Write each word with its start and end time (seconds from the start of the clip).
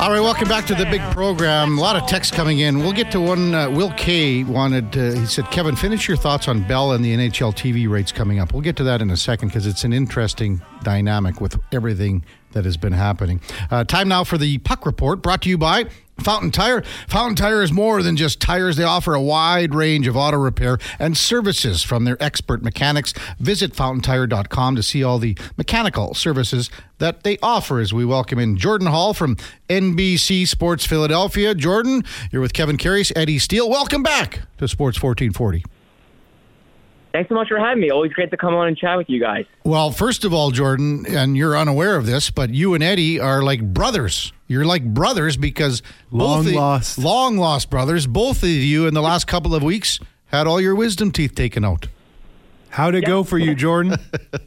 All 0.00 0.10
right, 0.10 0.20
welcome 0.20 0.48
back 0.48 0.64
to 0.64 0.74
the 0.74 0.86
big 0.86 1.02
program. 1.12 1.76
A 1.76 1.80
lot 1.80 1.94
of 1.94 2.08
text 2.08 2.32
coming 2.32 2.60
in. 2.60 2.78
We'll 2.78 2.94
get 2.94 3.12
to 3.12 3.20
one. 3.20 3.54
Uh, 3.54 3.68
Will 3.68 3.92
K 3.98 4.44
wanted. 4.44 4.94
To, 4.94 5.14
he 5.14 5.26
said, 5.26 5.50
"Kevin, 5.50 5.76
finish 5.76 6.08
your 6.08 6.16
thoughts 6.16 6.48
on 6.48 6.66
Bell 6.66 6.92
and 6.92 7.04
the 7.04 7.12
NHL 7.12 7.52
TV 7.52 7.86
rates 7.86 8.10
coming 8.10 8.38
up." 8.38 8.54
We'll 8.54 8.62
get 8.62 8.76
to 8.76 8.84
that 8.84 9.02
in 9.02 9.10
a 9.10 9.16
second 9.18 9.48
because 9.48 9.66
it's 9.66 9.84
an 9.84 9.92
interesting 9.92 10.62
dynamic 10.82 11.40
with 11.40 11.58
everything 11.72 12.24
that 12.52 12.64
has 12.64 12.76
been 12.76 12.92
happening. 12.92 13.40
Uh, 13.70 13.84
time 13.84 14.08
now 14.08 14.24
for 14.24 14.38
the 14.38 14.58
puck 14.58 14.86
report, 14.86 15.22
brought 15.22 15.42
to 15.42 15.48
you 15.48 15.56
by 15.56 15.86
Fountain 16.20 16.50
Tire. 16.50 16.82
Fountain 17.08 17.36
Tire 17.36 17.62
is 17.62 17.72
more 17.72 18.02
than 18.02 18.16
just 18.16 18.40
tires. 18.40 18.76
They 18.76 18.84
offer 18.84 19.14
a 19.14 19.20
wide 19.20 19.74
range 19.74 20.06
of 20.06 20.16
auto 20.16 20.36
repair 20.36 20.78
and 20.98 21.16
services 21.16 21.82
from 21.82 22.04
their 22.04 22.22
expert 22.22 22.62
mechanics. 22.62 23.14
Visit 23.38 23.74
fountaintire.com 23.74 24.76
to 24.76 24.82
see 24.82 25.02
all 25.02 25.18
the 25.18 25.36
mechanical 25.56 26.14
services 26.14 26.70
that 26.98 27.22
they 27.22 27.38
offer 27.42 27.80
as 27.80 27.92
we 27.94 28.04
welcome 28.04 28.38
in 28.38 28.56
Jordan 28.56 28.88
Hall 28.88 29.14
from 29.14 29.36
NBC 29.68 30.46
Sports 30.46 30.84
Philadelphia. 30.84 31.54
Jordan, 31.54 32.04
you're 32.30 32.42
with 32.42 32.52
Kevin 32.52 32.76
Karius 32.76 33.12
Eddie 33.16 33.38
Steele. 33.38 33.68
Welcome 33.68 34.02
back 34.02 34.40
to 34.58 34.68
Sports 34.68 35.02
1440. 35.02 35.64
Thanks 37.12 37.28
so 37.28 37.34
much 37.34 37.48
for 37.48 37.58
having 37.58 37.80
me. 37.80 37.90
Always 37.90 38.12
great 38.12 38.30
to 38.30 38.36
come 38.36 38.54
on 38.54 38.68
and 38.68 38.76
chat 38.76 38.96
with 38.96 39.08
you 39.08 39.20
guys. 39.20 39.44
Well, 39.64 39.90
first 39.90 40.24
of 40.24 40.32
all, 40.32 40.52
Jordan, 40.52 41.04
and 41.08 41.36
you're 41.36 41.56
unaware 41.56 41.96
of 41.96 42.06
this, 42.06 42.30
but 42.30 42.50
you 42.50 42.74
and 42.74 42.82
Eddie 42.84 43.18
are 43.18 43.42
like 43.42 43.62
brothers. 43.74 44.32
You're 44.46 44.64
like 44.64 44.84
brothers 44.84 45.36
because 45.36 45.82
long 46.10 46.44
both 46.44 46.54
lost, 46.54 46.98
long 46.98 47.36
lost 47.36 47.68
brothers. 47.70 48.06
Both 48.06 48.42
of 48.42 48.48
you 48.48 48.86
in 48.86 48.94
the 48.94 49.02
last 49.02 49.26
couple 49.26 49.54
of 49.54 49.62
weeks 49.62 49.98
had 50.26 50.46
all 50.46 50.60
your 50.60 50.74
wisdom 50.76 51.10
teeth 51.10 51.34
taken 51.34 51.64
out. 51.64 51.88
How'd 52.70 52.94
it 52.94 53.04
go 53.04 53.24
for 53.24 53.38
you, 53.38 53.56
Jordan? 53.56 53.92
uh, 54.32 54.38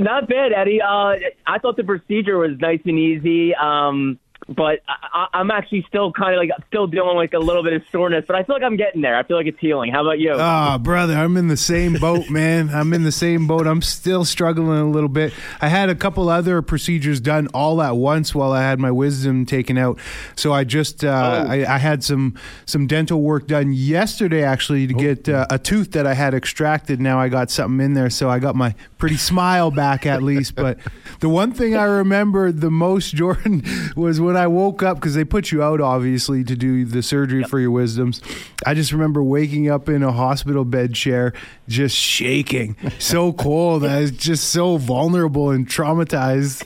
not 0.00 0.28
bad, 0.28 0.52
Eddie. 0.52 0.82
Uh, 0.82 1.14
I 1.46 1.58
thought 1.62 1.76
the 1.76 1.84
procedure 1.84 2.38
was 2.38 2.58
nice 2.58 2.80
and 2.84 2.98
easy. 2.98 3.54
Um, 3.54 4.18
but 4.48 4.80
I, 4.88 5.26
I'm 5.34 5.50
actually 5.50 5.84
still 5.88 6.12
kind 6.12 6.34
of 6.34 6.38
like 6.38 6.50
still 6.68 6.86
dealing 6.86 7.16
with 7.16 7.34
a 7.34 7.38
little 7.38 7.64
bit 7.64 7.72
of 7.72 7.82
soreness, 7.90 8.24
but 8.26 8.36
I 8.36 8.44
feel 8.44 8.54
like 8.54 8.62
I'm 8.62 8.76
getting 8.76 9.02
there. 9.02 9.16
I 9.16 9.24
feel 9.24 9.36
like 9.36 9.46
it's 9.46 9.58
healing. 9.58 9.90
How 9.90 10.02
about 10.02 10.20
you? 10.20 10.34
Ah, 10.36 10.74
oh, 10.74 10.78
brother, 10.78 11.14
I'm 11.14 11.36
in 11.36 11.48
the 11.48 11.56
same 11.56 11.94
boat, 11.94 12.30
man. 12.30 12.70
I'm 12.70 12.92
in 12.92 13.02
the 13.02 13.12
same 13.12 13.46
boat. 13.46 13.66
I'm 13.66 13.82
still 13.82 14.24
struggling 14.24 14.78
a 14.78 14.88
little 14.88 15.08
bit. 15.08 15.32
I 15.60 15.68
had 15.68 15.88
a 15.88 15.94
couple 15.94 16.28
other 16.28 16.62
procedures 16.62 17.20
done 17.20 17.48
all 17.48 17.82
at 17.82 17.96
once 17.96 18.34
while 18.34 18.52
I 18.52 18.62
had 18.62 18.78
my 18.78 18.90
wisdom 18.90 19.46
taken 19.46 19.76
out. 19.78 19.98
So 20.36 20.52
I 20.52 20.64
just 20.64 21.04
uh, 21.04 21.46
oh. 21.48 21.50
I, 21.50 21.74
I, 21.74 21.78
had 21.78 22.04
some 22.04 22.36
some 22.66 22.86
dental 22.86 23.22
work 23.22 23.46
done 23.46 23.72
yesterday 23.72 24.42
actually 24.42 24.86
to 24.86 24.94
oh. 24.94 24.98
get 24.98 25.28
uh, 25.28 25.46
a 25.50 25.58
tooth 25.58 25.92
that 25.92 26.06
I 26.06 26.14
had 26.14 26.34
extracted. 26.34 27.00
Now 27.00 27.18
I 27.18 27.28
got 27.28 27.50
something 27.50 27.84
in 27.84 27.94
there, 27.94 28.10
so 28.10 28.30
I 28.30 28.38
got 28.38 28.54
my 28.54 28.74
pretty 28.98 29.16
smile 29.16 29.70
back 29.70 30.06
at 30.06 30.22
least. 30.22 30.54
But 30.54 30.78
the 31.20 31.28
one 31.28 31.52
thing 31.52 31.76
I 31.76 31.84
remember 31.84 32.52
the 32.52 32.70
most, 32.70 33.14
Jordan, 33.14 33.64
was 33.96 34.20
when 34.20 34.35
I 34.36 34.46
woke 34.46 34.82
up 34.82 34.98
because 34.98 35.14
they 35.14 35.24
put 35.24 35.52
you 35.52 35.62
out 35.62 35.80
obviously 35.80 36.44
to 36.44 36.56
do 36.56 36.84
the 36.84 37.02
surgery 37.02 37.40
yep. 37.40 37.50
for 37.50 37.60
your 37.60 37.70
wisdoms. 37.70 38.20
I 38.64 38.74
just 38.74 38.92
remember 38.92 39.22
waking 39.22 39.70
up 39.70 39.88
in 39.88 40.02
a 40.02 40.12
hospital 40.12 40.64
bed 40.64 40.94
chair, 40.94 41.32
just 41.68 41.96
shaking, 41.96 42.76
so 42.98 43.32
cold. 43.34 43.84
I 43.84 44.00
was 44.00 44.10
just 44.10 44.50
so 44.50 44.76
vulnerable 44.76 45.50
and 45.50 45.68
traumatized. 45.68 46.64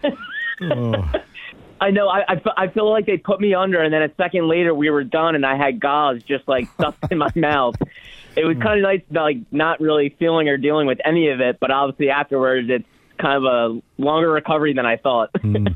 oh. 0.62 1.12
I 1.80 1.90
know. 1.90 2.08
I, 2.08 2.20
I, 2.28 2.40
I 2.56 2.68
feel 2.68 2.88
like 2.88 3.06
they 3.06 3.16
put 3.16 3.40
me 3.40 3.54
under, 3.54 3.82
and 3.82 3.92
then 3.92 4.02
a 4.02 4.14
second 4.14 4.46
later 4.46 4.72
we 4.72 4.88
were 4.88 5.02
done, 5.02 5.34
and 5.34 5.44
I 5.44 5.56
had 5.56 5.80
gauze 5.80 6.22
just 6.22 6.46
like 6.46 6.68
stuffed 6.74 7.10
in 7.10 7.18
my 7.18 7.30
mouth. 7.34 7.74
It 8.36 8.44
was 8.44 8.56
kind 8.58 8.78
of 8.78 8.82
nice, 8.82 9.02
like 9.10 9.38
not 9.50 9.80
really 9.80 10.14
feeling 10.18 10.48
or 10.48 10.56
dealing 10.56 10.86
with 10.86 11.00
any 11.04 11.30
of 11.30 11.40
it, 11.40 11.58
but 11.60 11.72
obviously 11.72 12.08
afterwards 12.08 12.68
it's 12.70 12.86
kind 13.18 13.36
of 13.36 13.44
a 13.44 13.82
longer 14.00 14.30
recovery 14.30 14.74
than 14.74 14.86
I 14.86 14.96
thought. 14.96 15.32
mm. 15.34 15.74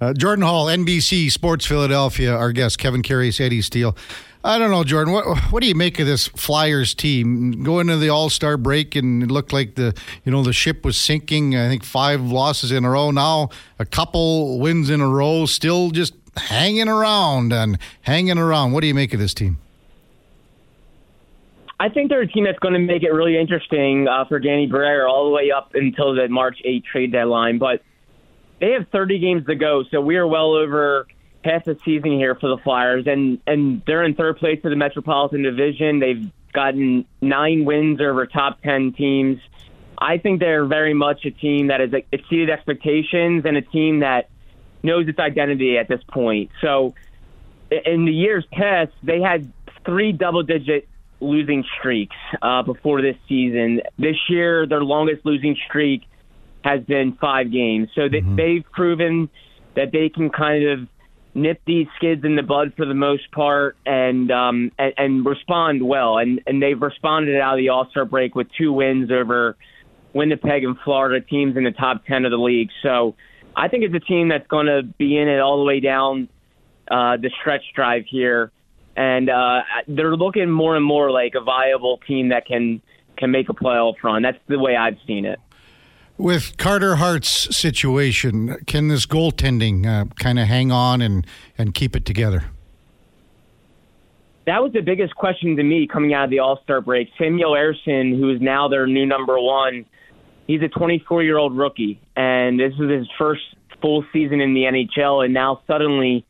Uh, 0.00 0.12
Jordan 0.12 0.44
Hall, 0.44 0.66
NBC 0.66 1.30
Sports 1.30 1.66
Philadelphia, 1.66 2.34
our 2.34 2.52
guest, 2.52 2.78
Kevin 2.78 3.02
Karius, 3.02 3.40
Eddie 3.40 3.62
Steele. 3.62 3.96
I 4.44 4.58
don't 4.58 4.70
know, 4.70 4.84
Jordan. 4.84 5.12
What 5.12 5.38
what 5.50 5.62
do 5.62 5.68
you 5.68 5.74
make 5.74 5.98
of 5.98 6.06
this 6.06 6.28
Flyers 6.28 6.94
team 6.94 7.64
going 7.64 7.88
into 7.88 7.98
the 7.98 8.08
All 8.08 8.30
Star 8.30 8.56
break 8.56 8.94
and 8.94 9.22
it 9.22 9.30
looked 9.30 9.52
like 9.52 9.74
the 9.74 9.94
you 10.24 10.30
know 10.30 10.42
the 10.42 10.52
ship 10.52 10.84
was 10.84 10.96
sinking? 10.96 11.56
I 11.56 11.68
think 11.68 11.84
five 11.84 12.20
losses 12.22 12.70
in 12.70 12.84
a 12.84 12.90
row. 12.90 13.10
Now 13.10 13.50
a 13.78 13.84
couple 13.84 14.60
wins 14.60 14.90
in 14.90 15.00
a 15.00 15.08
row, 15.08 15.44
still 15.46 15.90
just 15.90 16.14
hanging 16.36 16.88
around 16.88 17.52
and 17.52 17.78
hanging 18.02 18.38
around. 18.38 18.72
What 18.72 18.82
do 18.82 18.86
you 18.86 18.94
make 18.94 19.12
of 19.12 19.18
this 19.18 19.34
team? 19.34 19.58
I 21.80 21.88
think 21.88 22.08
they're 22.08 22.22
a 22.22 22.26
team 22.26 22.44
that's 22.44 22.58
going 22.58 22.74
to 22.74 22.80
make 22.80 23.02
it 23.02 23.10
really 23.12 23.38
interesting 23.38 24.08
uh, 24.08 24.24
for 24.24 24.40
Danny 24.40 24.66
Briere 24.66 25.06
all 25.06 25.26
the 25.26 25.30
way 25.30 25.52
up 25.52 25.72
until 25.74 26.12
the 26.12 26.28
March 26.28 26.58
8 26.64 26.84
trade 26.84 27.12
deadline. 27.12 27.58
But 27.58 27.82
they 28.60 28.72
have 28.72 28.88
30 28.88 29.18
games 29.18 29.46
to 29.46 29.54
go, 29.54 29.84
so 29.90 30.00
we 30.00 30.16
are 30.16 30.26
well 30.26 30.54
over 30.54 31.06
half 31.44 31.64
the 31.64 31.78
season 31.84 32.12
here 32.12 32.34
for 32.34 32.48
the 32.48 32.58
Flyers, 32.58 33.06
and 33.06 33.40
and 33.46 33.82
they're 33.86 34.04
in 34.04 34.14
third 34.14 34.38
place 34.38 34.60
in 34.64 34.70
the 34.70 34.76
Metropolitan 34.76 35.42
Division. 35.42 36.00
They've 36.00 36.30
gotten 36.52 37.04
nine 37.20 37.64
wins 37.64 38.00
over 38.00 38.26
top 38.26 38.60
10 38.62 38.92
teams. 38.92 39.38
I 39.96 40.18
think 40.18 40.40
they're 40.40 40.64
very 40.64 40.94
much 40.94 41.24
a 41.24 41.30
team 41.30 41.68
that 41.68 41.80
has 41.80 41.90
exceeded 42.12 42.50
expectations 42.50 43.44
and 43.44 43.56
a 43.56 43.62
team 43.62 44.00
that 44.00 44.30
knows 44.82 45.08
its 45.08 45.18
identity 45.18 45.76
at 45.76 45.88
this 45.88 46.00
point. 46.04 46.50
So 46.60 46.94
in 47.70 48.04
the 48.04 48.12
years 48.12 48.46
past, 48.52 48.92
they 49.02 49.20
had 49.20 49.52
three 49.84 50.12
double-digit 50.12 50.88
losing 51.20 51.64
streaks 51.78 52.16
uh, 52.40 52.62
before 52.62 53.02
this 53.02 53.16
season. 53.28 53.82
This 53.98 54.16
year, 54.28 54.66
their 54.66 54.84
longest 54.84 55.26
losing 55.26 55.56
streak 55.66 56.02
has 56.64 56.82
been 56.84 57.16
five 57.20 57.52
games. 57.52 57.88
So 57.94 58.08
they, 58.08 58.18
mm-hmm. 58.18 58.36
they've 58.36 58.64
proven 58.72 59.28
that 59.76 59.92
they 59.92 60.08
can 60.08 60.30
kind 60.30 60.68
of 60.68 60.88
nip 61.34 61.60
these 61.66 61.86
skids 61.96 62.24
in 62.24 62.36
the 62.36 62.42
bud 62.42 62.72
for 62.76 62.84
the 62.84 62.94
most 62.94 63.30
part 63.32 63.76
and 63.86 64.30
um, 64.30 64.72
and, 64.78 64.92
and 64.96 65.26
respond 65.26 65.86
well. 65.86 66.18
And, 66.18 66.40
and 66.46 66.62
they've 66.62 66.80
responded 66.80 67.40
out 67.40 67.54
of 67.54 67.58
the 67.58 67.68
All 67.68 67.86
Star 67.90 68.04
break 68.04 68.34
with 68.34 68.48
two 68.58 68.72
wins 68.72 69.10
over 69.10 69.56
Winnipeg 70.14 70.64
and 70.64 70.76
Florida 70.84 71.24
teams 71.24 71.56
in 71.56 71.64
the 71.64 71.70
top 71.70 72.04
10 72.06 72.24
of 72.24 72.30
the 72.30 72.38
league. 72.38 72.70
So 72.82 73.14
I 73.54 73.68
think 73.68 73.84
it's 73.84 73.94
a 73.94 74.00
team 74.00 74.28
that's 74.28 74.46
going 74.48 74.66
to 74.66 74.82
be 74.82 75.16
in 75.16 75.28
it 75.28 75.38
all 75.38 75.58
the 75.58 75.64
way 75.64 75.80
down 75.80 76.28
uh, 76.90 77.16
the 77.18 77.30
stretch 77.40 77.62
drive 77.74 78.04
here 78.08 78.50
and 78.98 79.30
uh, 79.30 79.60
they're 79.86 80.16
looking 80.16 80.50
more 80.50 80.74
and 80.74 80.84
more 80.84 81.12
like 81.12 81.34
a 81.36 81.40
viable 81.40 82.00
team 82.08 82.30
that 82.30 82.46
can 82.46 82.82
can 83.16 83.30
make 83.30 83.48
a 83.48 83.52
playoff 83.52 83.94
run. 84.02 84.22
That's 84.22 84.38
the 84.48 84.58
way 84.58 84.76
I've 84.76 84.96
seen 85.06 85.24
it. 85.24 85.38
With 86.18 86.56
Carter 86.56 86.96
Hart's 86.96 87.56
situation, 87.56 88.56
can 88.66 88.88
this 88.88 89.06
goaltending 89.06 89.86
uh, 89.86 90.06
kind 90.16 90.40
of 90.40 90.48
hang 90.48 90.72
on 90.72 91.00
and, 91.00 91.24
and 91.56 91.72
keep 91.72 91.94
it 91.94 92.04
together? 92.04 92.46
That 94.46 94.60
was 94.60 94.72
the 94.72 94.80
biggest 94.80 95.14
question 95.14 95.54
to 95.56 95.62
me 95.62 95.86
coming 95.86 96.14
out 96.14 96.24
of 96.24 96.30
the 96.30 96.40
All 96.40 96.58
Star 96.64 96.80
break. 96.80 97.08
Samuel 97.18 97.52
Ersson, 97.52 98.18
who 98.18 98.34
is 98.34 98.40
now 98.40 98.66
their 98.66 98.88
new 98.88 99.06
number 99.06 99.38
one, 99.38 99.86
he's 100.48 100.60
a 100.62 100.68
24 100.68 101.22
year 101.22 101.38
old 101.38 101.56
rookie, 101.56 102.00
and 102.16 102.58
this 102.58 102.72
is 102.80 102.90
his 102.90 103.06
first 103.16 103.42
full 103.80 104.04
season 104.12 104.40
in 104.40 104.54
the 104.54 104.62
NHL, 104.62 105.24
and 105.24 105.32
now 105.32 105.60
suddenly 105.68 106.26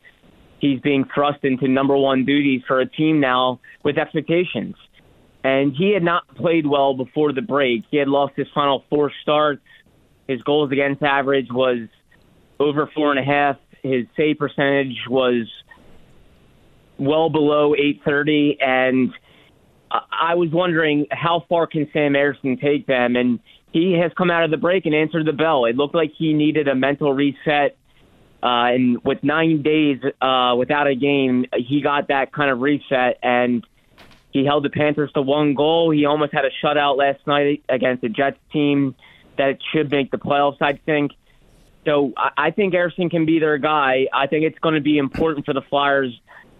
he's 0.59 0.79
being 0.81 1.05
thrust 1.15 1.43
into 1.43 1.67
number 1.67 1.97
one 1.97 2.25
duties 2.25 2.61
for 2.67 2.79
a 2.79 2.85
team 2.85 3.19
now 3.19 3.59
with 3.83 3.97
expectations. 3.97 4.75
And 5.43 5.73
he 5.73 5.93
had 5.93 6.03
not 6.03 6.27
played 6.35 6.67
well 6.67 6.93
before 6.93 7.31
the 7.31 7.41
break. 7.41 7.85
He 7.89 7.97
had 7.97 8.09
lost 8.09 8.33
his 8.35 8.47
final 8.53 8.83
four 8.89 9.11
starts. 9.23 9.61
His 10.29 10.41
goals 10.43 10.71
against 10.71 11.01
average 11.01 11.47
was 11.49 11.87
over 12.59 12.89
four 12.93 13.11
and 13.11 13.19
a 13.19 13.23
half. 13.23 13.57
His 13.81 14.05
save 14.15 14.37
percentage 14.37 14.95
was 15.09 15.47
well 16.97 17.29
below 17.29 17.73
830. 17.73 18.57
And 18.61 19.13
I 19.91 20.35
was 20.35 20.49
wondering 20.51 21.07
how 21.09 21.45
far 21.49 21.65
can 21.65 21.89
Sam 21.91 22.13
Ersson 22.13 22.61
take 22.61 22.85
them? 22.85 23.15
And 23.15 23.39
he 23.71 23.93
has 23.93 24.11
come 24.17 24.29
out 24.29 24.43
of 24.43 24.51
the 24.51 24.57
break 24.57 24.85
and 24.85 24.93
answered 24.93 25.25
the 25.25 25.33
bell. 25.33 25.65
It 25.65 25.75
looked 25.75 25.95
like 25.95 26.11
he 26.17 26.33
needed 26.33 26.67
a 26.67 26.75
mental 26.75 27.11
reset 27.13 27.75
uh, 28.41 28.71
and 28.71 29.03
with 29.03 29.21
nine 29.21 29.63
days 29.63 29.99
uh, 30.21 30.55
without 30.57 30.87
a 30.87 30.95
game, 30.95 31.45
he 31.57 31.81
got 31.81 32.07
that 32.07 32.31
kind 32.31 32.49
of 32.49 32.61
reset, 32.61 33.17
and 33.21 33.65
he 34.31 34.45
held 34.45 34.63
the 34.63 34.69
Panthers 34.69 35.11
to 35.13 35.21
one 35.21 35.55
goal. 35.55 35.91
He 35.91 36.05
almost 36.05 36.31
had 36.33 36.45
a 36.45 36.49
shutout 36.63 36.97
last 36.97 37.25
night 37.27 37.63
against 37.67 38.01
the 38.01 38.07
Jets 38.07 38.37
team 38.53 38.95
that 39.39 39.57
should 39.71 39.89
make 39.89 40.11
the 40.11 40.17
playoffs, 40.17 40.61
I 40.61 40.73
think. 40.73 41.11
So 41.85 42.13
I 42.37 42.51
think 42.51 42.73
Ersson 42.73 43.09
can 43.09 43.25
be 43.25 43.39
their 43.39 43.57
guy. 43.57 44.07
I 44.13 44.27
think 44.27 44.43
it's 44.45 44.59
going 44.59 44.75
to 44.75 44.81
be 44.81 44.97
important 44.97 45.45
for 45.45 45.53
the 45.53 45.61
Flyers 45.61 46.11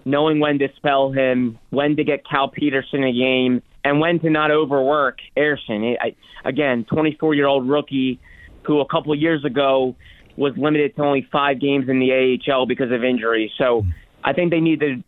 knowing 0.05 0.39
when 0.39 0.57
to 0.59 0.69
spell 0.77 1.11
him, 1.11 1.59
when 1.69 1.97
to 1.97 2.03
get 2.03 2.27
Cal 2.27 2.49
Petersen 2.49 3.03
a 3.03 3.11
game, 3.11 3.61
and 3.83 3.99
when 3.99 4.19
to 4.21 4.29
not 4.29 4.49
overwork 4.49 5.19
Ersson. 5.37 5.97
I, 6.01 6.15
again, 6.45 6.85
24 6.85 7.35
year 7.35 7.47
old 7.47 7.67
rookie 7.69 8.19
who 8.63 8.79
a 8.79 8.87
couple 8.87 9.13
years 9.13 9.43
ago 9.43 9.95
was 10.37 10.53
limited 10.57 10.95
to 10.95 11.03
only 11.03 11.27
five 11.31 11.59
games 11.59 11.89
in 11.89 11.99
the 11.99 12.39
AHL 12.47 12.65
because 12.65 12.91
of 12.91 13.03
injury. 13.03 13.51
So 13.57 13.85
I 14.23 14.33
think 14.33 14.51
they 14.51 14.61
need 14.61 14.79
to 14.79 15.03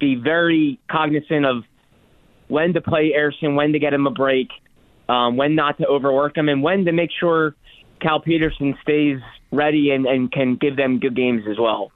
be 0.00 0.16
very 0.16 0.80
cognizant 0.90 1.46
of 1.46 1.62
when 2.48 2.74
to 2.74 2.80
play 2.80 3.12
Ersson, 3.16 3.54
when 3.54 3.72
to 3.72 3.78
get 3.78 3.94
him 3.94 4.06
a 4.06 4.10
break, 4.10 4.48
um, 5.08 5.36
when 5.36 5.54
not 5.54 5.78
to 5.78 5.86
overwork 5.86 6.34
them, 6.34 6.48
and 6.48 6.62
when 6.62 6.84
to 6.84 6.92
make 6.92 7.10
sure 7.18 7.54
Cal 8.00 8.20
Petersen 8.20 8.76
stays 8.82 9.20
ready 9.52 9.90
and, 9.90 10.06
and 10.06 10.30
can 10.30 10.56
give 10.56 10.76
them 10.76 10.98
good 10.98 11.16
games 11.16 11.44
as 11.48 11.58
well. 11.58 11.92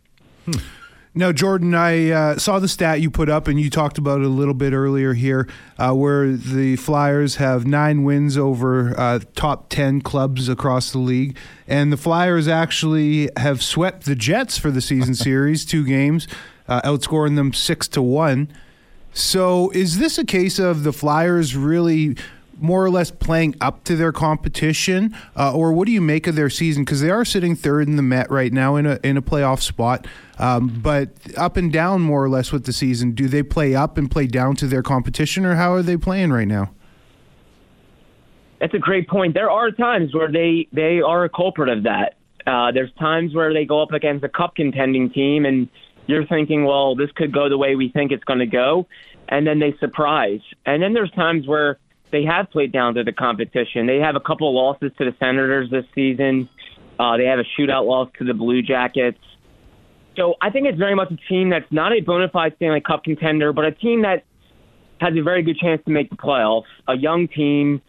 Now, 1.12 1.32
Jordan, 1.32 1.74
I 1.74 2.10
uh, 2.10 2.38
saw 2.38 2.60
the 2.60 2.68
stat 2.68 3.00
you 3.00 3.10
put 3.10 3.28
up, 3.28 3.48
and 3.48 3.60
you 3.60 3.68
talked 3.68 3.98
about 3.98 4.20
it 4.20 4.26
a 4.26 4.28
little 4.28 4.54
bit 4.54 4.72
earlier 4.72 5.12
here, 5.12 5.48
uh, 5.76 5.92
where 5.92 6.30
the 6.30 6.76
Flyers 6.76 7.36
have 7.36 7.66
nine 7.66 8.04
wins 8.04 8.38
over 8.38 8.98
uh, 8.98 9.18
top 9.34 9.70
10 9.70 10.02
clubs 10.02 10.48
across 10.48 10.92
the 10.92 10.98
league. 10.98 11.36
And 11.66 11.92
the 11.92 11.96
Flyers 11.96 12.46
actually 12.46 13.28
have 13.36 13.60
swept 13.60 14.04
the 14.04 14.14
Jets 14.14 14.56
for 14.56 14.70
the 14.70 14.80
season 14.80 15.14
series, 15.16 15.64
two 15.64 15.84
games, 15.84 16.28
uh, 16.68 16.80
outscoring 16.82 17.34
them 17.34 17.52
six 17.52 17.88
to 17.88 18.02
one. 18.02 18.48
So, 19.12 19.70
is 19.70 19.98
this 19.98 20.16
a 20.16 20.24
case 20.24 20.60
of 20.60 20.84
the 20.84 20.92
Flyers 20.92 21.56
really 21.56 22.16
more 22.60 22.84
or 22.84 22.90
less 22.90 23.10
playing 23.10 23.54
up 23.60 23.84
to 23.84 23.96
their 23.96 24.12
competition, 24.12 25.14
uh, 25.36 25.54
or 25.54 25.72
what 25.72 25.86
do 25.86 25.92
you 25.92 26.00
make 26.00 26.26
of 26.26 26.36
their 26.36 26.50
season? 26.50 26.84
Because 26.84 27.00
they 27.00 27.10
are 27.10 27.24
sitting 27.24 27.56
third 27.56 27.88
in 27.88 27.96
the 27.96 28.02
Met 28.02 28.30
right 28.30 28.52
now 28.52 28.76
in 28.76 28.86
a 28.86 28.98
in 29.02 29.16
a 29.16 29.22
playoff 29.22 29.60
spot, 29.60 30.06
um, 30.38 30.80
but 30.82 31.10
up 31.36 31.56
and 31.56 31.72
down 31.72 32.00
more 32.00 32.24
or 32.24 32.28
less 32.28 32.52
with 32.52 32.64
the 32.64 32.72
season. 32.72 33.12
Do 33.12 33.28
they 33.28 33.42
play 33.42 33.74
up 33.74 33.98
and 33.98 34.10
play 34.10 34.26
down 34.26 34.56
to 34.56 34.66
their 34.66 34.82
competition, 34.82 35.44
or 35.44 35.54
how 35.54 35.72
are 35.72 35.82
they 35.82 35.96
playing 35.96 36.32
right 36.32 36.48
now? 36.48 36.72
That's 38.60 38.74
a 38.74 38.78
great 38.78 39.08
point. 39.08 39.34
There 39.34 39.50
are 39.50 39.70
times 39.70 40.14
where 40.14 40.30
they 40.30 40.68
they 40.72 41.00
are 41.00 41.24
a 41.24 41.28
culprit 41.28 41.68
of 41.68 41.84
that. 41.84 42.16
Uh, 42.46 42.72
there's 42.72 42.92
times 42.98 43.34
where 43.34 43.52
they 43.52 43.64
go 43.64 43.82
up 43.82 43.92
against 43.92 44.24
a 44.24 44.28
cup 44.28 44.54
contending 44.54 45.10
team, 45.10 45.46
and 45.46 45.68
you're 46.06 46.26
thinking, 46.26 46.64
well, 46.64 46.94
this 46.94 47.10
could 47.14 47.32
go 47.32 47.48
the 47.48 47.58
way 47.58 47.74
we 47.74 47.88
think 47.88 48.12
it's 48.12 48.24
going 48.24 48.38
to 48.38 48.46
go, 48.46 48.86
and 49.28 49.46
then 49.46 49.58
they 49.60 49.74
surprise. 49.78 50.40
And 50.66 50.82
then 50.82 50.92
there's 50.92 51.10
times 51.12 51.46
where 51.46 51.78
they 52.10 52.24
have 52.24 52.50
played 52.50 52.72
down 52.72 52.94
to 52.94 53.04
the 53.04 53.12
competition. 53.12 53.86
They 53.86 53.98
have 53.98 54.16
a 54.16 54.20
couple 54.20 54.48
of 54.48 54.54
losses 54.54 54.92
to 54.98 55.04
the 55.04 55.14
Senators 55.18 55.70
this 55.70 55.84
season. 55.94 56.48
Uh, 56.98 57.16
they 57.16 57.24
have 57.24 57.38
a 57.38 57.44
shootout 57.58 57.86
loss 57.86 58.08
to 58.18 58.24
the 58.24 58.34
Blue 58.34 58.62
Jackets. 58.62 59.18
So 60.16 60.34
I 60.40 60.50
think 60.50 60.66
it's 60.66 60.78
very 60.78 60.94
much 60.94 61.10
a 61.10 61.16
team 61.28 61.50
that's 61.50 61.70
not 61.70 61.92
a 61.92 62.00
bona 62.00 62.28
fide 62.28 62.54
Stanley 62.56 62.80
Cup 62.80 63.04
contender, 63.04 63.52
but 63.52 63.64
a 63.64 63.72
team 63.72 64.02
that 64.02 64.24
has 65.00 65.16
a 65.16 65.22
very 65.22 65.42
good 65.42 65.56
chance 65.56 65.82
to 65.86 65.90
make 65.90 66.10
the 66.10 66.16
playoffs. 66.16 66.64
A 66.86 66.96
young 66.96 67.28
team 67.28 67.80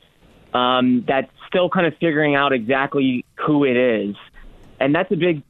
um, 0.53 1.03
that's 1.07 1.31
still 1.47 1.69
kind 1.69 1.85
of 1.85 1.93
figuring 1.99 2.35
out 2.35 2.53
exactly 2.53 3.25
who 3.45 3.65
it 3.65 3.75
is, 3.75 4.15
and 4.79 4.95
that's 4.95 5.11
a 5.11 5.17
big 5.17 5.43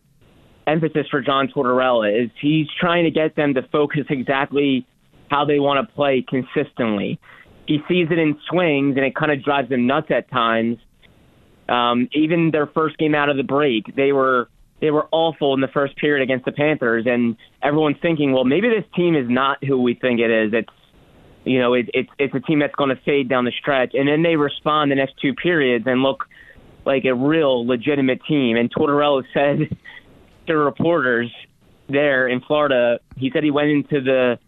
emphasis 0.65 1.07
for 1.11 1.21
John 1.21 1.49
Tortorella. 1.49 2.25
Is 2.25 2.31
he's 2.39 2.67
trying 2.79 3.03
to 3.03 3.11
get 3.11 3.35
them 3.35 3.53
to 3.55 3.63
focus 3.63 4.05
exactly 4.09 4.87
how 5.29 5.45
they 5.45 5.59
want 5.59 5.87
to 5.87 5.93
play 5.93 6.25
consistently 6.27 7.19
he 7.71 7.79
sees 7.87 8.07
it 8.11 8.19
in 8.19 8.37
swings, 8.49 8.97
and 8.97 9.05
it 9.05 9.15
kind 9.15 9.31
of 9.31 9.41
drives 9.41 9.71
him 9.71 9.87
nuts 9.87 10.07
at 10.09 10.29
times. 10.29 10.77
Um, 11.69 12.09
even 12.11 12.51
their 12.51 12.67
first 12.67 12.97
game 12.97 13.15
out 13.15 13.29
of 13.29 13.37
the 13.37 13.43
break, 13.43 13.95
they 13.95 14.11
were 14.11 14.49
they 14.81 14.91
were 14.91 15.07
awful 15.11 15.53
in 15.53 15.61
the 15.61 15.69
first 15.69 15.95
period 15.95 16.21
against 16.21 16.43
the 16.43 16.51
Panthers, 16.51 17.05
and 17.07 17.37
everyone's 17.63 17.95
thinking, 18.01 18.33
well, 18.33 18.43
maybe 18.43 18.67
this 18.67 18.83
team 18.93 19.15
is 19.15 19.29
not 19.29 19.63
who 19.63 19.81
we 19.81 19.93
think 19.93 20.19
it 20.19 20.29
is. 20.29 20.53
It's 20.53 20.69
you 21.45 21.59
know, 21.59 21.73
it, 21.73 21.89
it's 21.93 22.09
it's 22.19 22.35
a 22.35 22.41
team 22.41 22.59
that's 22.59 22.75
going 22.75 22.89
to 22.89 23.01
fade 23.03 23.29
down 23.29 23.45
the 23.45 23.53
stretch, 23.57 23.91
and 23.93 24.05
then 24.05 24.21
they 24.21 24.35
respond 24.35 24.91
the 24.91 24.95
next 24.95 25.13
two 25.21 25.33
periods 25.33 25.85
and 25.87 26.03
look 26.03 26.25
like 26.85 27.05
a 27.05 27.15
real 27.15 27.65
legitimate 27.65 28.19
team. 28.27 28.57
And 28.57 28.69
Tortorella 28.69 29.23
said 29.33 29.77
to 30.47 30.57
reporters 30.57 31.31
there 31.87 32.27
in 32.27 32.41
Florida, 32.41 32.99
he 33.15 33.31
said 33.31 33.45
he 33.45 33.51
went 33.51 33.69
into 33.69 34.01
the 34.01 34.39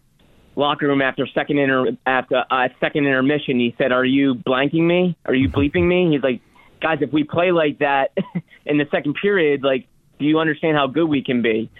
locker 0.56 0.86
room 0.86 1.02
after 1.02 1.26
second 1.26 1.58
inter 1.58 1.86
after 2.06 2.44
uh, 2.50 2.68
second 2.80 3.06
intermission. 3.06 3.58
He 3.58 3.74
said, 3.78 3.92
"Are 3.92 4.04
you 4.04 4.34
blanking 4.34 4.86
me? 4.86 5.16
Are 5.26 5.34
you 5.34 5.48
bleeping 5.48 5.86
me?" 5.86 6.12
He's 6.12 6.22
like, 6.22 6.40
"Guys, 6.80 6.98
if 7.00 7.12
we 7.12 7.24
play 7.24 7.52
like 7.52 7.78
that 7.78 8.16
in 8.66 8.78
the 8.78 8.86
second 8.90 9.14
period, 9.20 9.62
like, 9.62 9.86
do 10.18 10.24
you 10.24 10.38
understand 10.38 10.76
how 10.76 10.86
good 10.86 11.06
we 11.06 11.22
can 11.22 11.42
be?" 11.42 11.70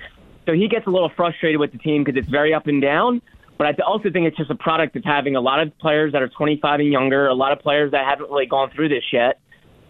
So 0.47 0.53
he 0.53 0.69
gets 0.69 0.87
a 0.87 0.91
little 0.91 1.11
frustrated 1.17 1.59
with 1.59 1.73
the 1.73 1.79
team 1.79 2.05
because 2.05 2.19
it's 2.19 2.31
very 2.31 2.53
up 2.53 2.67
and 2.67 2.82
down. 2.82 3.23
But 3.56 3.69
I 3.69 3.82
also 3.87 4.11
think 4.11 4.26
it's 4.26 4.37
just 4.37 4.50
a 4.50 4.56
product 4.56 4.97
of 4.97 5.05
having 5.05 5.37
a 5.37 5.41
lot 5.41 5.61
of 5.61 5.76
players 5.79 6.12
that 6.12 6.23
are 6.23 6.29
25 6.29 6.81
and 6.81 6.93
younger, 6.93 7.29
a 7.29 7.35
lot 7.35 7.53
of 7.53 7.61
players 7.61 7.93
that 7.93 8.05
haven't 8.05 8.29
really 8.29 8.47
gone 8.47 8.71
through 8.71 8.88
this 8.88 9.05
yet. 9.12 9.38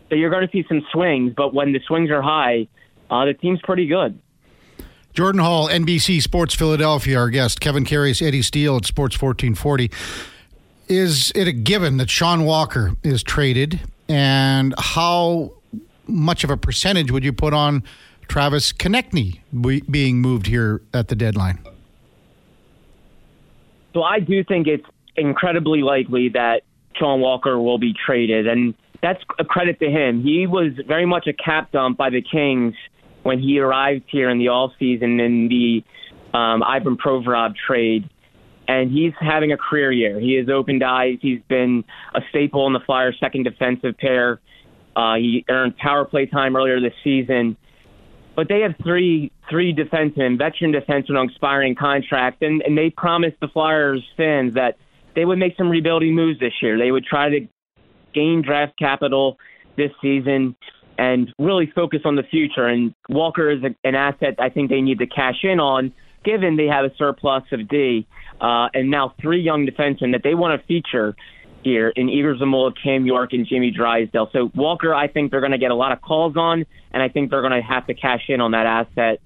So 0.08 0.16
you're 0.16 0.30
going 0.30 0.46
to 0.46 0.52
see 0.52 0.64
some 0.68 0.82
swings, 0.92 1.32
but 1.34 1.54
when 1.54 1.72
the 1.72 1.80
swings 1.86 2.10
are 2.10 2.20
high, 2.20 2.68
uh, 3.10 3.24
the 3.24 3.34
team's 3.34 3.60
pretty 3.62 3.86
good. 3.86 4.20
Jordan 5.14 5.40
Hall, 5.40 5.68
NBC 5.68 6.20
Sports 6.20 6.54
Philadelphia, 6.54 7.16
our 7.16 7.30
guest. 7.30 7.60
Kevin 7.60 7.84
Karius, 7.84 8.20
Eddie 8.20 8.42
Steele 8.42 8.76
at 8.76 8.84
Sports 8.84 9.14
1440. 9.20 9.88
Is 10.88 11.30
it 11.36 11.46
a 11.46 11.52
given 11.52 11.98
that 11.98 12.10
Sean 12.10 12.44
Walker 12.44 12.96
is 13.04 13.22
traded? 13.22 13.80
And 14.08 14.74
how 14.76 15.52
much 16.08 16.42
of 16.42 16.50
a 16.50 16.56
percentage 16.56 17.12
would 17.12 17.22
you 17.22 17.32
put 17.32 17.54
on 17.54 17.84
Travis 18.26 18.72
Konecny 18.72 19.38
being 19.88 20.20
moved 20.20 20.48
here 20.48 20.82
at 20.92 21.06
the 21.06 21.14
deadline? 21.14 21.60
So 23.92 24.02
I 24.02 24.18
do 24.18 24.42
think 24.42 24.66
it's 24.66 24.86
incredibly 25.14 25.82
likely 25.82 26.30
that 26.30 26.62
Sean 26.96 27.20
Walker 27.20 27.60
will 27.60 27.78
be 27.78 27.94
traded, 27.94 28.48
and 28.48 28.74
that's 29.00 29.22
a 29.38 29.44
credit 29.44 29.78
to 29.78 29.88
him. 29.88 30.24
He 30.24 30.48
was 30.48 30.72
very 30.88 31.06
much 31.06 31.28
a 31.28 31.32
cap 31.32 31.70
dump 31.70 31.96
by 31.96 32.10
the 32.10 32.20
Kings– 32.20 32.74
when 33.24 33.40
he 33.40 33.58
arrived 33.58 34.04
here 34.12 34.30
in 34.30 34.38
the 34.38 34.48
off 34.48 34.70
season 34.78 35.18
in 35.18 35.48
the 35.48 35.82
um, 36.36 36.62
Ivan 36.62 36.96
Provorov 36.96 37.54
trade, 37.66 38.08
and 38.68 38.90
he's 38.90 39.12
having 39.20 39.52
a 39.52 39.56
career 39.56 39.90
year. 39.90 40.20
He 40.20 40.34
has 40.36 40.48
opened 40.48 40.84
eyes. 40.84 41.18
He's 41.20 41.40
been 41.48 41.84
a 42.14 42.20
staple 42.30 42.66
in 42.66 42.72
the 42.72 42.80
Flyers' 42.86 43.16
second 43.18 43.44
defensive 43.44 43.98
pair. 43.98 44.40
Uh, 44.94 45.16
he 45.16 45.44
earned 45.48 45.76
power 45.76 46.04
play 46.04 46.26
time 46.26 46.54
earlier 46.54 46.80
this 46.80 46.94
season. 47.02 47.56
But 48.36 48.48
they 48.48 48.60
have 48.60 48.74
three 48.82 49.32
three 49.48 49.74
defensemen, 49.74 50.38
veteran 50.38 50.72
defensemen 50.72 51.18
on 51.18 51.28
expiring 51.28 51.74
contracts, 51.74 52.38
and, 52.40 52.62
and 52.62 52.76
they 52.76 52.90
promised 52.90 53.36
the 53.40 53.48
Flyers 53.48 54.02
fans 54.16 54.54
that 54.54 54.76
they 55.14 55.24
would 55.24 55.38
make 55.38 55.56
some 55.56 55.68
rebuilding 55.68 56.14
moves 56.14 56.40
this 56.40 56.52
year. 56.60 56.78
They 56.78 56.90
would 56.90 57.04
try 57.04 57.28
to 57.28 57.40
gain 58.12 58.42
draft 58.44 58.78
capital 58.78 59.38
this 59.76 59.90
season 60.02 60.56
and 60.98 61.32
really 61.38 61.70
focus 61.74 62.00
on 62.04 62.16
the 62.16 62.22
future. 62.22 62.66
And 62.66 62.94
Walker 63.08 63.50
is 63.50 63.62
a, 63.62 63.74
an 63.86 63.94
asset 63.94 64.36
I 64.38 64.48
think 64.48 64.70
they 64.70 64.80
need 64.80 64.98
to 64.98 65.06
cash 65.06 65.42
in 65.42 65.60
on, 65.60 65.92
given 66.24 66.56
they 66.56 66.66
have 66.66 66.84
a 66.84 66.94
surplus 66.96 67.44
of 67.52 67.68
D 67.68 68.06
uh, 68.40 68.68
and 68.74 68.90
now 68.90 69.14
three 69.20 69.40
young 69.40 69.66
defensemen 69.66 70.12
that 70.12 70.22
they 70.22 70.34
want 70.34 70.60
to 70.60 70.66
feature 70.66 71.14
here 71.62 71.88
in 71.88 72.08
Egor 72.10 72.36
Zamula, 72.36 72.72
Cam 72.80 73.06
York, 73.06 73.32
and 73.32 73.46
Jimmy 73.46 73.70
Drysdale. 73.70 74.28
So 74.32 74.50
Walker, 74.54 74.94
I 74.94 75.08
think 75.08 75.30
they're 75.30 75.40
going 75.40 75.52
to 75.52 75.58
get 75.58 75.70
a 75.70 75.74
lot 75.74 75.92
of 75.92 76.02
calls 76.02 76.36
on, 76.36 76.64
and 76.92 77.02
I 77.02 77.08
think 77.08 77.30
they're 77.30 77.40
going 77.40 77.52
to 77.52 77.66
have 77.66 77.86
to 77.86 77.94
cash 77.94 78.24
in 78.28 78.40
on 78.40 78.50
that 78.50 78.66
asset. 78.66 79.20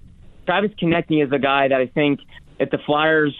Travis 0.45 0.71
Konecny 0.81 1.23
is 1.23 1.31
a 1.31 1.37
guy 1.37 1.67
that 1.67 1.79
I 1.79 1.87
think 1.87 2.21
if 2.59 2.69
the 2.71 2.79
Flyers 2.85 3.37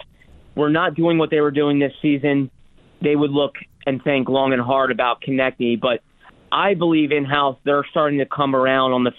were 0.55 0.69
not 0.69 0.95
doing 0.95 1.17
what 1.17 1.29
they 1.29 1.39
were 1.39 1.51
doing 1.51 1.79
this 1.79 1.93
season, 2.01 2.51
they 3.01 3.15
would 3.15 3.31
look 3.31 3.55
and 3.85 4.03
think 4.03 4.27
long 4.27 4.51
and 4.53 4.61
hard 4.61 4.91
about 4.91 5.21
Konecny. 5.21 5.79
But 5.79 6.01
I 6.51 6.73
believe 6.73 7.11
in 7.11 7.25
house 7.25 7.57
they're 7.63 7.85
starting 7.91 8.19
to 8.19 8.25
come 8.25 8.55
around 8.55 8.93
on 8.93 9.03
the 9.03 9.11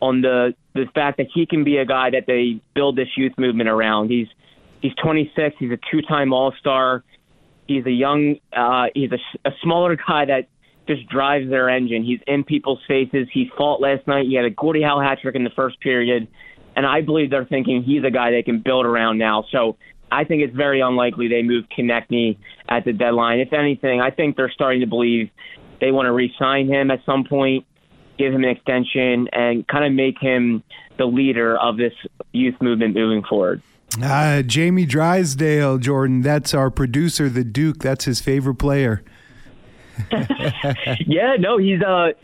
on 0.00 0.20
the 0.20 0.54
the 0.74 0.86
fact 0.94 1.18
that 1.18 1.26
he 1.32 1.46
can 1.46 1.64
be 1.64 1.76
a 1.76 1.84
guy 1.84 2.10
that 2.10 2.24
they 2.26 2.60
build 2.74 2.96
this 2.96 3.08
youth 3.16 3.32
movement 3.38 3.68
around. 3.68 4.10
He's 4.10 4.26
he's 4.80 4.92
26. 5.02 5.56
He's 5.58 5.70
a 5.70 5.78
two-time 5.90 6.32
All-Star. 6.32 7.04
He's 7.66 7.86
a 7.86 7.90
young. 7.90 8.36
Uh, 8.52 8.86
he's 8.94 9.10
a, 9.12 9.48
a 9.48 9.52
smaller 9.62 9.96
guy 9.96 10.24
that 10.26 10.48
just 10.88 11.08
drives 11.08 11.48
their 11.48 11.68
engine. 11.70 12.04
He's 12.04 12.18
in 12.26 12.42
people's 12.42 12.80
faces. 12.88 13.28
He 13.32 13.50
fought 13.56 13.80
last 13.80 14.06
night. 14.08 14.26
He 14.26 14.34
had 14.34 14.44
a 14.44 14.50
Gordie 14.50 14.82
Howe 14.82 15.00
hat 15.00 15.18
trick 15.22 15.36
in 15.36 15.44
the 15.44 15.50
first 15.50 15.80
period, 15.80 16.26
and 16.74 16.84
I 16.84 17.02
believe 17.02 17.30
they're 17.30 17.44
thinking 17.44 17.84
he's 17.84 18.02
a 18.04 18.10
guy 18.10 18.32
they 18.32 18.42
can 18.42 18.60
build 18.60 18.84
around 18.84 19.18
now. 19.18 19.44
So 19.52 19.76
I 20.10 20.24
think 20.24 20.42
it's 20.42 20.54
very 20.54 20.80
unlikely 20.80 21.28
they 21.28 21.42
move 21.42 21.64
Konecny 21.76 22.36
at 22.68 22.84
the 22.84 22.92
deadline. 22.92 23.38
If 23.38 23.52
anything, 23.52 24.00
I 24.00 24.10
think 24.10 24.36
they're 24.36 24.50
starting 24.50 24.80
to 24.80 24.86
believe 24.86 25.30
they 25.82 25.90
want 25.90 26.06
to 26.06 26.12
re-sign 26.12 26.68
him 26.68 26.92
at 26.92 27.04
some 27.04 27.24
point, 27.24 27.66
give 28.16 28.32
him 28.32 28.44
an 28.44 28.50
extension, 28.50 29.28
and 29.32 29.66
kind 29.66 29.84
of 29.84 29.92
make 29.92 30.16
him 30.20 30.62
the 30.96 31.04
leader 31.04 31.58
of 31.58 31.76
this 31.76 31.92
youth 32.30 32.54
movement 32.62 32.94
moving 32.94 33.24
forward. 33.24 33.60
Uh, 34.00 34.42
Jamie 34.42 34.86
Drysdale, 34.86 35.78
Jordan, 35.78 36.22
that's 36.22 36.54
our 36.54 36.70
producer, 36.70 37.28
the 37.28 37.42
Duke. 37.42 37.80
That's 37.80 38.04
his 38.04 38.20
favorite 38.20 38.54
player. 38.54 39.02
yeah, 41.04 41.34
no, 41.38 41.58
he's 41.58 41.80
a 41.80 42.14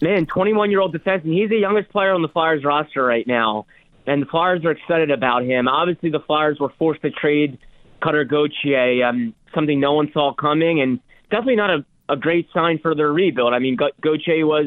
man, 0.00 0.26
21 0.26 0.70
year 0.70 0.80
old 0.80 0.94
defenseman. 0.94 1.34
He's 1.34 1.50
the 1.50 1.58
youngest 1.58 1.90
player 1.90 2.14
on 2.14 2.22
the 2.22 2.28
Flyers 2.28 2.64
roster 2.64 3.04
right 3.04 3.26
now, 3.26 3.66
and 4.06 4.22
the 4.22 4.26
Flyers 4.26 4.64
are 4.64 4.70
excited 4.70 5.10
about 5.10 5.42
him. 5.42 5.66
Obviously, 5.66 6.10
the 6.10 6.20
Flyers 6.20 6.60
were 6.60 6.72
forced 6.78 7.02
to 7.02 7.10
trade 7.10 7.58
Cutter 8.00 8.24
Gauthier, 8.24 9.04
um, 9.04 9.34
something 9.52 9.80
no 9.80 9.94
one 9.94 10.12
saw 10.12 10.32
coming, 10.32 10.80
and 10.80 11.00
definitely 11.30 11.56
not 11.56 11.70
a 11.70 11.84
a 12.10 12.16
great 12.16 12.48
sign 12.52 12.78
for 12.80 12.94
their 12.94 13.12
rebuild. 13.12 13.54
I 13.54 13.60
mean, 13.60 13.76
Gauthier 13.76 14.46
was 14.46 14.66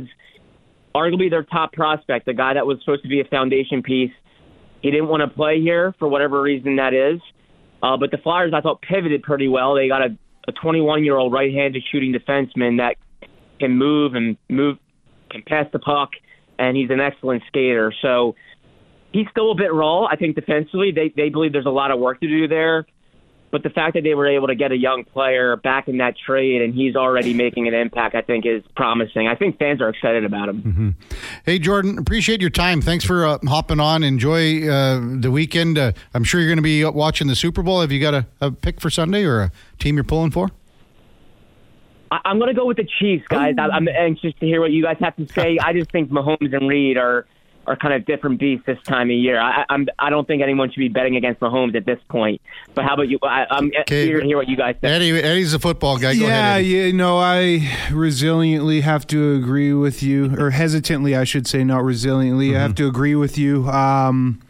arguably 0.96 1.30
their 1.30 1.44
top 1.44 1.74
prospect, 1.74 2.26
the 2.26 2.34
guy 2.34 2.54
that 2.54 2.66
was 2.66 2.80
supposed 2.80 3.04
to 3.04 3.10
be 3.10 3.20
a 3.20 3.26
foundation 3.26 3.84
piece. 3.84 4.12
He 4.82 4.92
didn't 4.92 5.08
want 5.08 5.22
to 5.22 5.28
play 5.28 5.62
here 5.62 5.94
for 6.00 6.08
whatever 6.08 6.42
reason 6.42 6.78
that 6.78 6.94
is. 6.94 7.20
Uh, 7.82 7.98
but 7.98 8.12
the 8.12 8.18
Flyers, 8.18 8.54
I 8.56 8.62
thought, 8.62 8.82
pivoted 8.82 9.24
pretty 9.24 9.48
well. 9.48 9.76
They 9.76 9.88
got 9.88 10.02
a, 10.02 10.18
a 10.48 10.52
21 10.54 11.04
year 11.04 11.18
old 11.18 11.34
right 11.34 11.54
handed 11.54 11.84
shooting 11.92 12.14
defenseman 12.14 12.78
that 12.78 12.96
can 13.60 13.78
move 13.78 14.16
and 14.16 14.38
move, 14.50 14.78
can 15.30 15.44
pass 15.46 15.66
the 15.74 15.80
puck, 15.80 16.12
and 16.58 16.78
he's 16.78 16.90
an 16.90 17.02
excellent 17.02 17.44
skater. 17.48 17.94
So 18.02 18.36
he's 19.12 19.28
still 19.32 19.52
a 19.52 19.56
bit 19.56 19.74
raw. 19.74 20.06
I 20.06 20.16
think 20.16 20.36
defensively, 20.36 20.92
they 20.92 21.14
they 21.16 21.30
believe 21.30 21.52
there's 21.52 21.66
a 21.66 21.70
lot 21.70 21.92
of 21.92 22.00
work 22.00 22.22
to 22.22 22.28
do 22.28 22.48
there. 22.48 22.86
But 23.54 23.62
the 23.62 23.70
fact 23.70 23.94
that 23.94 24.02
they 24.04 24.16
were 24.16 24.28
able 24.28 24.48
to 24.48 24.56
get 24.56 24.72
a 24.72 24.76
young 24.76 25.04
player 25.04 25.56
back 25.56 25.88
in 25.88 25.98
that 25.98 26.16
trade 26.18 26.64
and 26.64 26.74
he's 26.74 26.96
already 26.96 27.36
making 27.36 27.68
an 27.68 27.76
impact, 27.76 28.16
I 28.16 28.24
think, 28.24 28.48
is 28.48 28.64
promising. 28.76 29.28
I 29.28 29.36
think 29.36 29.60
fans 29.60 29.80
are 29.80 29.90
excited 29.90 30.26
about 30.26 30.50
him. 30.50 30.62
Mm-hmm. 30.64 30.90
Hey, 31.46 31.60
Jordan, 31.60 32.00
appreciate 32.00 32.42
your 32.42 32.50
time. 32.50 32.82
Thanks 32.82 33.06
for 33.06 33.28
uh, 33.28 33.38
hopping 33.46 33.80
on. 33.80 34.04
Enjoy 34.04 34.68
uh, 34.68 35.00
the 35.20 35.30
weekend. 35.30 35.78
Uh, 35.78 35.92
I'm 36.16 36.24
sure 36.24 36.42
you're 36.42 36.50
going 36.50 36.58
to 36.58 36.64
be 36.64 36.84
watching 36.84 37.28
the 37.28 37.36
Super 37.36 37.62
Bowl. 37.62 37.82
Have 37.82 37.92
you 37.92 38.00
got 38.02 38.16
a, 38.16 38.26
a 38.42 38.50
pick 38.50 38.82
for 38.82 38.90
Sunday 38.90 39.24
or 39.24 39.42
a 39.42 39.52
team 39.78 39.94
you're 39.98 40.04
pulling 40.04 40.32
for? 40.32 40.50
I- 42.12 42.22
I'm 42.26 42.40
going 42.40 42.50
to 42.50 42.60
go 42.60 42.66
with 42.66 42.78
the 42.78 42.88
Chiefs, 43.00 43.28
guys. 43.28 43.54
I- 43.60 43.68
I'm 43.68 43.88
anxious 43.88 44.34
to 44.40 44.48
hear 44.48 44.62
what 44.62 44.72
you 44.72 44.82
guys 44.82 44.98
have 45.00 45.16
to 45.18 45.28
say. 45.28 45.60
I 45.64 45.74
just 45.74 45.92
think 45.92 46.10
Mahomes 46.10 46.56
and 46.56 46.68
Reid 46.68 46.98
are 46.98 47.28
are 47.66 47.76
kind 47.78 47.94
of 47.94 48.06
different 48.06 48.40
beasts 48.40 48.66
this 48.66 48.78
time 48.88 49.10
of 49.10 49.16
year. 49.16 49.40
I, 49.40 49.66
I'm 49.70 49.88
I 49.98 50.10
don't 50.10 50.28
think 50.28 50.42
anyone 50.44 50.70
should 50.70 50.80
be 50.80 50.90
betting 50.90 51.16
against 51.16 51.40
Mahomes 51.40 51.76
at 51.76 51.86
this 51.86 52.00
point. 52.10 52.42
But 52.76 52.84
how 52.86 52.96
about 52.96 53.08
you? 53.08 53.20
I, 53.24 53.46
I'm 53.50 53.72
Okay. 53.82 54.08
eager 54.08 54.20
to 54.20 54.26
hear 54.26 54.38
what 54.38 54.48
you 54.50 54.58
guys 54.58 54.76
say. 54.82 54.88
Eddie, 54.90 55.12
Eddie's 55.12 55.54
a 55.54 55.60
football 55.60 55.98
guy. 55.98 56.14
Go 56.16 56.26
yeah, 56.28 56.56
ahead. 56.58 56.66
You 56.66 56.92
know, 56.94 57.18
I 57.18 57.60
resiliently 57.90 58.82
have 58.82 59.08
to 59.08 59.36
agree 59.36 59.74
with 59.74 60.04
you, 60.04 60.36
or 60.38 60.52
hesitantly, 60.52 61.16
I 61.16 61.24
should 61.24 61.48
say, 61.48 61.64
not 61.64 61.84
resiliently. 61.84 62.56
I 62.56 62.62
have 62.62 62.76
to 62.76 62.88
agree 62.88 63.16
with 63.16 63.38
you. 63.38 63.68
Um, 63.70 64.42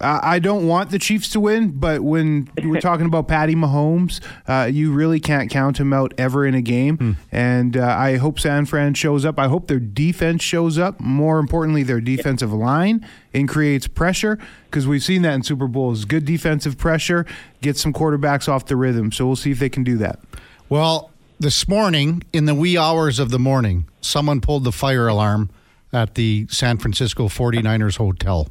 I 0.00 0.36
I 0.36 0.38
don't 0.38 0.66
want 0.66 0.90
the 0.90 0.98
Chiefs 0.98 1.30
to 1.30 1.40
win, 1.40 1.70
but 1.72 2.02
when 2.02 2.48
we're 2.64 2.80
talking 2.90 3.06
about 3.06 3.28
Patty 3.28 3.54
Mahomes, 3.54 4.20
uh, 4.46 4.66
you 4.66 4.92
really 4.92 5.20
can't 5.20 5.50
count 5.50 5.78
him 5.78 5.92
out 5.92 6.14
ever 6.18 6.46
in 6.46 6.54
a 6.54 6.62
game. 6.62 7.16
And 7.32 7.76
uh, 7.76 7.86
I 7.86 8.16
hope 8.16 8.38
San 8.40 8.66
Fran 8.66 8.94
shows 8.94 9.24
up. 9.24 9.38
I 9.38 9.48
hope 9.48 9.66
their 9.68 9.80
defense 9.80 10.42
shows 10.42 10.78
up. 10.78 11.00
More 11.00 11.38
importantly, 11.38 11.82
their 11.82 12.00
defensive 12.00 12.52
line 12.52 13.06
and 13.34 13.48
creates 13.48 13.86
pressure 13.86 14.38
because 14.64 14.86
we've 14.86 15.02
seen 15.02 15.22
that 15.22 15.34
in 15.34 15.42
Super 15.42 15.66
Bowls. 15.66 16.04
Good 16.04 16.24
defensive 16.24 16.78
pressure 16.78 17.26
gets 17.60 17.80
some 17.80 17.92
quarterbacks 17.92 18.48
off 18.48 18.66
the 18.66 18.76
rhythm. 18.76 19.12
So 19.12 19.26
we'll 19.26 19.36
see 19.36 19.50
if 19.50 19.58
they 19.58 19.68
can 19.68 19.84
do 19.84 19.96
that. 19.98 20.20
Well, 20.68 21.10
this 21.38 21.66
morning, 21.68 22.22
in 22.32 22.44
the 22.44 22.54
wee 22.54 22.76
hours 22.78 23.18
of 23.18 23.30
the 23.30 23.38
morning, 23.38 23.86
someone 24.00 24.40
pulled 24.40 24.64
the 24.64 24.72
fire 24.72 25.08
alarm 25.08 25.50
at 25.92 26.14
the 26.14 26.46
San 26.50 26.78
Francisco 26.78 27.28
49ers 27.28 27.96
hotel. 27.96 28.48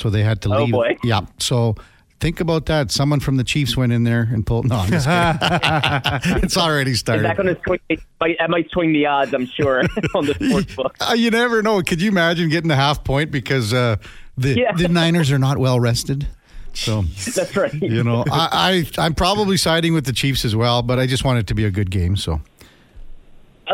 So 0.00 0.08
they 0.10 0.22
had 0.22 0.40
to 0.42 0.48
Oh, 0.54 0.64
leave. 0.64 0.72
boy. 0.72 0.96
Yeah. 1.04 1.20
So 1.38 1.76
think 2.20 2.40
about 2.40 2.66
that. 2.66 2.90
Someone 2.90 3.20
from 3.20 3.36
the 3.36 3.44
Chiefs 3.44 3.76
went 3.76 3.92
in 3.92 4.04
there 4.04 4.22
and 4.32 4.46
pulled. 4.46 4.66
No, 4.68 4.76
I'm 4.76 4.90
just 4.90 5.06
kidding. 5.06 6.42
it's 6.42 6.56
already 6.56 6.92
Is 6.92 7.00
started. 7.00 7.24
that 7.26 7.36
going 7.36 7.54
to 7.54 7.60
swing? 7.66 7.80
might- 8.20 8.36
That 8.38 8.48
might 8.50 8.70
swing 8.70 8.92
the 8.94 9.06
odds, 9.06 9.34
I'm 9.34 9.46
sure, 9.46 9.82
on 10.14 10.24
the 10.26 10.34
sports 10.34 10.74
book. 10.74 10.96
You 11.16 11.30
never 11.30 11.62
know. 11.62 11.82
Could 11.82 12.00
you 12.00 12.08
imagine 12.10 12.48
getting 12.48 12.70
a 12.70 12.76
half 12.76 13.04
point 13.04 13.30
because 13.30 13.74
uh, 13.74 13.96
the 14.38 14.58
Yeah. 14.58 14.72
the 14.72 14.88
Niners 14.88 15.30
are 15.30 15.38
not 15.38 15.58
well 15.58 15.78
rested? 15.78 16.26
So 16.72 17.02
That's 17.34 17.56
right. 17.56 17.74
you 17.74 18.02
know, 18.04 18.24
I, 18.30 18.86
I 18.96 19.04
I'm 19.04 19.14
probably 19.14 19.56
siding 19.56 19.92
with 19.92 20.06
the 20.06 20.12
Chiefs 20.12 20.44
as 20.44 20.54
well, 20.56 20.82
but 20.82 20.98
I 20.98 21.06
just 21.06 21.24
want 21.24 21.40
it 21.40 21.46
to 21.48 21.54
be 21.54 21.64
a 21.64 21.70
good 21.70 21.90
game. 21.90 22.16
So 22.16 22.40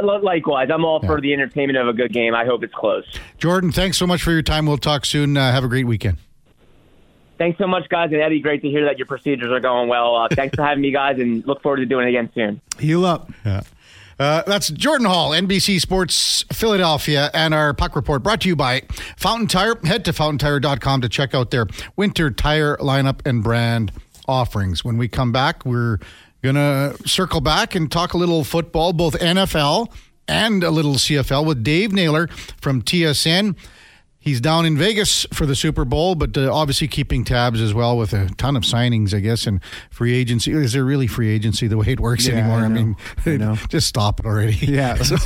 Likewise, 0.03 0.69
I'm 0.73 0.85
all 0.85 1.01
Yeah. 1.03 1.09
for 1.09 1.21
the 1.21 1.33
entertainment 1.33 1.79
of 1.79 1.89
a 1.89 1.93
good 1.93 2.13
game. 2.13 2.35
I 2.35 2.45
hope 2.45 2.63
it's 2.63 2.75
close. 2.75 3.05
Jordan, 3.39 3.73
thanks 3.73 3.97
so 3.97 4.07
much 4.07 4.23
for 4.23 4.33
your 4.33 4.43
time. 4.43 4.67
We'll 4.67 4.79
talk 4.79 5.05
soon. 5.05 5.37
Uh, 5.37 5.53
have 5.53 5.65
a 5.65 5.69
great 5.69 5.87
weekend. 5.87 6.19
Thanks 7.39 7.59
so 7.59 7.67
much, 7.67 7.89
guys. 7.91 8.11
And 8.13 8.21
Eddie, 8.23 8.41
great 8.41 8.63
to 8.63 8.69
hear 8.71 8.85
that 8.87 8.99
your 8.99 9.07
procedures 9.07 9.51
are 9.53 9.61
going 9.61 9.89
well. 9.89 10.17
Uh, 10.17 10.29
thanks 10.31 10.55
for 10.57 10.63
having 10.63 10.81
me, 10.81 10.91
guys, 10.91 11.19
and 11.19 11.47
look 11.47 11.63
forward 11.63 11.77
to 11.79 11.87
doing 11.87 12.07
it 12.07 12.11
again 12.11 12.31
soon. 12.35 12.61
Heal 12.79 13.05
up. 13.05 13.31
Yeah. 13.45 13.61
Uh, 14.19 14.43
that's 14.47 14.71
Jordan 14.71 15.07
Hall, 15.07 15.33
NBC 15.33 15.79
Sports 15.79 16.47
Philadelphia, 16.51 17.31
and 17.35 17.53
our 17.53 17.75
puck 17.75 17.95
report 17.95 18.23
brought 18.23 18.41
to 18.41 18.49
you 18.49 18.57
by 18.57 18.83
Fountain 19.19 19.47
Tire. 19.47 19.75
Head 19.85 20.07
to 20.07 20.15
fountaintire.com 20.15 21.03
to 21.03 21.09
check 21.11 21.35
out 21.35 21.51
their 21.51 21.67
winter 21.97 22.31
tire 22.31 22.79
lineup 22.79 23.21
and 23.27 23.43
brand 23.43 23.93
offerings. 24.27 24.83
When 24.83 24.97
we 24.97 25.07
come 25.07 25.33
back, 25.33 25.67
we're 25.67 25.99
going 26.53 26.97
to 26.97 27.09
circle 27.09 27.41
back 27.41 27.75
and 27.75 27.91
talk 27.91 28.15
a 28.15 28.17
little 28.19 28.45
football, 28.45 28.93
both 28.93 29.15
NFL 29.19 29.93
and 30.29 30.63
a 30.65 30.71
little 30.71 30.95
CFL 30.95 31.45
with 31.47 31.63
Dave 31.63 31.93
Naylor 31.93 32.29
from 32.61 32.83
TSN. 32.83 33.57
He's 34.19 34.41
down 34.41 34.67
in 34.67 34.77
Vegas 34.77 35.25
for 35.33 35.47
the 35.47 35.55
Super 35.55 35.85
Bowl, 35.85 36.17
but 36.17 36.37
uh, 36.37 36.53
obviously 36.53 36.89
keeping 36.89 37.23
tabs 37.25 37.61
as 37.61 37.73
well 37.73 37.97
with 37.97 38.13
a 38.13 38.29
ton 38.31 38.57
of 38.57 38.65
signings, 38.65 39.15
I 39.15 39.21
guess, 39.21 39.47
and 39.47 39.61
free 39.89 40.15
agency. 40.17 40.51
Is 40.51 40.73
there 40.73 40.85
really 40.85 41.07
free 41.07 41.29
agency 41.29 41.69
the 41.69 41.77
way 41.77 41.87
it 41.91 42.01
works 42.01 42.27
Yeah, 42.27 42.39
anymore? 42.39 42.59
I 42.59 42.65
I, 42.65 42.69
mean, 42.69 42.97
I 43.25 43.37
know. 43.37 43.55
just 43.69 43.87
stop 43.87 44.19
it 44.19 44.27
already. 44.27 44.55
Yeah. 44.57 44.97
So- 45.05 45.17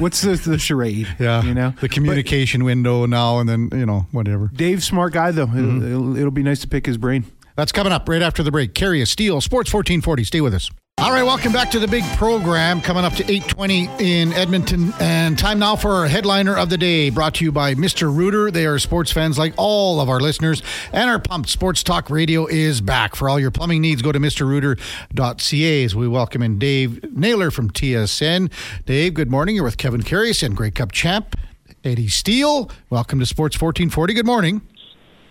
What's 0.00 0.22
the, 0.22 0.32
the 0.34 0.58
charade? 0.58 1.06
yeah. 1.20 1.44
You 1.44 1.54
know? 1.54 1.72
the 1.80 1.88
communication 1.88 2.64
window 2.64 3.06
now 3.06 3.38
and 3.38 3.48
then, 3.48 3.68
you 3.72 3.86
know, 3.86 4.06
whatever. 4.10 4.50
Dave's 4.52 4.84
smart 4.84 5.12
guy, 5.12 5.30
though. 5.30 5.46
Mm-hmm. 5.46 5.58
It'll, 5.76 5.84
it'll, 5.84 6.16
it'll 6.16 6.30
be 6.32 6.42
nice 6.42 6.58
to 6.62 6.66
pick 6.68 6.84
his 6.86 6.98
brain. 6.98 7.26
That's 7.58 7.72
coming 7.72 7.92
up 7.92 8.08
right 8.08 8.22
after 8.22 8.44
the 8.44 8.52
break. 8.52 8.72
Karius 8.72 9.08
Steele, 9.08 9.40
Sports 9.40 9.74
1440. 9.74 10.22
Stay 10.22 10.40
with 10.40 10.54
us. 10.54 10.70
All 10.98 11.10
right, 11.10 11.24
welcome 11.24 11.52
back 11.52 11.72
to 11.72 11.80
the 11.80 11.88
big 11.88 12.04
program 12.16 12.80
coming 12.80 13.04
up 13.04 13.14
to 13.14 13.24
8:20 13.24 13.88
in 14.00 14.32
Edmonton 14.32 14.94
and 15.00 15.36
time 15.36 15.58
now 15.58 15.74
for 15.74 15.90
our 15.90 16.06
headliner 16.06 16.56
of 16.56 16.70
the 16.70 16.78
day 16.78 17.10
brought 17.10 17.34
to 17.34 17.44
you 17.44 17.50
by 17.50 17.74
Mr. 17.74 18.14
Rooter. 18.14 18.52
They 18.52 18.64
are 18.64 18.78
sports 18.78 19.10
fans 19.10 19.38
like 19.38 19.54
all 19.56 20.00
of 20.00 20.08
our 20.08 20.20
listeners 20.20 20.62
and 20.92 21.10
our 21.10 21.18
pumped 21.18 21.48
sports 21.48 21.82
talk 21.82 22.10
radio 22.10 22.46
is 22.46 22.80
back. 22.80 23.16
For 23.16 23.28
all 23.28 23.40
your 23.40 23.50
plumbing 23.50 23.80
needs 23.80 24.02
go 24.02 24.12
to 24.12 24.20
mrrooter.ca 24.20 25.84
as 25.84 25.96
we 25.96 26.06
welcome 26.06 26.42
in 26.42 26.60
Dave 26.60 27.12
Naylor 27.12 27.50
from 27.50 27.72
TSN. 27.72 28.52
Dave, 28.86 29.14
good 29.14 29.32
morning. 29.32 29.56
You're 29.56 29.64
with 29.64 29.78
Kevin 29.78 30.02
Karius 30.02 30.44
and 30.44 30.56
Grey 30.56 30.70
Cup 30.70 30.92
champ 30.92 31.34
Eddie 31.82 32.06
Steele. 32.06 32.70
Welcome 32.88 33.18
to 33.18 33.26
Sports 33.26 33.60
1440. 33.60 34.14
Good 34.14 34.26
morning. 34.26 34.62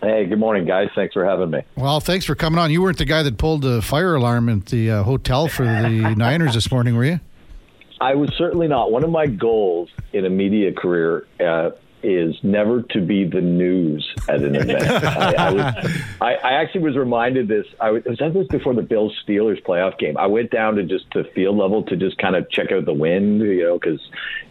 Hey, 0.02 0.26
good 0.26 0.40
morning, 0.40 0.66
guys. 0.66 0.90
Thanks 0.94 1.14
for 1.14 1.26
having 1.26 1.50
me. 1.50 1.62
Well, 1.76 2.00
thanks 2.00 2.26
for 2.26 2.36
coming 2.36 2.60
on. 2.60 2.70
You 2.72 2.84
weren't 2.84 3.00
the 3.00 3.06
guy 3.06 3.24
that 3.24 3.38
pulled 3.38 3.64
the 3.64 3.82
fire 3.82 4.16
alarm 4.16 4.48
at 4.48 4.68
the 4.68 4.92
uh, 4.92 5.04
hotel 5.04 5.48
for 5.48 5.64
the 5.64 5.90
Niners 6.18 6.54
this 6.54 6.72
morning, 6.72 6.96
were 6.96 7.06
you? 7.06 7.20
I 8.00 8.14
was 8.14 8.32
certainly 8.38 8.68
not. 8.68 8.92
One 8.92 9.04
of 9.04 9.10
my 9.10 9.26
goals 9.26 9.90
in 10.14 10.24
a 10.26 10.30
media 10.30 10.72
career 10.72 11.26
uh, 11.40 11.72
is 12.04 12.36
never 12.44 12.84
to 12.84 13.02
be 13.02 13.26
the 13.26 13.42
news 13.42 14.08
at 14.30 14.44
an 14.44 14.56
event. 14.56 14.84
I, 15.04 15.34
I, 15.34 15.52
was, 15.52 15.92
I, 16.22 16.34
I 16.36 16.54
actually 16.62 16.82
was 16.82 16.96
reminded 16.96 17.48
this. 17.48 17.66
I 17.82 17.92
was, 17.92 18.04
that 18.20 18.34
was 18.36 18.46
before 18.48 18.76
the 18.76 18.84
Bills 18.84 19.14
Steelers 19.28 19.64
playoff 19.64 19.98
game. 19.98 20.16
I 20.16 20.28
went 20.28 20.52
down 20.52 20.76
to 20.76 20.84
just 20.84 21.10
to 21.12 21.24
field 21.34 21.58
level 21.58 21.82
to 21.84 21.96
just 21.96 22.20
kind 22.20 22.36
of 22.36 22.50
check 22.52 22.72
out 22.72 22.86
the 22.86 22.94
wind, 22.94 23.42
you 23.42 23.64
know, 23.64 23.80
because 23.80 24.00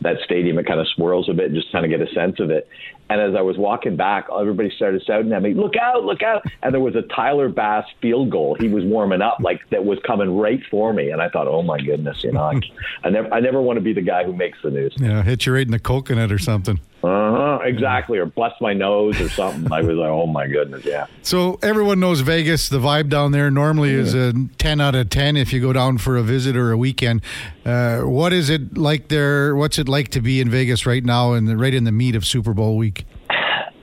that 0.00 0.17
stadium 0.25 0.59
it 0.59 0.67
kind 0.67 0.81
of 0.81 0.88
swirls 0.88 1.29
a 1.29 1.35
bit, 1.35 1.47
and 1.47 1.55
just 1.55 1.71
kind 1.71 1.85
of 1.85 1.91
get 1.91 2.00
a 2.00 2.12
sense 2.12 2.41
of 2.41 2.50
it. 2.50 2.69
And 3.09 3.21
as 3.21 3.35
I 3.37 3.43
was 3.43 3.57
walking 3.57 3.97
back, 3.97 4.27
everybody 4.37 4.71
started 4.75 5.03
shouting 5.07 5.33
at 5.33 5.43
me, 5.43 5.55
"Look 5.55 5.77
out! 5.77 6.05
Look 6.05 6.23
out!" 6.23 6.45
And 6.63 6.75
there 6.75 6.81
was 6.81 6.97
a 6.97 7.03
Tyler 7.03 7.49
Bass 7.49 7.85
field 8.03 8.31
goal. 8.31 8.57
He 8.59 8.69
was 8.69 8.85
warming 8.85 9.23
up, 9.23 9.39
like 9.41 9.61
that 9.71 9.85
was 9.85 9.99
coming 10.05 10.37
right 10.37 10.61
for 10.71 10.93
me. 10.93 11.11
And 11.11 11.23
I 11.23 11.29
thought, 11.29 11.47
"Oh 11.47 11.63
my 11.63 11.79
goodness!" 11.81 12.25
You 12.25 12.33
know, 12.33 12.43
I, 12.43 12.61
I 13.05 13.11
never, 13.11 13.33
I 13.33 13.41
never 13.41 13.63
want 13.63 13.77
to 13.77 13.81
be 13.81 13.93
the 13.93 14.01
guy 14.01 14.25
who 14.25 14.33
makes 14.33 14.59
the 14.63 14.71
news. 14.71 14.95
Yeah, 14.99 15.23
hit 15.23 15.47
you 15.47 15.55
right 15.55 15.65
in 15.65 15.71
the 15.71 15.79
coconut 15.79 16.33
or 16.33 16.39
something. 16.39 16.81
Uh 17.05 17.37
huh. 17.37 17.59
Exactly. 17.63 18.19
Or 18.19 18.27
bust 18.27 18.57
my 18.61 18.73
nose 18.73 19.21
or 19.21 19.29
something. 19.29 19.71
I 19.71 19.83
was 19.83 19.97
like, 19.97 20.09
"Oh 20.11 20.27
my 20.27 20.49
goodness!" 20.49 20.85
Yeah. 20.85 21.07
So 21.23 21.59
everyone 21.63 22.01
knows 22.01 22.21
Vegas. 22.21 22.69
The 22.69 22.79
vibe 22.79 23.09
down 23.09 23.31
there 23.31 23.51
normally 23.51 23.93
is 23.93 24.15
a 24.15 24.33
ten 24.59 24.81
out 24.81 24.97
of 24.97 25.11
ten 25.11 25.37
if 25.37 25.53
you 25.53 25.61
go 25.61 25.73
down 25.73 25.99
for 25.99 26.17
a 26.17 26.23
visit 26.23 26.57
or 26.57 26.73
a 26.73 26.77
weekend. 26.77 27.23
Uh, 27.67 28.03
what 28.03 28.33
is 28.33 28.49
it 28.49 28.79
like 28.79 29.09
there? 29.09 29.57
What's 29.57 29.77
it 29.77 29.89
like 29.89 30.11
to 30.11 30.21
be 30.21 30.41
in 30.41 30.49
Vegas 30.49 30.87
right 30.87 31.05
now 31.05 31.33
and 31.33 31.61
right 31.61 31.75
in 31.75 31.83
the 31.83 31.91
meat 31.91 32.15
of 32.15 32.25
Super 32.25 32.55
Bowl 32.55 32.77
week? 32.77 33.05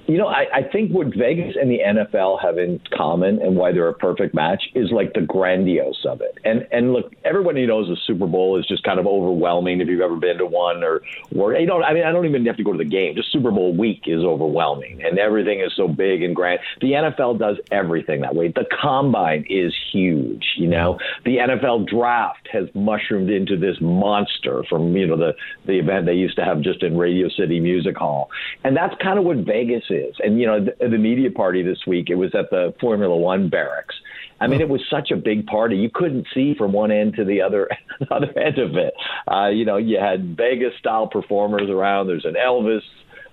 You 0.07 0.17
know, 0.17 0.27
I, 0.27 0.45
I 0.53 0.63
think 0.69 0.91
what 0.91 1.07
Vegas 1.15 1.55
and 1.59 1.71
the 1.71 1.79
NFL 1.79 2.41
have 2.41 2.57
in 2.57 2.81
common 2.95 3.41
and 3.41 3.55
why 3.55 3.71
they're 3.71 3.87
a 3.87 3.93
perfect 3.93 4.35
match 4.35 4.61
is 4.75 4.91
like 4.91 5.13
the 5.13 5.21
grandiose 5.21 6.05
of 6.05 6.19
it. 6.19 6.37
And 6.43 6.67
and 6.71 6.91
look, 6.91 7.13
everybody 7.23 7.65
knows 7.65 7.87
the 7.87 7.95
Super 8.05 8.27
Bowl 8.27 8.59
is 8.59 8.65
just 8.67 8.83
kind 8.83 8.99
of 8.99 9.07
overwhelming 9.07 9.79
if 9.79 9.87
you've 9.87 10.01
ever 10.01 10.17
been 10.17 10.37
to 10.39 10.45
one 10.45 10.83
or 10.83 11.01
or 11.37 11.53
you 11.53 11.65
know, 11.65 11.81
I 11.81 11.93
mean, 11.93 12.03
I 12.03 12.11
don't 12.11 12.25
even 12.25 12.45
have 12.47 12.57
to 12.57 12.63
go 12.63 12.73
to 12.73 12.77
the 12.77 12.83
game. 12.83 13.15
Just 13.15 13.31
Super 13.31 13.51
Bowl 13.51 13.75
week 13.75 14.03
is 14.05 14.23
overwhelming, 14.23 15.01
and 15.03 15.17
everything 15.17 15.61
is 15.61 15.71
so 15.75 15.87
big 15.87 16.21
and 16.21 16.35
grand. 16.35 16.59
The 16.81 16.91
NFL 16.91 17.39
does 17.39 17.57
everything 17.71 18.21
that 18.21 18.35
way. 18.35 18.49
The 18.49 18.65
combine 18.81 19.45
is 19.49 19.73
huge. 19.91 20.43
You 20.57 20.67
know, 20.67 20.99
the 21.23 21.37
NFL 21.37 21.87
draft 21.87 22.49
has 22.51 22.67
mushroomed 22.75 23.29
into 23.29 23.57
this 23.57 23.77
monster 23.79 24.63
from 24.69 24.97
you 24.97 25.07
know 25.07 25.15
the 25.15 25.33
the 25.65 25.79
event 25.79 26.07
they 26.07 26.13
used 26.13 26.35
to 26.35 26.43
have 26.43 26.59
just 26.59 26.83
in 26.83 26.97
Radio 26.97 27.29
City 27.29 27.61
Music 27.61 27.95
Hall, 27.95 28.29
and 28.65 28.75
that's 28.75 28.93
kind 29.01 29.17
of 29.17 29.23
what 29.23 29.37
Vegas 29.37 29.83
is. 29.93 30.15
And 30.19 30.39
you 30.39 30.47
know, 30.47 30.65
the, 30.65 30.89
the 30.89 30.97
media 30.97 31.31
party 31.31 31.63
this 31.63 31.79
week 31.87 32.09
it 32.09 32.15
was 32.15 32.33
at 32.35 32.49
the 32.49 32.73
Formula 32.79 33.15
One 33.15 33.49
barracks. 33.49 33.95
I 34.41 34.47
mean, 34.47 34.59
it 34.59 34.67
was 34.67 34.81
such 34.89 35.11
a 35.11 35.15
big 35.15 35.45
party. 35.45 35.77
You 35.77 35.89
couldn't 35.93 36.27
see 36.33 36.53
from 36.57 36.73
one 36.73 36.91
end 36.91 37.15
to 37.15 37.23
the 37.23 37.41
other 37.41 37.69
other 38.11 38.37
end 38.37 38.57
of 38.57 38.75
it. 38.75 38.93
Uh, 39.31 39.47
you 39.47 39.63
know, 39.63 39.77
you 39.77 39.99
had 39.99 40.35
Vegas 40.35 40.73
style 40.79 41.07
performers 41.07 41.69
around. 41.69 42.07
There's 42.07 42.25
an 42.25 42.35
Elvis 42.35 42.81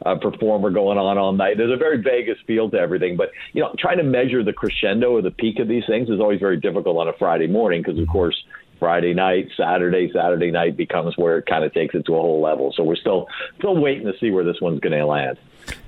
uh, 0.06 0.14
performer 0.16 0.70
going 0.70 0.98
on 0.98 1.18
all 1.18 1.32
night. 1.32 1.56
There's 1.56 1.72
a 1.72 1.76
very 1.76 2.00
Vegas 2.00 2.38
feel 2.46 2.70
to 2.70 2.78
everything, 2.78 3.16
but 3.16 3.30
you 3.52 3.62
know, 3.62 3.74
trying 3.78 3.98
to 3.98 4.04
measure 4.04 4.44
the 4.44 4.52
crescendo 4.52 5.10
or 5.10 5.22
the 5.22 5.30
peak 5.30 5.58
of 5.58 5.68
these 5.68 5.84
things 5.86 6.08
is 6.08 6.20
always 6.20 6.40
very 6.40 6.58
difficult 6.58 6.96
on 6.96 7.08
a 7.08 7.12
Friday 7.18 7.46
morning 7.46 7.82
because, 7.84 7.98
of 7.98 8.06
course, 8.08 8.36
Friday 8.78 9.12
night, 9.12 9.48
Saturday, 9.56 10.10
Saturday 10.12 10.50
night 10.50 10.76
becomes 10.76 11.14
where 11.16 11.38
it 11.38 11.46
kind 11.46 11.64
of 11.64 11.74
takes 11.74 11.94
it 11.94 12.06
to 12.06 12.14
a 12.14 12.20
whole 12.20 12.40
level. 12.40 12.72
So 12.74 12.82
we're 12.82 12.96
still 12.96 13.26
still 13.58 13.76
waiting 13.76 14.06
to 14.06 14.12
see 14.18 14.30
where 14.30 14.44
this 14.44 14.60
one's 14.60 14.80
going 14.80 14.98
to 14.98 15.04
land. 15.04 15.38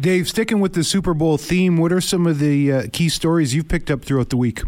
Dave, 0.01 0.29
sticking 0.29 0.61
with 0.61 0.75
the 0.75 0.85
Super 0.85 1.15
Bowl 1.15 1.39
theme, 1.39 1.77
what 1.77 1.93
are 1.93 2.01
some 2.01 2.27
of 2.27 2.39
the 2.39 2.73
uh, 2.73 2.83
key 2.93 3.09
stories 3.09 3.55
you've 3.55 3.69
picked 3.69 3.91
up 3.91 4.05
throughout 4.05 4.31
the 4.31 4.37
week? 4.37 4.63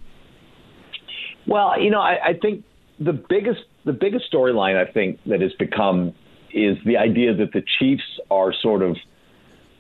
Well, 1.47 1.81
you 1.81 1.91
know, 1.91 2.01
I, 2.01 2.29
I 2.29 2.35
think 2.35 2.65
the 2.99 3.13
biggest 3.13 3.61
the 3.85 3.93
biggest 3.93 4.33
storyline 4.33 4.77
I 4.77 4.91
think 4.91 5.21
that 5.27 5.41
has 5.41 5.53
become 5.55 6.15
is 6.53 6.79
the 6.87 6.97
idea 6.97 7.35
that 7.35 7.53
the 7.53 7.63
Chiefs 7.79 8.21
are 8.31 8.53
sort 8.53 8.83
of 8.83 8.97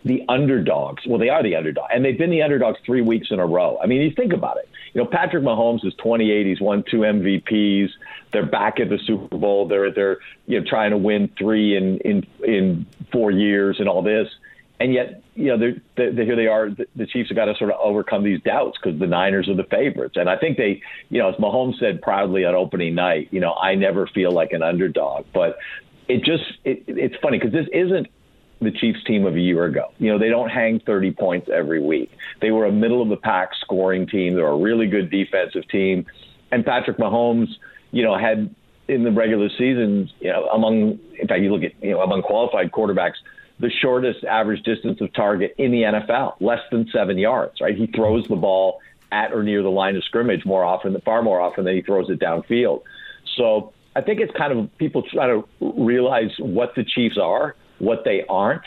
the 0.04 0.22
underdogs. 0.28 1.02
Well, 1.06 1.18
they 1.18 1.30
are 1.30 1.42
the 1.42 1.56
underdog, 1.56 1.88
and 1.92 2.04
they've 2.04 2.18
been 2.18 2.30
the 2.30 2.42
underdogs 2.42 2.78
three 2.84 3.00
weeks 3.00 3.28
in 3.30 3.38
a 3.38 3.46
row. 3.46 3.78
I 3.82 3.86
mean, 3.86 4.02
you 4.02 4.12
think 4.14 4.32
about 4.32 4.58
it. 4.58 4.68
You 4.92 5.02
know, 5.02 5.08
Patrick 5.08 5.42
Mahomes 5.42 5.84
is 5.84 5.94
28. 5.94 6.46
He's 6.46 6.60
won 6.60 6.84
two 6.88 6.98
MVPs. 6.98 7.88
They're 8.32 8.46
back 8.46 8.78
at 8.80 8.90
the 8.90 8.98
Super 9.06 9.38
Bowl. 9.38 9.66
They're 9.66 9.90
they're 9.90 10.18
you 10.46 10.60
know 10.60 10.66
trying 10.68 10.90
to 10.90 10.98
win 10.98 11.30
three 11.38 11.76
in 11.76 11.98
in 11.98 12.26
in 12.44 12.86
four 13.10 13.30
years 13.30 13.76
and 13.80 13.88
all 13.88 14.02
this, 14.02 14.28
and 14.80 14.92
yet 14.92 15.22
you 15.34 15.46
know 15.46 15.58
they're, 15.58 15.76
they're 15.96 16.12
they 16.12 16.24
here 16.24 16.36
they 16.36 16.46
are. 16.46 16.70
The 16.70 17.06
Chiefs 17.06 17.30
have 17.30 17.36
got 17.36 17.46
to 17.46 17.54
sort 17.56 17.70
of 17.70 17.78
overcome 17.80 18.24
these 18.24 18.40
doubts 18.42 18.78
because 18.82 18.98
the 18.98 19.06
Niners 19.06 19.48
are 19.48 19.56
the 19.56 19.64
favorites, 19.64 20.16
and 20.16 20.28
I 20.28 20.36
think 20.36 20.56
they 20.56 20.82
you 21.10 21.20
know 21.20 21.28
as 21.30 21.36
Mahomes 21.36 21.78
said 21.78 22.02
proudly 22.02 22.44
on 22.44 22.54
opening 22.54 22.94
night, 22.94 23.28
you 23.30 23.40
know 23.40 23.54
I 23.54 23.74
never 23.74 24.06
feel 24.08 24.32
like 24.32 24.52
an 24.52 24.62
underdog, 24.62 25.26
but 25.32 25.56
it 26.08 26.24
just 26.24 26.44
it, 26.64 26.84
it's 26.86 27.16
funny 27.22 27.38
because 27.38 27.52
this 27.52 27.68
isn't 27.72 28.08
the 28.60 28.70
Chiefs 28.70 29.02
team 29.04 29.26
of 29.26 29.36
a 29.36 29.40
year 29.40 29.64
ago. 29.64 29.92
You 29.98 30.12
know, 30.12 30.18
they 30.18 30.28
don't 30.28 30.48
hang 30.48 30.80
30 30.80 31.12
points 31.12 31.48
every 31.52 31.80
week. 31.80 32.10
They 32.40 32.50
were 32.50 32.66
a 32.66 32.72
middle 32.72 33.02
of 33.02 33.08
the 33.08 33.16
pack 33.16 33.50
scoring 33.60 34.06
team. 34.06 34.34
They're 34.34 34.46
a 34.46 34.56
really 34.56 34.86
good 34.86 35.10
defensive 35.10 35.68
team. 35.68 36.06
And 36.50 36.64
Patrick 36.64 36.98
Mahomes, 36.98 37.48
you 37.90 38.02
know, 38.02 38.16
had 38.16 38.54
in 38.88 39.04
the 39.04 39.10
regular 39.10 39.48
season, 39.50 40.10
you 40.20 40.30
know, 40.30 40.46
among, 40.46 40.98
in 41.18 41.28
fact, 41.28 41.40
you 41.40 41.52
look 41.52 41.62
at, 41.62 41.72
you 41.82 41.92
know, 41.92 42.00
among 42.00 42.22
qualified 42.22 42.70
quarterbacks, 42.70 43.14
the 43.60 43.70
shortest 43.70 44.24
average 44.24 44.62
distance 44.64 45.00
of 45.00 45.12
target 45.12 45.54
in 45.58 45.70
the 45.70 45.82
NFL, 45.82 46.34
less 46.40 46.60
than 46.70 46.88
seven 46.92 47.18
yards, 47.18 47.60
right? 47.60 47.76
He 47.76 47.86
throws 47.86 48.26
the 48.26 48.36
ball 48.36 48.80
at 49.12 49.32
or 49.32 49.42
near 49.42 49.62
the 49.62 49.70
line 49.70 49.96
of 49.96 50.04
scrimmage 50.04 50.44
more 50.44 50.64
often, 50.64 50.98
far 51.04 51.22
more 51.22 51.40
often 51.40 51.64
than 51.64 51.76
he 51.76 51.82
throws 51.82 52.10
it 52.10 52.18
downfield. 52.18 52.82
So 53.36 53.72
I 53.94 54.00
think 54.00 54.20
it's 54.20 54.36
kind 54.36 54.58
of 54.58 54.76
people 54.78 55.02
trying 55.02 55.40
to 55.40 55.48
realize 55.60 56.32
what 56.38 56.74
the 56.74 56.84
Chiefs 56.84 57.16
are 57.16 57.54
what 57.78 58.04
they 58.04 58.24
aren't, 58.28 58.64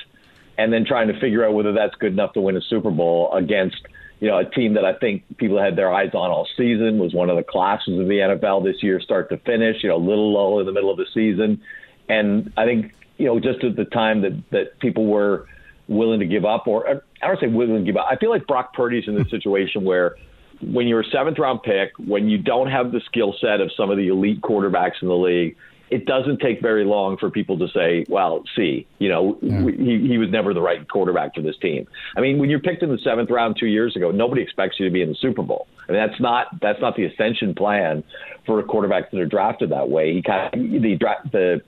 and 0.57 0.71
then 0.71 0.85
trying 0.85 1.07
to 1.07 1.19
figure 1.19 1.45
out 1.45 1.53
whether 1.53 1.73
that's 1.73 1.95
good 1.95 2.13
enough 2.13 2.33
to 2.33 2.41
win 2.41 2.57
a 2.57 2.61
Super 2.61 2.91
Bowl 2.91 3.31
against 3.33 3.77
you 4.19 4.27
know 4.27 4.37
a 4.37 4.45
team 4.45 4.73
that 4.73 4.85
I 4.85 4.93
think 4.93 5.23
people 5.37 5.61
had 5.61 5.75
their 5.75 5.91
eyes 5.93 6.11
on 6.13 6.31
all 6.31 6.47
season 6.57 6.97
was 6.97 7.13
one 7.13 7.29
of 7.29 7.37
the 7.37 7.43
classes 7.43 7.99
of 7.99 8.07
the 8.07 8.19
NFL 8.19 8.63
this 8.63 8.81
year, 8.81 8.99
start 8.99 9.29
to 9.29 9.37
finish. 9.37 9.83
You 9.83 9.89
know, 9.89 9.97
a 9.97 10.05
little 10.05 10.31
low 10.33 10.59
in 10.59 10.65
the 10.65 10.71
middle 10.71 10.91
of 10.91 10.97
the 10.97 11.07
season, 11.13 11.61
and 12.09 12.51
I 12.57 12.65
think 12.65 12.93
you 13.17 13.25
know 13.25 13.39
just 13.39 13.63
at 13.63 13.75
the 13.75 13.85
time 13.85 14.21
that 14.21 14.43
that 14.51 14.79
people 14.79 15.05
were 15.05 15.47
willing 15.87 16.19
to 16.19 16.25
give 16.25 16.45
up, 16.45 16.67
or 16.67 16.87
I 17.21 17.27
don't 17.27 17.39
say 17.39 17.47
willing 17.47 17.85
to 17.85 17.91
give 17.91 17.97
up. 17.97 18.07
I 18.09 18.15
feel 18.17 18.29
like 18.29 18.45
Brock 18.47 18.73
Purdy's 18.73 19.07
in 19.07 19.15
this 19.15 19.29
situation 19.31 19.83
where 19.83 20.15
when 20.61 20.87
you're 20.87 21.01
a 21.01 21.09
seventh 21.11 21.39
round 21.39 21.63
pick, 21.63 21.91
when 21.97 22.29
you 22.29 22.37
don't 22.37 22.69
have 22.69 22.91
the 22.91 23.01
skill 23.05 23.35
set 23.39 23.61
of 23.61 23.71
some 23.77 23.89
of 23.89 23.97
the 23.97 24.07
elite 24.07 24.41
quarterbacks 24.41 25.01
in 25.01 25.07
the 25.07 25.15
league, 25.15 25.55
it 25.89 26.05
doesn't 26.05 26.39
take 26.39 26.61
very 26.61 26.83
long 26.83 27.17
for 27.17 27.29
people 27.29 27.57
to 27.59 27.67
say, 27.69 28.05
well, 28.09 28.43
see, 28.55 28.85
you 28.99 29.07
know, 29.07 29.37
yeah. 29.41 29.61
he, 29.61 30.07
he 30.07 30.17
was 30.17 30.29
never 30.29 30.53
the 30.53 30.61
right 30.61 30.87
quarterback 30.89 31.33
for 31.35 31.41
this 31.41 31.55
team. 31.61 31.87
I 32.17 32.21
mean, 32.21 32.39
when 32.39 32.49
you're 32.49 32.59
picked 32.59 32.83
in 32.83 32.89
the 32.89 32.97
seventh 32.97 33.29
round 33.29 33.55
two 33.57 33.67
years 33.67 33.95
ago, 33.95 34.11
nobody 34.11 34.41
expects 34.41 34.79
you 34.79 34.85
to 34.85 34.91
be 34.91 35.01
in 35.01 35.09
the 35.09 35.15
Super 35.15 35.43
Bowl. 35.43 35.67
I 35.87 35.93
mean, 35.93 36.05
that's 36.05 36.19
not 36.19 36.47
that's 36.59 36.81
not 36.81 36.95
the 36.95 37.05
ascension 37.05 37.55
plan 37.55 38.03
for 38.45 38.61
quarterbacks 38.63 39.11
that 39.11 39.19
are 39.19 39.25
drafted 39.25 39.69
that 39.69 39.89
way. 39.89 40.13
He 40.13 40.21
kind 40.21 40.53
of 40.53 40.59
the 40.59 40.97
the 41.31 41.61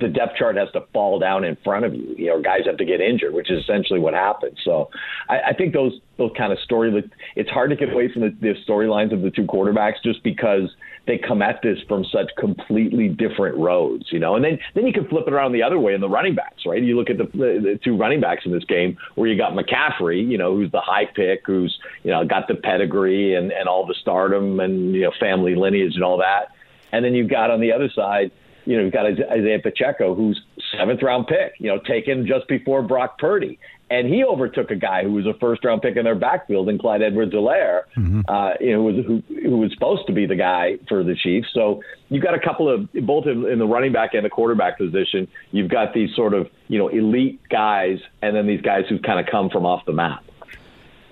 the 0.00 0.08
depth 0.08 0.36
chart 0.36 0.56
has 0.56 0.70
to 0.72 0.82
fall 0.92 1.18
down 1.18 1.44
in 1.44 1.56
front 1.62 1.84
of 1.84 1.94
you. 1.94 2.14
You 2.16 2.26
know, 2.26 2.42
guys 2.42 2.62
have 2.66 2.78
to 2.78 2.84
get 2.84 3.00
injured, 3.00 3.32
which 3.32 3.50
is 3.50 3.62
essentially 3.62 4.00
what 4.00 4.14
happened. 4.14 4.58
So, 4.64 4.90
I, 5.28 5.50
I 5.50 5.52
think 5.52 5.72
those 5.72 5.92
those 6.16 6.32
kind 6.36 6.52
of 6.52 6.58
story. 6.60 6.92
It's 7.36 7.50
hard 7.50 7.70
to 7.70 7.76
get 7.76 7.92
away 7.92 8.12
from 8.12 8.22
the, 8.22 8.36
the 8.40 8.54
storylines 8.68 9.12
of 9.12 9.22
the 9.22 9.30
two 9.30 9.44
quarterbacks 9.44 10.02
just 10.04 10.22
because 10.22 10.70
they 11.06 11.18
come 11.18 11.42
at 11.42 11.60
this 11.62 11.78
from 11.86 12.04
such 12.04 12.30
completely 12.38 13.08
different 13.08 13.56
roads, 13.56 14.06
you 14.10 14.18
know. 14.18 14.36
And 14.36 14.44
then 14.44 14.58
then 14.74 14.86
you 14.86 14.92
can 14.92 15.06
flip 15.08 15.24
it 15.26 15.32
around 15.32 15.52
the 15.52 15.62
other 15.62 15.78
way 15.78 15.94
in 15.94 16.00
the 16.00 16.08
running 16.08 16.34
backs, 16.34 16.62
right? 16.66 16.82
You 16.82 16.96
look 16.96 17.10
at 17.10 17.18
the, 17.18 17.26
the, 17.32 17.78
two 17.82 17.96
running 17.96 18.20
backs 18.20 18.42
in 18.46 18.52
this 18.52 18.64
game 18.64 18.96
where 19.14 19.28
you 19.28 19.36
got 19.36 19.52
McCaffrey, 19.52 20.26
you 20.26 20.38
know, 20.38 20.54
who's 20.54 20.70
the 20.70 20.80
high 20.80 21.06
pick, 21.06 21.42
who's 21.46 21.78
you 22.02 22.10
know 22.10 22.24
got 22.24 22.48
the 22.48 22.54
pedigree 22.54 23.34
and 23.34 23.52
and 23.52 23.68
all 23.68 23.86
the 23.86 23.94
stardom 24.00 24.60
and 24.60 24.94
you 24.94 25.02
know 25.02 25.12
family 25.20 25.54
lineage 25.54 25.94
and 25.94 26.04
all 26.04 26.18
that, 26.18 26.52
and 26.92 27.04
then 27.04 27.14
you've 27.14 27.30
got 27.30 27.50
on 27.50 27.60
the 27.60 27.72
other 27.72 27.90
side 27.94 28.30
you 28.64 28.76
know, 28.76 28.84
you've 28.84 28.92
got 28.92 29.06
Isaiah 29.06 29.58
Pacheco, 29.62 30.14
who's 30.14 30.40
seventh 30.76 31.02
round 31.02 31.26
pick, 31.26 31.54
you 31.58 31.68
know, 31.68 31.78
taken 31.78 32.26
just 32.26 32.48
before 32.48 32.82
Brock 32.82 33.18
Purdy. 33.18 33.58
And 33.90 34.08
he 34.08 34.24
overtook 34.24 34.70
a 34.70 34.76
guy 34.76 35.02
who 35.04 35.12
was 35.12 35.26
a 35.26 35.34
first 35.38 35.62
round 35.62 35.82
pick 35.82 35.96
in 35.96 36.04
their 36.04 36.14
backfield 36.14 36.70
in 36.70 36.78
Clyde 36.78 37.02
Edwards-Helaire, 37.02 37.82
mm-hmm. 37.96 38.20
uh, 38.26 38.52
you 38.58 38.72
know, 38.72 38.78
who 38.78 38.84
was, 38.84 39.06
who, 39.06 39.22
who 39.42 39.56
was 39.58 39.72
supposed 39.74 40.06
to 40.06 40.12
be 40.12 40.26
the 40.26 40.34
guy 40.34 40.78
for 40.88 41.04
the 41.04 41.14
Chiefs. 41.14 41.48
So 41.52 41.82
you've 42.08 42.24
got 42.24 42.34
a 42.34 42.40
couple 42.40 42.72
of, 42.72 42.90
both 43.06 43.26
in, 43.26 43.44
in 43.46 43.58
the 43.58 43.66
running 43.66 43.92
back 43.92 44.14
and 44.14 44.24
the 44.24 44.30
quarterback 44.30 44.78
position, 44.78 45.28
you've 45.52 45.70
got 45.70 45.92
these 45.92 46.08
sort 46.16 46.32
of, 46.32 46.48
you 46.68 46.78
know, 46.78 46.88
elite 46.88 47.40
guys 47.50 47.98
and 48.22 48.34
then 48.34 48.46
these 48.46 48.62
guys 48.62 48.84
who've 48.88 49.02
kind 49.02 49.20
of 49.20 49.26
come 49.30 49.50
from 49.50 49.66
off 49.66 49.84
the 49.84 49.92
map. 49.92 50.24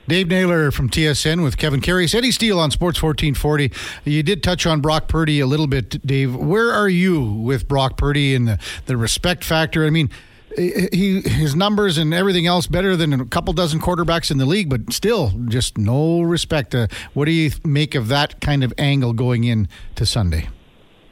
Dave 0.08 0.28
Naylor 0.28 0.70
from 0.70 0.90
TSN 0.90 1.42
with 1.42 1.56
Kevin 1.56 1.80
Karius, 1.80 2.14
Eddie 2.14 2.32
Steele 2.32 2.58
on 2.58 2.70
Sports 2.70 3.02
1440. 3.02 3.72
You 4.04 4.22
did 4.22 4.42
touch 4.42 4.66
on 4.66 4.80
Brock 4.80 5.08
Purdy 5.08 5.40
a 5.40 5.46
little 5.46 5.68
bit, 5.68 6.04
Dave. 6.04 6.34
Where 6.34 6.72
are 6.72 6.88
you 6.88 7.22
with 7.22 7.68
Brock 7.68 7.96
Purdy 7.96 8.34
and 8.34 8.48
the, 8.48 8.58
the 8.86 8.96
respect 8.96 9.44
factor? 9.44 9.86
I 9.86 9.90
mean, 9.90 10.10
he 10.56 11.22
his 11.22 11.54
numbers 11.54 11.98
and 11.98 12.12
everything 12.12 12.46
else 12.46 12.66
better 12.66 12.96
than 12.96 13.12
a 13.12 13.24
couple 13.24 13.52
dozen 13.54 13.80
quarterbacks 13.80 14.30
in 14.30 14.38
the 14.38 14.46
league, 14.46 14.68
but 14.68 14.92
still 14.92 15.32
just 15.46 15.78
no 15.78 16.20
respect. 16.20 16.74
Uh, 16.74 16.88
what 17.14 17.24
do 17.24 17.30
you 17.30 17.50
make 17.64 17.94
of 17.94 18.08
that 18.08 18.40
kind 18.40 18.62
of 18.62 18.74
angle 18.76 19.12
going 19.12 19.44
in 19.44 19.68
to 19.94 20.04
Sunday? 20.04 20.48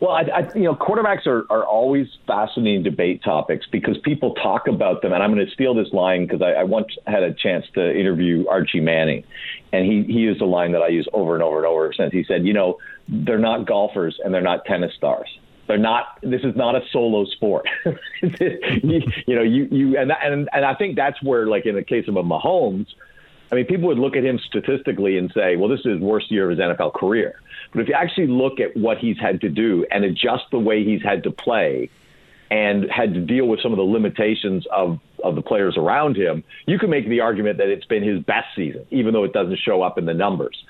Well, 0.01 0.13
I, 0.13 0.23
I, 0.23 0.55
you 0.55 0.63
know, 0.63 0.75
quarterbacks 0.75 1.27
are, 1.27 1.45
are 1.51 1.65
always 1.65 2.07
fascinating 2.27 2.83
debate 2.83 3.23
topics 3.23 3.67
because 3.71 3.99
people 3.99 4.35
talk 4.35 4.67
about 4.67 5.03
them. 5.03 5.13
And 5.13 5.23
I'm 5.23 5.33
going 5.35 5.45
to 5.45 5.53
steal 5.53 5.75
this 5.75 5.93
line 5.93 6.27
because 6.27 6.41
I, 6.41 6.53
I 6.61 6.65
once 6.65 6.89
had 7.07 7.23
a 7.23 7.35
chance 7.35 7.67
to 7.75 7.99
interview 7.99 8.47
Archie 8.49 8.81
Manning, 8.81 9.25
and 9.73 9.85
he 9.85 10.03
he 10.05 10.21
used 10.21 10.41
a 10.41 10.47
line 10.47 10.73
that 10.73 10.81
I 10.81 10.89
use 10.89 11.07
over 11.13 11.35
and 11.35 11.43
over 11.43 11.59
and 11.59 11.67
over 11.67 11.93
since. 11.93 12.13
He 12.13 12.25
said, 12.25 12.47
you 12.47 12.55
know, 12.55 12.79
they're 13.09 13.39
not 13.39 13.67
golfers 13.67 14.19
and 14.25 14.33
they're 14.33 14.41
not 14.41 14.65
tennis 14.65 14.95
stars. 14.97 15.29
They're 15.69 15.77
not. 15.77 16.19
This 16.23 16.41
is 16.45 16.57
not 16.57 16.75
a 16.77 16.81
solo 16.91 17.27
sport. 17.27 17.69
you, 18.23 19.03
you 19.27 19.37
know, 19.37 19.43
you 19.43 19.69
you 19.71 19.99
and 19.99 20.13
and 20.23 20.49
and 20.53 20.65
I 20.65 20.75
think 20.75 20.97
that's 20.97 21.23
where, 21.23 21.47
like 21.47 21.67
in 21.67 21.75
the 21.75 21.85
case 21.85 22.09
of 22.09 22.17
a 22.17 22.23
Mahomes, 22.23 22.87
I 23.53 23.57
mean, 23.57 23.67
people 23.67 23.89
would 23.89 23.99
look 23.99 24.17
at 24.17 24.25
him 24.25 24.39
statistically 24.39 25.19
and 25.19 25.33
say, 25.33 25.57
well, 25.57 25.69
this 25.69 25.81
is 25.81 25.87
his 25.95 26.01
worst 26.01 26.31
year 26.31 26.51
of 26.51 26.57
his 26.57 26.59
NFL 26.59 26.95
career. 26.95 27.41
But 27.73 27.83
if 27.83 27.89
you 27.89 27.95
actually 27.95 28.29
look 28.29 28.61
at 28.61 28.77
what 28.77 28.99
he's 28.99 29.19
had 29.19 29.41
to 29.41 29.49
do 29.49 29.87
and 29.91 30.05
adjust 30.05 30.45
the 30.51 30.59
way 30.59 30.85
he's 30.85 31.03
had 31.03 31.25
to 31.25 31.31
play 31.31 31.91
and 32.51 32.91
had 32.91 33.15
to 33.15 33.21
deal 33.21 33.47
with 33.47 33.61
some 33.61 33.73
of 33.73 33.77
the 33.77 33.85
limitations 33.85 34.67
of, 34.73 35.01
of 35.23 35.35
the 35.35 35.43
players 35.43 35.77
around 35.77 36.17
him, 36.17 36.45
you 36.67 36.79
can 36.79 36.91
make 36.91 37.09
the 37.09 37.21
argument 37.21 37.59
that 37.59 37.69
it's 37.69 37.87
been 37.87 38.03
his 38.03 38.23
best 38.23 38.49
season, 38.55 38.87
even 38.91 39.13
though 39.13 39.25
it 39.25 39.33
doesn't 39.33 39.59
show 39.59 39.83
up 39.83 39.99
in 39.99 40.07
the 40.07 40.15
numbers. 40.15 40.65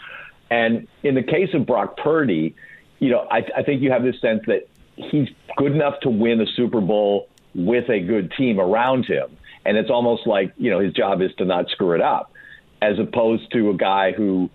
And 0.51 0.89
in 1.03 1.15
the 1.15 1.23
case 1.23 1.55
of 1.55 1.67
Brock 1.67 1.97
Purdy, 1.97 2.55
you 2.99 3.11
know, 3.11 3.27
I, 3.31 3.45
I 3.57 3.63
think 3.63 3.83
you 3.83 3.91
have 3.93 4.03
this 4.03 4.21
sense 4.21 4.43
that 4.47 4.69
he's 4.97 5.29
good 5.57 5.73
enough 5.73 6.01
to 6.01 6.11
win 6.11 6.41
a 6.41 6.47
Super 6.47 6.81
Bowl 6.81 7.29
with 7.55 7.89
a 7.89 8.01
good 8.01 8.33
team 8.37 8.61
around 8.61 9.07
him. 9.07 9.37
And 9.65 9.77
it's 9.77 9.91
almost 9.91 10.27
like, 10.27 10.53
you 10.57 10.71
know, 10.71 10.81
his 10.81 10.93
job 10.93 11.23
is 11.23 11.31
to 11.37 11.45
not 11.45 11.69
screw 11.71 11.93
it 11.93 12.01
up, 12.01 12.33
as 12.83 12.99
opposed 12.99 13.51
to 13.53 13.71
a 13.71 13.75
guy 13.75 14.13
who, 14.13 14.51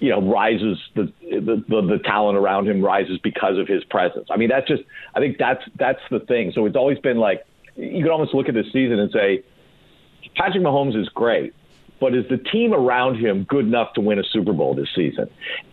you 0.00 0.10
know, 0.10 0.20
rises 0.20 0.78
the, 0.94 1.12
the 1.22 1.64
the, 1.68 1.82
the 1.82 2.00
talent 2.04 2.38
around 2.38 2.68
him 2.68 2.82
rises 2.82 3.18
because 3.18 3.58
of 3.58 3.66
his 3.68 3.84
presence. 3.84 4.28
I 4.30 4.36
mean, 4.36 4.48
that's 4.48 4.68
just 4.68 4.82
I 5.14 5.20
think 5.20 5.38
that's 5.38 5.62
that's 5.76 6.00
the 6.10 6.20
thing. 6.20 6.52
So 6.54 6.66
it's 6.66 6.76
always 6.76 6.98
been 6.98 7.18
like 7.18 7.46
you 7.76 8.02
could 8.02 8.12
almost 8.12 8.34
look 8.34 8.48
at 8.48 8.54
this 8.54 8.66
season 8.72 8.98
and 8.98 9.10
say 9.10 9.42
Patrick 10.36 10.62
Mahomes 10.62 11.00
is 11.00 11.08
great, 11.08 11.54
but 12.00 12.14
is 12.14 12.24
the 12.28 12.38
team 12.38 12.72
around 12.72 13.16
him 13.16 13.44
good 13.44 13.66
enough 13.66 13.92
to 13.94 14.00
win 14.00 14.18
a 14.18 14.24
Super 14.24 14.52
Bowl 14.52 14.74
this 14.74 14.88
season? 14.94 15.28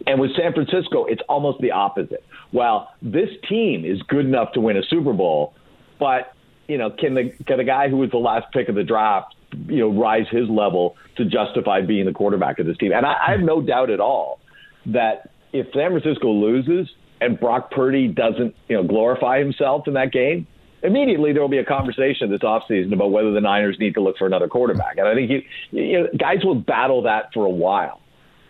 And 0.08 0.20
with 0.20 0.36
San 0.36 0.54
Francisco, 0.54 1.06
it's 1.06 1.22
almost 1.30 1.60
the 1.62 1.72
opposite. 1.72 2.24
Well, 2.52 2.90
this 3.02 3.30
team 3.48 3.86
is 3.86 4.02
good 4.04 4.26
enough 4.26 4.54
to 4.54 4.62
win 4.62 4.78
a 4.78 4.84
Super 4.84 5.14
Bowl, 5.14 5.54
but 6.00 6.34
you 6.72 6.78
know, 6.78 6.90
can 6.90 7.16
the 7.16 7.34
can 7.46 7.58
the 7.58 7.66
guy 7.66 7.90
who 7.90 7.98
was 7.98 8.12
the 8.12 8.18
last 8.18 8.46
pick 8.54 8.70
of 8.70 8.76
the 8.76 8.84
draft 8.84 9.36
you 9.68 9.80
know 9.80 9.90
rise 9.90 10.26
his 10.32 10.50
level 10.50 10.96
to 11.18 11.26
justify 11.26 11.82
being 11.82 12.06
the 12.06 12.14
quarterback 12.14 12.60
of 12.60 12.66
this 12.66 12.78
team. 12.78 12.94
And 12.94 13.06
I, 13.06 13.16
I 13.28 13.32
have 13.32 13.42
no 13.42 13.62
doubt 13.62 13.90
at 13.90 14.00
all 14.00 14.40
that 14.86 15.30
if 15.52 15.68
San 15.74 15.92
Francisco 15.92 16.32
loses 16.32 16.90
and 17.20 17.38
Brock 17.38 17.72
Purdy 17.72 18.08
doesn't 18.08 18.56
you 18.70 18.78
know 18.78 18.84
glorify 18.88 19.40
himself 19.40 19.86
in 19.86 19.96
that 19.96 20.14
game, 20.14 20.48
immediately 20.82 21.34
there 21.34 21.42
will 21.42 21.50
be 21.50 21.58
a 21.58 21.66
conversation 21.66 22.32
this 22.32 22.40
offseason 22.40 22.94
about 22.94 23.12
whether 23.12 23.34
the 23.34 23.42
Niners 23.42 23.76
need 23.78 23.96
to 23.96 24.02
look 24.02 24.18
for 24.18 24.26
another 24.26 24.48
quarterback. 24.48 24.98
And 24.98 25.10
I 25.10 25.14
think 25.14 25.30
you, 25.30 25.42
you 25.72 26.00
know, 26.00 26.08
guys 26.18 26.46
will 26.46 26.56
battle 26.56 27.02
that 27.04 27.34
for 27.34 27.46
a 27.46 27.50
while. 27.50 28.00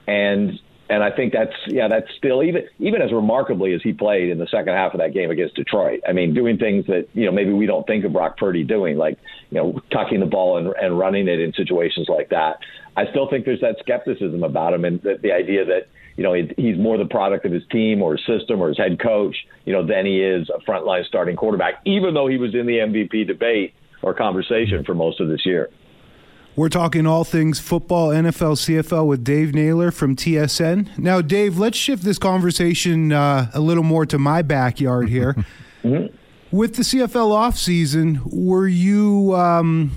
And 0.05 0.59
and 0.91 1.01
I 1.01 1.09
think 1.09 1.31
that's 1.31 1.55
yeah, 1.67 1.87
that's 1.87 2.07
still 2.17 2.43
even 2.43 2.63
even 2.79 3.01
as 3.01 3.13
remarkably 3.13 3.73
as 3.73 3.81
he 3.81 3.93
played 3.93 4.29
in 4.29 4.39
the 4.39 4.47
second 4.47 4.73
half 4.73 4.93
of 4.93 4.99
that 4.99 5.13
game 5.13 5.31
against 5.31 5.55
Detroit. 5.55 6.01
I 6.07 6.11
mean, 6.11 6.33
doing 6.33 6.57
things 6.57 6.85
that 6.87 7.07
you 7.13 7.25
know 7.25 7.31
maybe 7.31 7.53
we 7.53 7.65
don't 7.65 7.87
think 7.87 8.03
of 8.03 8.11
Brock 8.11 8.37
Purdy 8.37 8.65
doing, 8.65 8.97
like 8.97 9.17
you 9.51 9.57
know 9.57 9.81
tucking 9.89 10.19
the 10.19 10.25
ball 10.25 10.57
and, 10.57 10.67
and 10.67 10.99
running 10.99 11.29
it 11.29 11.39
in 11.39 11.53
situations 11.53 12.07
like 12.09 12.29
that. 12.29 12.57
I 12.97 13.05
still 13.09 13.29
think 13.29 13.45
there's 13.45 13.61
that 13.61 13.77
skepticism 13.79 14.43
about 14.43 14.73
him, 14.73 14.83
and 14.83 15.01
the, 15.01 15.17
the 15.21 15.31
idea 15.31 15.63
that 15.63 15.87
you 16.17 16.23
know 16.23 16.33
he's 16.33 16.77
more 16.77 16.97
the 16.97 17.05
product 17.05 17.45
of 17.45 17.53
his 17.53 17.63
team 17.71 18.01
or 18.01 18.17
his 18.17 18.25
system 18.25 18.59
or 18.59 18.67
his 18.67 18.77
head 18.77 18.99
coach, 18.99 19.37
you 19.63 19.71
know, 19.71 19.87
than 19.87 20.05
he 20.05 20.21
is 20.21 20.49
a 20.49 20.59
frontline 20.69 21.05
starting 21.05 21.37
quarterback, 21.37 21.75
even 21.85 22.13
though 22.13 22.27
he 22.27 22.35
was 22.35 22.53
in 22.53 22.65
the 22.65 22.79
MVP 22.79 23.27
debate 23.27 23.73
or 24.01 24.13
conversation 24.13 24.83
for 24.83 24.93
most 24.93 25.21
of 25.21 25.29
this 25.29 25.45
year. 25.45 25.69
We're 26.55 26.69
talking 26.69 27.07
all 27.07 27.23
things 27.23 27.59
football, 27.59 28.09
NFL, 28.09 28.57
CFL 28.57 29.07
with 29.07 29.23
Dave 29.23 29.53
Naylor 29.53 29.89
from 29.89 30.17
TSN. 30.17 30.97
Now, 30.97 31.21
Dave, 31.21 31.57
let's 31.57 31.77
shift 31.77 32.03
this 32.03 32.17
conversation 32.17 33.13
uh, 33.13 33.49
a 33.53 33.61
little 33.61 33.83
more 33.83 34.05
to 34.07 34.19
my 34.19 34.41
backyard 34.41 35.09
here. 35.09 35.35
mm-hmm. 35.83 36.15
With 36.51 36.75
the 36.75 36.83
CFL 36.83 37.31
offseason, 37.31 38.19
were 38.25 38.67
you, 38.67 39.33
um, 39.33 39.91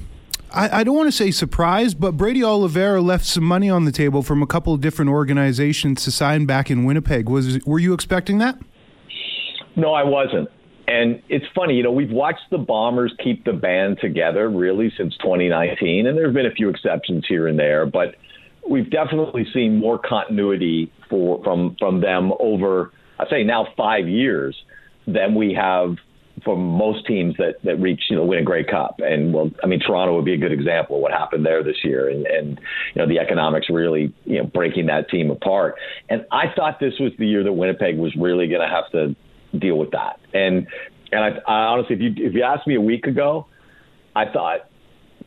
I, 0.53 0.83
I, 0.83 0.85
don't 0.85 0.95
want 0.95 1.09
to 1.09 1.13
say 1.13 1.33
surprised, 1.33 1.99
but 1.99 2.13
Brady 2.17 2.45
Oliveira 2.45 3.01
left 3.01 3.25
some 3.25 3.43
money 3.43 3.69
on 3.69 3.87
the 3.87 3.91
table 3.91 4.23
from 4.23 4.41
a 4.41 4.47
couple 4.47 4.73
of 4.73 4.81
different 4.81 5.11
organizations 5.11 6.05
to 6.05 6.13
sign 6.13 6.47
back 6.47 6.71
in 6.71 6.85
Winnipeg. 6.85 7.29
Was 7.29 7.59
Were 7.67 7.81
you 7.81 7.93
expecting 7.93 8.39
that? 8.39 8.57
No, 9.75 9.95
I 9.95 10.05
wasn't. 10.05 10.49
And 10.87 11.23
it's 11.29 11.47
funny, 11.55 11.75
you 11.75 11.83
know, 11.83 11.93
we've 11.93 12.11
watched 12.11 12.51
the 12.51 12.59
Bombers 12.59 13.13
keep 13.23 13.45
the 13.45 13.53
band 13.53 13.99
together 14.01 14.49
really 14.51 14.93
since 14.97 15.17
2019, 15.19 16.07
and 16.07 16.17
there 16.17 16.27
have 16.27 16.35
been 16.35 16.47
a 16.47 16.51
few 16.51 16.69
exceptions 16.69 17.25
here 17.27 17.49
and 17.49 17.59
there, 17.59 17.87
but 17.87 18.17
we've 18.69 18.91
definitely 18.91 19.47
seen 19.53 19.77
more 19.77 19.99
continuity 19.99 20.93
for 21.09 21.43
from 21.43 21.77
from 21.79 22.01
them 22.01 22.33
over, 22.39 22.93
I 23.19 23.29
say 23.31 23.45
now 23.45 23.69
five 23.77 24.09
years 24.09 24.57
than 25.07 25.35
we 25.35 25.55
have 25.55 25.97
from 26.43 26.61
most 26.61 27.07
teams 27.07 27.35
that 27.39 27.55
that 27.65 27.81
reach 27.81 28.03
you 28.11 28.17
know 28.17 28.25
win 28.25 28.41
a 28.41 28.43
Grey 28.43 28.65
Cup. 28.65 28.97
And 28.99 29.33
well, 29.33 29.51
I 29.63 29.67
mean 29.67 29.81
Toronto 29.81 30.15
would 30.17 30.25
be 30.25 30.35
a 30.35 30.39
good 30.39 30.53
example 30.53 30.97
of 30.97 31.03
what 31.03 31.13
happened 31.13 31.47
there 31.47 31.63
this 31.63 31.77
year, 31.85 32.09
and 32.09 32.27
and 32.27 32.61
you 32.95 33.03
know 33.03 33.09
the 33.09 33.19
economics 33.19 33.69
really 33.71 34.13
you 34.25 34.39
know 34.39 34.45
breaking 34.45 34.87
that 34.87 35.09
team 35.09 35.31
apart. 35.31 35.77
And 36.09 36.27
I 36.33 36.47
thought 36.55 36.81
this 36.81 36.95
was 36.99 37.13
the 37.19 37.27
year 37.27 37.45
that 37.45 37.53
Winnipeg 37.53 37.97
was 37.97 38.15
really 38.17 38.49
going 38.49 38.63
to 38.63 38.69
have 38.69 38.91
to 38.93 39.15
deal 39.59 39.77
with 39.77 39.93
that. 39.93 40.21
And 40.33 40.67
and 41.13 41.21
I, 41.23 41.29
I 41.47 41.55
honestly, 41.67 41.97
if 41.97 42.03
you 42.03 42.27
if 42.27 42.35
you 42.35 42.43
asked 42.43 42.67
me 42.67 42.75
a 42.75 42.81
week 42.81 43.07
ago, 43.07 43.47
I 44.15 44.27
thought 44.27 44.69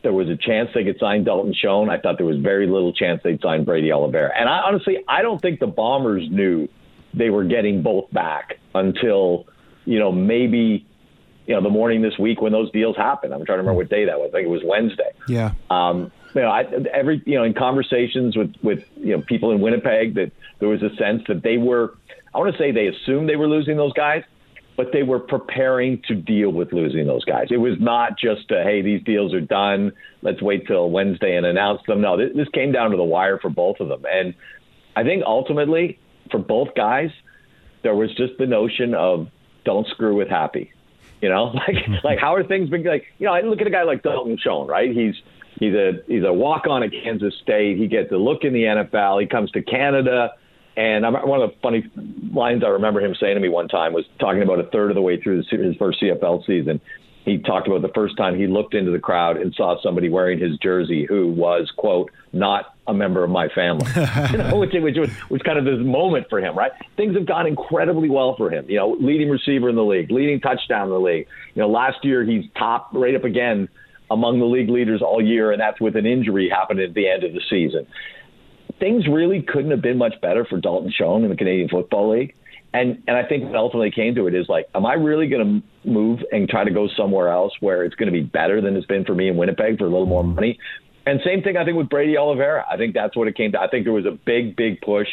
there 0.02 0.12
was 0.12 0.28
a 0.28 0.36
chance 0.36 0.70
they 0.74 0.84
could 0.84 0.98
sign 0.98 1.24
Dalton 1.24 1.54
Schoen. 1.54 1.90
I 1.90 1.98
thought 1.98 2.18
there 2.18 2.26
was 2.26 2.38
very 2.38 2.66
little 2.66 2.92
chance 2.92 3.20
they'd 3.24 3.40
sign 3.40 3.64
Brady 3.64 3.90
Oliveira. 3.90 4.30
And 4.38 4.48
I 4.48 4.58
honestly, 4.58 4.98
I 5.08 5.22
don't 5.22 5.40
think 5.40 5.60
the 5.60 5.66
Bombers 5.66 6.28
knew 6.30 6.68
they 7.14 7.30
were 7.30 7.44
getting 7.44 7.82
both 7.82 8.10
back 8.12 8.58
until 8.74 9.46
you 9.84 9.98
know 9.98 10.12
maybe 10.12 10.86
you 11.46 11.54
know 11.54 11.62
the 11.62 11.70
morning 11.70 12.02
this 12.02 12.18
week 12.18 12.40
when 12.40 12.52
those 12.52 12.70
deals 12.70 12.96
happened. 12.96 13.32
I'm 13.32 13.44
trying 13.44 13.56
to 13.56 13.62
remember 13.62 13.78
what 13.78 13.88
day 13.88 14.04
that 14.04 14.18
was. 14.18 14.30
I 14.32 14.38
think 14.38 14.46
it 14.46 14.50
was 14.50 14.62
Wednesday. 14.64 15.10
Yeah. 15.26 15.52
Um, 15.70 16.12
you 16.34 16.42
know, 16.42 16.48
I, 16.48 16.64
every 16.92 17.22
you 17.24 17.36
know 17.36 17.44
in 17.44 17.54
conversations 17.54 18.36
with 18.36 18.54
with 18.62 18.84
you 18.96 19.16
know 19.16 19.22
people 19.22 19.50
in 19.50 19.60
Winnipeg 19.60 20.14
that 20.14 20.30
there 20.60 20.68
was 20.68 20.82
a 20.82 20.94
sense 20.96 21.22
that 21.28 21.42
they 21.42 21.56
were 21.56 21.96
I 22.34 22.38
want 22.38 22.52
to 22.52 22.58
say 22.58 22.72
they 22.72 22.86
assumed 22.88 23.28
they 23.28 23.36
were 23.36 23.48
losing 23.48 23.76
those 23.76 23.92
guys, 23.92 24.22
but 24.76 24.92
they 24.92 25.02
were 25.02 25.18
preparing 25.18 26.02
to 26.06 26.14
deal 26.14 26.50
with 26.50 26.72
losing 26.72 27.06
those 27.06 27.24
guys. 27.24 27.48
It 27.50 27.56
was 27.56 27.74
not 27.80 28.18
just 28.18 28.50
a, 28.50 28.62
hey, 28.62 28.82
these 28.82 29.02
deals 29.02 29.34
are 29.34 29.40
done. 29.40 29.92
Let's 30.22 30.40
wait 30.40 30.66
till 30.66 30.90
Wednesday 30.90 31.36
and 31.36 31.44
announce 31.44 31.80
them. 31.86 32.00
No, 32.00 32.16
this, 32.16 32.30
this 32.34 32.48
came 32.50 32.70
down 32.70 32.92
to 32.92 32.96
the 32.96 33.04
wire 33.04 33.38
for 33.38 33.50
both 33.50 33.80
of 33.80 33.88
them. 33.88 34.04
And 34.10 34.34
I 34.94 35.02
think 35.02 35.24
ultimately 35.26 35.98
for 36.30 36.38
both 36.38 36.74
guys, 36.76 37.10
there 37.82 37.94
was 37.94 38.14
just 38.14 38.34
the 38.38 38.46
notion 38.46 38.94
of 38.94 39.28
don't 39.64 39.86
screw 39.88 40.16
with 40.16 40.28
happy. 40.28 40.72
You 41.20 41.28
know, 41.28 41.44
like 41.54 41.76
mm-hmm. 41.76 42.06
like 42.06 42.18
how 42.18 42.34
are 42.34 42.44
things 42.44 42.70
been 42.70 42.84
like? 42.84 43.04
You 43.18 43.26
know, 43.26 43.34
I 43.34 43.40
look 43.40 43.60
at 43.60 43.66
a 43.66 43.70
guy 43.70 43.82
like 43.82 44.02
Dalton 44.02 44.38
Schoen, 44.38 44.66
right? 44.68 44.94
He's 44.94 45.14
he's 45.58 45.74
a 45.74 46.02
he's 46.06 46.22
a 46.24 46.32
walk 46.32 46.66
on 46.68 46.82
at 46.82 46.92
Kansas 46.92 47.34
State. 47.42 47.78
He 47.78 47.88
gets 47.88 48.12
a 48.12 48.16
look 48.16 48.44
in 48.44 48.52
the 48.52 48.62
NFL. 48.62 49.20
He 49.20 49.26
comes 49.26 49.50
to 49.52 49.62
Canada 49.62 50.34
and 50.78 51.04
I'm, 51.04 51.14
one 51.14 51.42
of 51.42 51.50
the 51.50 51.56
funny 51.60 51.90
lines 52.32 52.62
I 52.64 52.68
remember 52.68 53.00
him 53.00 53.12
saying 53.20 53.34
to 53.34 53.40
me 53.40 53.48
one 53.48 53.66
time 53.66 53.92
was 53.92 54.04
talking 54.20 54.42
about 54.42 54.60
a 54.60 54.62
third 54.62 54.92
of 54.92 54.94
the 54.94 55.02
way 55.02 55.20
through 55.20 55.42
his 55.42 55.76
first 55.76 56.00
CFL 56.00 56.46
season. 56.46 56.80
He 57.24 57.38
talked 57.38 57.66
about 57.66 57.82
the 57.82 57.92
first 57.92 58.16
time 58.16 58.38
he 58.38 58.46
looked 58.46 58.74
into 58.74 58.92
the 58.92 59.00
crowd 59.00 59.38
and 59.38 59.52
saw 59.54 59.82
somebody 59.82 60.08
wearing 60.08 60.38
his 60.38 60.56
jersey 60.58 61.04
who 61.04 61.26
was, 61.32 61.70
quote, 61.76 62.12
not 62.32 62.76
a 62.86 62.94
member 62.94 63.24
of 63.24 63.28
my 63.28 63.48
family, 63.48 63.86
you 64.30 64.38
know, 64.38 64.56
which, 64.56 64.72
which 64.72 64.96
was, 64.96 65.10
was 65.28 65.42
kind 65.42 65.58
of 65.58 65.64
this 65.64 65.84
moment 65.84 66.28
for 66.30 66.38
him, 66.38 66.56
right? 66.56 66.70
Things 66.96 67.16
have 67.16 67.26
gone 67.26 67.48
incredibly 67.48 68.08
well 68.08 68.36
for 68.36 68.48
him. 68.48 68.70
You 68.70 68.76
know, 68.76 68.96
leading 69.00 69.28
receiver 69.28 69.68
in 69.68 69.74
the 69.74 69.84
league, 69.84 70.12
leading 70.12 70.40
touchdown 70.40 70.84
in 70.84 70.90
the 70.90 71.00
league. 71.00 71.26
You 71.56 71.62
know, 71.62 71.68
last 71.68 72.04
year 72.04 72.24
he's 72.24 72.44
top 72.56 72.90
right 72.92 73.16
up 73.16 73.24
again 73.24 73.68
among 74.12 74.38
the 74.38 74.46
league 74.46 74.70
leaders 74.70 75.02
all 75.02 75.20
year, 75.20 75.50
and 75.50 75.60
that's 75.60 75.80
with 75.80 75.96
an 75.96 76.06
injury 76.06 76.48
happened 76.48 76.78
at 76.80 76.94
the 76.94 77.08
end 77.08 77.24
of 77.24 77.32
the 77.34 77.42
season 77.50 77.86
things 78.78 79.06
really 79.06 79.42
couldn't 79.42 79.70
have 79.70 79.82
been 79.82 79.98
much 79.98 80.14
better 80.20 80.44
for 80.44 80.60
Dalton 80.60 80.92
Schoen 80.96 81.24
in 81.24 81.30
the 81.30 81.36
Canadian 81.36 81.68
Football 81.68 82.16
League. 82.16 82.34
And 82.72 83.02
and 83.06 83.16
I 83.16 83.26
think 83.26 83.44
what 83.44 83.56
ultimately 83.56 83.90
came 83.90 84.14
to 84.16 84.26
it 84.26 84.34
is 84.34 84.46
like, 84.48 84.66
am 84.74 84.84
I 84.84 84.94
really 84.94 85.28
going 85.28 85.62
to 85.84 85.88
move 85.88 86.20
and 86.30 86.48
try 86.48 86.64
to 86.64 86.70
go 86.70 86.88
somewhere 86.96 87.28
else 87.28 87.52
where 87.60 87.84
it's 87.84 87.94
going 87.94 88.12
to 88.12 88.12
be 88.12 88.22
better 88.22 88.60
than 88.60 88.76
it's 88.76 88.86
been 88.86 89.04
for 89.04 89.14
me 89.14 89.28
in 89.28 89.36
Winnipeg 89.36 89.78
for 89.78 89.84
a 89.84 89.90
little 89.90 90.06
more 90.06 90.22
money? 90.22 90.58
And 91.06 91.20
same 91.24 91.42
thing, 91.42 91.56
I 91.56 91.64
think 91.64 91.78
with 91.78 91.88
Brady 91.88 92.18
Oliveira. 92.18 92.66
I 92.70 92.76
think 92.76 92.94
that's 92.94 93.16
what 93.16 93.28
it 93.28 93.36
came 93.36 93.52
to. 93.52 93.60
I 93.60 93.68
think 93.68 93.84
there 93.84 93.94
was 93.94 94.04
a 94.04 94.10
big, 94.26 94.54
big 94.56 94.82
push, 94.82 95.08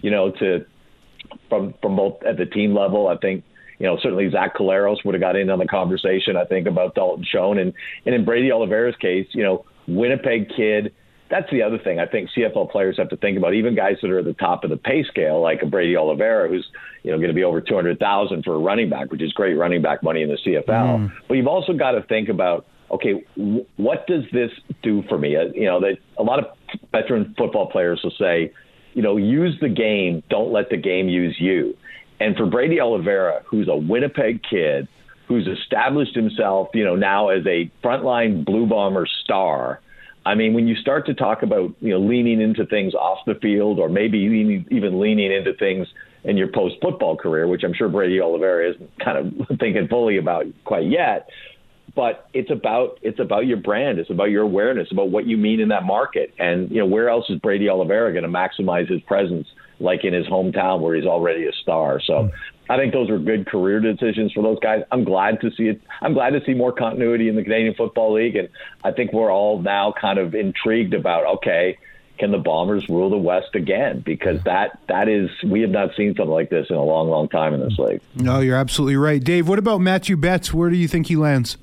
you 0.00 0.10
know, 0.10 0.30
to 0.40 0.64
from 1.50 1.74
from 1.82 1.96
both 1.96 2.22
at 2.22 2.38
the 2.38 2.46
team 2.46 2.74
level. 2.74 3.08
I 3.08 3.18
think 3.18 3.44
you 3.78 3.86
know, 3.86 3.98
certainly 4.02 4.30
Zach 4.30 4.56
Collaros 4.56 5.04
would 5.04 5.14
have 5.14 5.20
got 5.20 5.36
in 5.36 5.50
on 5.50 5.58
the 5.58 5.66
conversation, 5.66 6.36
I 6.36 6.44
think, 6.44 6.66
about 6.66 6.94
Dalton 6.94 7.24
Schoen. 7.28 7.58
And, 7.58 7.72
and 8.06 8.14
in 8.14 8.24
Brady 8.24 8.50
Oliveira's 8.52 8.96
case, 8.96 9.26
you 9.32 9.42
know, 9.42 9.64
Winnipeg 9.86 10.48
kid, 10.56 10.94
that's 11.30 11.50
the 11.50 11.62
other 11.62 11.78
thing 11.78 11.98
I 11.98 12.06
think 12.06 12.30
CFL 12.36 12.70
players 12.70 12.96
have 12.98 13.08
to 13.08 13.16
think 13.16 13.38
about. 13.38 13.54
Even 13.54 13.74
guys 13.74 13.96
that 14.02 14.10
are 14.10 14.18
at 14.18 14.24
the 14.24 14.34
top 14.34 14.64
of 14.64 14.70
the 14.70 14.76
pay 14.76 15.04
scale, 15.04 15.40
like 15.40 15.62
a 15.62 15.66
Brady 15.66 15.96
Oliveira, 15.96 16.48
who's 16.48 16.66
you 17.02 17.10
know 17.10 17.16
going 17.16 17.28
to 17.28 17.34
be 17.34 17.44
over 17.44 17.60
two 17.60 17.74
hundred 17.74 17.98
thousand 17.98 18.44
for 18.44 18.54
a 18.54 18.58
running 18.58 18.90
back, 18.90 19.10
which 19.10 19.22
is 19.22 19.32
great 19.32 19.54
running 19.54 19.82
back 19.82 20.02
money 20.02 20.22
in 20.22 20.28
the 20.28 20.38
CFL. 20.46 20.66
Mm. 20.68 21.12
But 21.28 21.34
you've 21.34 21.46
also 21.46 21.72
got 21.72 21.92
to 21.92 22.02
think 22.02 22.28
about 22.28 22.66
okay, 22.90 23.24
w- 23.36 23.66
what 23.76 24.06
does 24.06 24.24
this 24.32 24.50
do 24.82 25.02
for 25.08 25.18
me? 25.18 25.36
Uh, 25.36 25.46
you 25.54 25.64
know, 25.64 25.80
that 25.80 25.96
a 26.18 26.22
lot 26.22 26.38
of 26.38 26.46
veteran 26.92 27.34
football 27.36 27.70
players 27.70 28.00
will 28.04 28.12
say, 28.18 28.52
you 28.92 29.02
know, 29.02 29.16
use 29.16 29.58
the 29.60 29.68
game, 29.68 30.22
don't 30.30 30.52
let 30.52 30.70
the 30.70 30.76
game 30.76 31.08
use 31.08 31.36
you. 31.38 31.76
And 32.20 32.36
for 32.36 32.46
Brady 32.46 32.80
Oliveira, 32.80 33.42
who's 33.46 33.68
a 33.68 33.76
Winnipeg 33.76 34.42
kid, 34.48 34.86
who's 35.26 35.48
established 35.48 36.14
himself, 36.14 36.68
you 36.74 36.84
know, 36.84 36.94
now 36.94 37.30
as 37.30 37.44
a 37.46 37.70
frontline 37.82 38.44
Blue 38.44 38.66
Bomber 38.66 39.06
star 39.24 39.80
I 40.26 40.34
mean, 40.34 40.54
when 40.54 40.66
you 40.66 40.74
start 40.76 41.06
to 41.06 41.14
talk 41.14 41.42
about 41.42 41.74
you 41.80 41.90
know 41.90 42.00
leaning 42.00 42.40
into 42.40 42.64
things 42.66 42.94
off 42.94 43.18
the 43.26 43.34
field, 43.34 43.78
or 43.78 43.88
maybe 43.88 44.18
even 44.18 45.00
leaning 45.00 45.32
into 45.32 45.54
things 45.54 45.86
in 46.24 46.36
your 46.36 46.48
post 46.48 46.76
football 46.80 47.16
career, 47.16 47.46
which 47.46 47.62
I'm 47.62 47.74
sure 47.74 47.88
Brady 47.88 48.20
Oliveira 48.20 48.70
isn't 48.70 48.90
kind 49.04 49.18
of 49.18 49.48
thinking 49.58 49.88
fully 49.88 50.16
about 50.18 50.46
quite 50.64 50.86
yet. 50.86 51.28
But 51.94 52.28
it's 52.32 52.50
about 52.50 52.98
it's 53.02 53.20
about 53.20 53.46
your 53.46 53.58
brand, 53.58 53.98
it's 53.98 54.10
about 54.10 54.30
your 54.30 54.42
awareness, 54.42 54.88
about 54.90 55.10
what 55.10 55.26
you 55.26 55.36
mean 55.36 55.60
in 55.60 55.68
that 55.68 55.84
market, 55.84 56.34
and 56.38 56.70
you 56.70 56.78
know 56.78 56.86
where 56.86 57.08
else 57.08 57.26
is 57.28 57.38
Brady 57.38 57.68
Oliveira 57.68 58.12
going 58.12 58.24
to 58.24 58.28
maximize 58.28 58.90
his 58.90 59.00
presence, 59.02 59.46
like 59.78 60.04
in 60.04 60.12
his 60.12 60.26
hometown 60.26 60.80
where 60.80 60.96
he's 60.96 61.04
already 61.04 61.46
a 61.46 61.52
star. 61.62 62.00
So 62.04 62.30
I 62.68 62.76
think 62.76 62.92
those 62.92 63.10
were 63.10 63.18
good 63.18 63.46
career 63.46 63.80
decisions 63.80 64.32
for 64.32 64.42
those 64.42 64.58
guys. 64.60 64.82
I'm 64.90 65.04
glad 65.04 65.40
to 65.42 65.50
see 65.50 65.64
it. 65.64 65.80
I'm 66.00 66.14
glad 66.14 66.30
to 66.30 66.42
see 66.44 66.54
more 66.54 66.72
continuity 66.72 67.28
in 67.28 67.36
the 67.36 67.42
Canadian 67.42 67.74
Football 67.74 68.14
League, 68.14 68.36
and 68.36 68.48
I 68.82 68.92
think 68.92 69.12
we're 69.12 69.30
all 69.30 69.60
now 69.60 69.92
kind 69.98 70.18
of 70.18 70.34
intrigued 70.34 70.94
about 70.94 71.26
okay, 71.38 71.78
can 72.18 72.30
the 72.30 72.38
Bombers 72.38 72.88
rule 72.88 73.10
the 73.10 73.18
West 73.18 73.54
again? 73.54 74.00
Because 74.00 74.42
that 74.44 74.78
that 74.88 75.08
is 75.08 75.30
we 75.44 75.60
have 75.60 75.70
not 75.70 75.90
seen 75.96 76.14
something 76.16 76.32
like 76.32 76.48
this 76.48 76.66
in 76.70 76.76
a 76.76 76.82
long, 76.82 77.08
long 77.08 77.28
time 77.28 77.52
in 77.52 77.60
this 77.60 77.78
league. 77.78 78.00
No, 78.14 78.40
you're 78.40 78.56
absolutely 78.56 78.96
right, 78.96 79.22
Dave. 79.22 79.48
What 79.48 79.58
about 79.58 79.80
Mathieu 79.80 80.16
Betts? 80.16 80.54
Where 80.54 80.70
do 80.70 80.76
you 80.76 80.88
think 80.88 81.08
he 81.08 81.16
lands? 81.16 81.58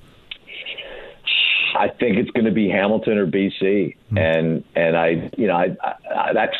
I 1.76 1.88
think 1.88 2.18
it's 2.18 2.30
going 2.32 2.46
to 2.46 2.52
be 2.52 2.70
Hamilton 2.70 3.18
or 3.18 3.28
BC, 3.28 3.96
mm 4.12 4.20
and 4.20 4.64
and 4.76 4.98
I, 4.98 5.32
you 5.38 5.48
know, 5.48 5.56
I, 5.56 5.76
I, 6.14 6.34
that's 6.34 6.58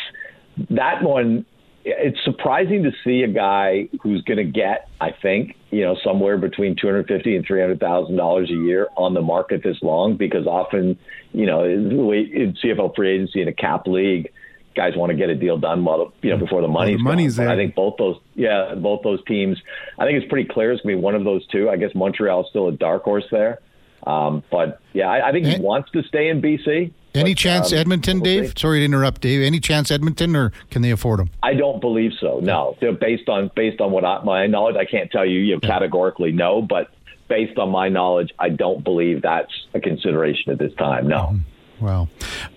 that 0.72 1.04
one 1.04 1.46
it's 1.84 2.24
surprising 2.24 2.84
to 2.84 2.92
see 3.04 3.24
a 3.24 3.28
guy 3.28 3.90
who's 4.02 4.22
going 4.24 4.38
to 4.38 4.44
get, 4.44 4.90
I 5.00 5.12
think, 5.12 5.56
you 5.72 5.82
know, 5.82 5.96
somewhere 6.04 6.38
between 6.38 6.76
two 6.76 6.88
hundred 6.88 7.08
fifty 7.08 7.36
and 7.36 7.46
three 7.46 7.60
hundred 7.60 7.80
thousand 7.80 8.18
dollars 8.18 8.50
a 8.50 8.54
year 8.54 8.88
on 8.98 9.14
the 9.14 9.22
market 9.22 9.64
this 9.64 9.78
long, 9.82 10.18
because 10.18 10.46
often, 10.46 10.98
you 11.34 11.46
know, 11.46 11.64
in 11.64 12.56
CFL 12.64 12.96
free 12.96 13.16
agency 13.16 13.42
in 13.42 13.48
a 13.48 13.54
cap 13.54 13.88
league, 13.88 14.32
guys 14.76 14.96
want 14.96 15.12
to 15.12 15.18
get 15.18 15.30
a 15.30 15.36
deal 15.36 15.58
done 15.58 15.84
while 15.84 16.14
you 16.22 16.30
know 16.30 16.38
before 16.38 16.62
the 16.62 16.68
money's, 16.68 16.98
the 16.98 17.04
money's 17.04 17.36
there. 17.36 17.50
I 17.50 17.56
think 17.56 17.76
both 17.76 17.96
those, 17.98 18.18
yeah, 18.36 18.76
both 18.76 19.02
those 19.04 19.24
teams. 19.26 19.58
I 19.98 20.06
think 20.06 20.22
it's 20.22 20.30
pretty 20.30 20.48
clear 20.50 20.72
it's 20.72 20.82
going 20.82 20.96
to 20.96 21.00
be 21.00 21.04
one 21.04 21.16
of 21.16 21.24
those 21.24 21.46
two. 21.48 21.70
I 21.70 21.78
guess 21.78 21.92
Montreal's 21.96 22.48
still 22.50 22.68
a 22.68 22.72
dark 22.72 23.04
horse 23.04 23.26
there. 23.32 23.60
Um, 24.06 24.44
but 24.52 24.82
yeah, 24.94 25.10
I, 25.10 25.30
I 25.30 25.32
think 25.32 25.46
he 25.46 25.60
wants 25.60 25.92
to 25.92 26.04
stay 26.04 26.30
in 26.30 26.42
BC. 26.42 26.92
Any 27.14 27.32
But, 27.32 27.38
chance 27.40 27.74
um, 27.74 27.80
Edmonton, 27.80 28.20
Dave? 28.22 28.54
Sorry 28.58 28.80
to 28.80 28.86
interrupt, 28.86 29.22
Dave. 29.22 29.42
Any 29.42 29.60
chance 29.60 29.92
Edmonton, 29.92 30.36
or 30.36 30.52
can 30.70 30.82
they 30.82 30.92
afford 30.92 31.20
them? 31.20 31.30
I 31.44 31.54
don't 31.54 31.82
believe 31.82 32.12
so. 32.20 32.40
No, 32.42 32.78
They're 32.80 32.94
based 32.94 33.28
on 33.28 33.52
based 33.56 33.82
on 33.82 33.92
what 33.92 34.06
I, 34.06 34.24
my 34.24 34.48
knowledge, 34.48 34.78
I 34.78 34.86
can't 34.86 35.12
tell 35.12 35.26
you, 35.26 35.40
you 35.40 35.56
know, 35.56 35.60
categorically 35.60 36.32
no, 36.32 36.62
but 36.62 36.90
based 37.28 37.58
on 37.58 37.70
my 37.70 37.90
knowledge, 37.90 38.32
I 38.40 38.50
don't 38.50 38.84
believe 38.84 39.22
that's 39.22 39.52
a 39.74 39.80
consideration 39.80 40.52
at 40.52 40.60
this 40.60 40.74
time. 40.76 41.08
No. 41.08 41.40
Wow. 41.80 42.10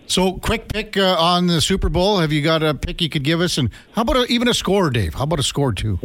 So, 0.06 0.34
quick 0.34 0.68
pick 0.68 0.96
uh, 0.96 1.16
on 1.18 1.46
the 1.46 1.60
Super 1.60 1.88
Bowl. 1.88 2.18
Have 2.18 2.30
you 2.30 2.42
got 2.42 2.62
a 2.62 2.74
pick 2.74 3.00
you 3.00 3.08
could 3.08 3.24
give 3.24 3.40
us? 3.40 3.56
And 3.56 3.70
how 3.92 4.02
about 4.02 4.16
a, 4.16 4.24
even 4.26 4.48
a 4.48 4.54
score, 4.54 4.90
Dave? 4.90 5.14
How 5.14 5.24
about 5.24 5.38
a 5.38 5.44
score 5.44 5.72
too? 5.72 5.98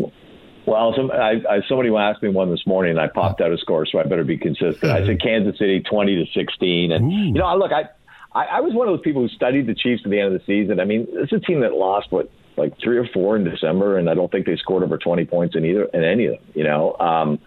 Well, 0.66 0.94
some, 0.96 1.12
I, 1.12 1.42
I, 1.50 1.62
somebody 1.68 1.90
asked 1.90 2.22
me 2.22 2.30
one 2.30 2.52
this 2.52 2.66
morning, 2.66 2.92
and 2.92 3.00
I 3.00 3.08
popped 3.08 3.42
out 3.42 3.52
a 3.52 3.58
score, 3.58 3.86
so 3.88 4.00
I 4.00 4.04
better 4.04 4.24
be 4.24 4.38
consistent. 4.38 4.84
I 4.86 5.06
said 5.06 5.20
Kansas 5.22 5.58
City 5.58 5.82
twenty 5.82 6.16
to 6.24 6.32
sixteen, 6.32 6.92
and 6.92 7.12
you 7.12 7.34
know, 7.34 7.46
I 7.46 7.56
look, 7.56 7.72
I, 7.72 7.90
I 8.34 8.46
I 8.46 8.60
was 8.62 8.74
one 8.74 8.88
of 8.88 8.94
those 8.94 9.04
people 9.04 9.22
who 9.22 9.30
studied 9.30 9.68
the 9.68 9.76
Chiefs 9.76 10.02
at 10.06 10.12
the 10.12 10.20
end 10.20 10.34
of 10.34 10.40
the 10.40 10.46
season. 10.46 10.80
I 10.80 10.86
mean, 10.86 11.08
it's 11.12 11.32
a 11.32 11.40
team 11.40 11.62
that 11.62 11.74
lost 11.74 12.12
what 12.12 12.30
like 12.58 12.74
three 12.84 12.98
or 12.98 13.08
four 13.08 13.36
in 13.36 13.44
December, 13.44 13.98
and 13.98 14.10
I 14.10 14.14
don't 14.14 14.32
think 14.32 14.46
they 14.46 14.58
scored 14.58 14.84
over 14.84 14.98
twenty 14.98 15.26
points 15.26 15.56
in 15.56 15.66
either 15.66 15.86
in 15.86 16.04
any 16.04 16.26
of 16.26 16.34
them. 16.34 16.44
You 16.54 16.64
know, 16.64 16.96
um, 17.00 17.40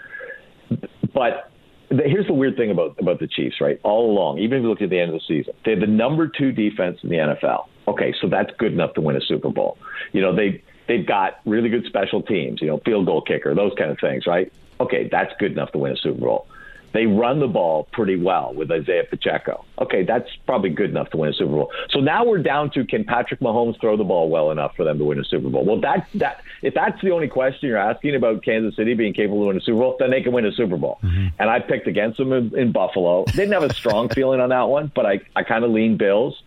but 1.15 1.51
the, 1.89 2.03
here's 2.05 2.27
the 2.27 2.35
weird 2.35 2.57
thing 2.57 2.71
about 2.71 2.99
about 2.99 3.21
the 3.21 3.27
Chiefs, 3.27 3.61
right? 3.61 3.79
All 3.83 4.11
along, 4.11 4.39
even 4.39 4.59
if 4.59 4.63
you 4.63 4.69
look 4.69 4.83
at 4.83 4.91
the 4.91 4.99
end 4.99 5.15
of 5.15 5.21
the 5.21 5.27
season, 5.27 5.55
they 5.65 5.73
have 5.73 5.81
the 5.81 5.87
number 5.87 6.27
two 6.27 6.53
defense 6.53 6.99
in 7.03 7.11
the 7.11 7.17
NFL. 7.17 7.67
Okay, 7.89 8.15
so 8.21 8.29
that's 8.29 8.51
good 8.59 8.73
enough 8.73 8.95
to 8.95 9.01
win 9.01 9.17
a 9.17 9.21
Super 9.21 9.51
Bowl. 9.51 9.79
You 10.13 10.23
know, 10.23 10.35
they 10.35 10.63
they've 10.89 11.07
got 11.07 11.41
really 11.45 11.69
good 11.69 11.85
special 11.87 12.23
teams. 12.23 12.61
You 12.61 12.69
know, 12.69 12.79
field 12.85 13.07
goal 13.07 13.23
kicker, 13.23 13.55
those 13.55 13.73
kind 13.77 13.91
of 13.91 13.99
things, 14.01 14.27
right? 14.27 14.53
Okay, 14.81 15.09
that's 15.11 15.33
good 15.39 15.53
enough 15.53 15.73
to 15.73 15.79
win 15.79 15.93
a 15.93 15.97
Super 15.97 16.21
Bowl. 16.21 16.47
They 16.93 17.07
run 17.07 17.41
the 17.41 17.49
ball 17.49 17.89
pretty 17.93 18.17
well 18.17 18.53
with 18.55 18.71
Isaiah 18.71 19.05
Pacheco. 19.09 19.65
Okay, 19.81 20.03
that's 20.05 20.29
probably 20.47 20.71
good 20.71 20.91
enough 20.91 21.11
to 21.11 21.17
win 21.17 21.31
a 21.31 21.33
Super 21.33 21.53
Bowl. 21.53 21.73
So 21.91 22.01
now 22.01 22.25
we're 22.25 22.43
down 22.43 22.71
to 22.73 22.85
can 22.85 23.05
Patrick 23.05 23.41
Mahomes 23.41 23.81
throw 23.81 23.97
the 23.97 24.05
ball 24.05 24.29
well 24.29 24.51
enough 24.51 24.77
for 24.77 24.85
them 24.85 24.99
to 24.99 25.05
win 25.05 25.19
a 25.19 25.25
Super 25.25 25.49
Bowl? 25.49 25.65
Well, 25.65 25.81
that 25.81 26.07
that 26.15 26.43
if 26.63 26.75
that's 26.75 27.01
the 27.01 27.11
only 27.11 27.29
question 27.29 27.69
you're 27.69 27.79
asking 27.79 28.15
about 28.15 28.45
Kansas 28.45 28.77
City 28.77 28.95
being 28.95 29.15
capable 29.15 29.43
of 29.43 29.47
winning 29.49 29.63
a 29.63 29.65
Super 29.65 29.79
Bowl, 29.79 29.97
then 29.99 30.11
they 30.11 30.23
can 30.23 30.33
win 30.33 30.45
a 30.45 30.53
Super 30.53 30.77
Bowl. 30.77 30.99
Mm-hmm. 31.03 31.29
And 31.39 31.51
I 31.51 31.61
picked 31.61 31.87
against 31.87 32.19
them 32.19 32.33
in, 32.33 32.57
in 32.57 32.73
Buffalo. 32.73 33.25
Didn't 33.25 33.53
have 33.53 33.65
a 33.65 33.75
strong 33.75 34.09
feeling 34.15 34.41
on 34.41 34.51
that 34.51 34.69
one, 34.69 34.93
but 34.95 35.07
I 35.07 35.21
I 35.35 35.43
kind 35.43 35.65
of 35.65 35.71
leaned 35.71 35.99
Bills. 35.99 36.43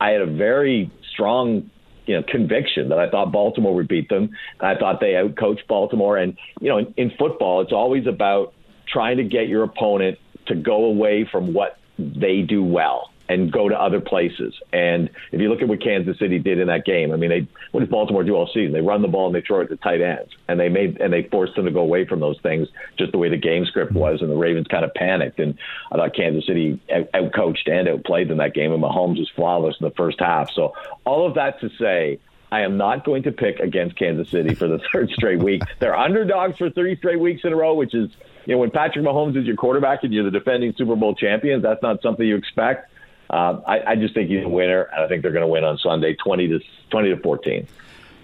I 0.00 0.10
had 0.10 0.20
a 0.20 0.26
very 0.26 0.90
strong 1.10 1.70
you 2.06 2.14
know 2.14 2.22
conviction 2.22 2.88
that 2.88 2.98
I 2.98 3.10
thought 3.10 3.32
Baltimore 3.32 3.74
would 3.74 3.88
beat 3.88 4.08
them. 4.08 4.30
I 4.60 4.76
thought 4.76 5.00
they 5.00 5.12
outcoached 5.12 5.66
Baltimore, 5.66 6.16
and 6.16 6.36
you 6.60 6.68
know 6.68 6.78
in, 6.78 6.94
in 6.96 7.10
football 7.18 7.60
it's 7.60 7.72
always 7.72 8.06
about 8.06 8.54
trying 8.86 9.18
to 9.18 9.24
get 9.24 9.48
your 9.48 9.64
opponent 9.64 10.18
to 10.46 10.54
go 10.54 10.84
away 10.84 11.24
from 11.30 11.52
what 11.52 11.78
they 11.98 12.42
do 12.42 12.62
well 12.62 13.10
and 13.28 13.50
go 13.50 13.68
to 13.68 13.80
other 13.80 14.00
places. 14.00 14.54
And 14.72 15.10
if 15.32 15.40
you 15.40 15.48
look 15.48 15.62
at 15.62 15.68
what 15.68 15.82
Kansas 15.82 16.18
City 16.18 16.38
did 16.38 16.58
in 16.58 16.68
that 16.68 16.84
game, 16.84 17.12
I 17.12 17.16
mean, 17.16 17.30
they 17.30 17.48
what 17.72 17.80
does 17.80 17.88
Baltimore 17.88 18.24
do 18.24 18.34
all 18.34 18.46
season? 18.46 18.72
They 18.72 18.80
run 18.80 19.02
the 19.02 19.08
ball 19.08 19.26
and 19.26 19.34
they 19.34 19.40
throw 19.40 19.60
it 19.60 19.68
to 19.68 19.76
tight 19.76 20.00
ends, 20.00 20.32
and 20.48 20.58
they 20.60 20.68
made 20.68 21.00
and 21.00 21.12
they 21.12 21.24
forced 21.24 21.56
them 21.56 21.64
to 21.64 21.70
go 21.70 21.80
away 21.80 22.06
from 22.06 22.20
those 22.20 22.38
things 22.40 22.68
just 22.98 23.12
the 23.12 23.18
way 23.18 23.28
the 23.28 23.36
game 23.36 23.64
script 23.66 23.92
was, 23.92 24.22
and 24.22 24.30
the 24.30 24.36
Ravens 24.36 24.66
kind 24.68 24.84
of 24.84 24.94
panicked. 24.94 25.40
And 25.40 25.58
I 25.90 25.96
thought 25.96 26.14
Kansas 26.14 26.46
City 26.46 26.80
out- 26.92 27.10
outcoached 27.12 27.70
and 27.70 27.88
outplayed 27.88 28.28
them 28.28 28.38
that 28.38 28.54
game, 28.54 28.72
and 28.72 28.82
Mahomes 28.82 29.18
was 29.18 29.30
flawless 29.34 29.76
in 29.80 29.84
the 29.84 29.94
first 29.94 30.20
half. 30.20 30.50
So 30.52 30.74
all 31.04 31.26
of 31.26 31.34
that 31.34 31.60
to 31.60 31.70
say. 31.78 32.20
I 32.52 32.60
am 32.60 32.76
not 32.76 33.04
going 33.04 33.24
to 33.24 33.32
pick 33.32 33.58
against 33.58 33.96
Kansas 33.98 34.30
City 34.30 34.54
for 34.54 34.68
the 34.68 34.78
third 34.92 35.10
straight 35.10 35.40
week. 35.40 35.62
They're 35.80 35.96
underdogs 35.96 36.56
for 36.56 36.70
three 36.70 36.96
straight 36.96 37.18
weeks 37.18 37.42
in 37.42 37.52
a 37.52 37.56
row, 37.56 37.74
which 37.74 37.92
is, 37.92 38.08
you 38.46 38.54
know, 38.54 38.58
when 38.58 38.70
Patrick 38.70 39.04
Mahomes 39.04 39.36
is 39.36 39.44
your 39.44 39.56
quarterback 39.56 40.04
and 40.04 40.12
you're 40.12 40.24
the 40.24 40.30
defending 40.30 40.72
Super 40.76 40.96
Bowl 40.96 41.14
champions, 41.14 41.62
that's 41.62 41.82
not 41.82 42.00
something 42.00 42.26
you 42.26 42.36
expect. 42.36 42.90
Uh, 43.28 43.60
I, 43.66 43.92
I 43.92 43.96
just 43.96 44.14
think 44.14 44.30
he's 44.30 44.44
a 44.44 44.48
winner, 44.48 44.82
and 44.82 45.04
I 45.04 45.08
think 45.08 45.22
they're 45.22 45.32
going 45.32 45.42
to 45.42 45.48
win 45.48 45.64
on 45.64 45.78
Sunday, 45.78 46.14
twenty 46.14 46.46
to 46.48 46.60
twenty 46.90 47.10
to 47.10 47.20
fourteen. 47.20 47.66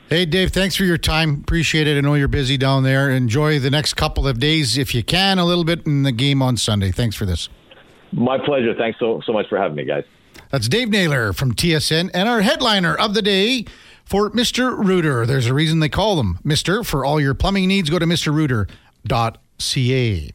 Hey, 0.09 0.25
Dave, 0.27 0.51
thanks 0.51 0.77
for 0.77 0.85
your 0.85 0.99
time. 0.99 1.41
Appreciate 1.41 1.87
it. 1.89 1.97
I 1.97 2.01
know 2.03 2.15
you're 2.15 2.29
busy 2.29 2.57
down 2.57 2.83
there. 2.83 3.11
Enjoy 3.11 3.59
the 3.59 3.71
next 3.71 3.95
couple 3.95 4.29
of 4.29 4.39
days, 4.39 4.77
if 4.77 4.95
you 4.95 5.03
can, 5.03 5.39
a 5.39 5.45
little 5.45 5.65
bit 5.65 5.87
in 5.87 6.03
the 6.03 6.13
game 6.13 6.43
on 6.43 6.57
Sunday. 6.57 6.93
Thanks 6.93 7.17
for 7.17 7.25
this. 7.25 7.49
My 8.13 8.39
pleasure. 8.39 8.75
Thanks 8.75 9.01
so 9.01 9.21
so 9.27 9.33
much 9.33 9.49
for 9.49 9.59
having 9.59 9.77
me, 9.77 9.85
guys. 9.85 10.05
That's 10.51 10.69
Dave 10.69 10.89
Naylor 10.91 11.33
from 11.33 11.55
TSN 11.55 12.11
and 12.15 12.29
our 12.29 12.43
headliner 12.43 12.95
of 12.95 13.15
the 13.15 13.23
day 13.23 13.65
for 14.05 14.31
Mr. 14.31 14.77
Rooter. 14.79 15.27
There's 15.27 15.47
a 15.47 15.55
reason 15.55 15.81
they 15.81 15.89
call 15.89 16.15
them 16.15 16.39
Mr. 16.45 16.87
For 16.87 17.05
all 17.05 17.21
your 17.21 17.35
plumbing 17.35 17.67
needs, 17.67 17.91
go 17.91 17.99
to 17.99 18.07
mrrooter.ca. 19.63 20.31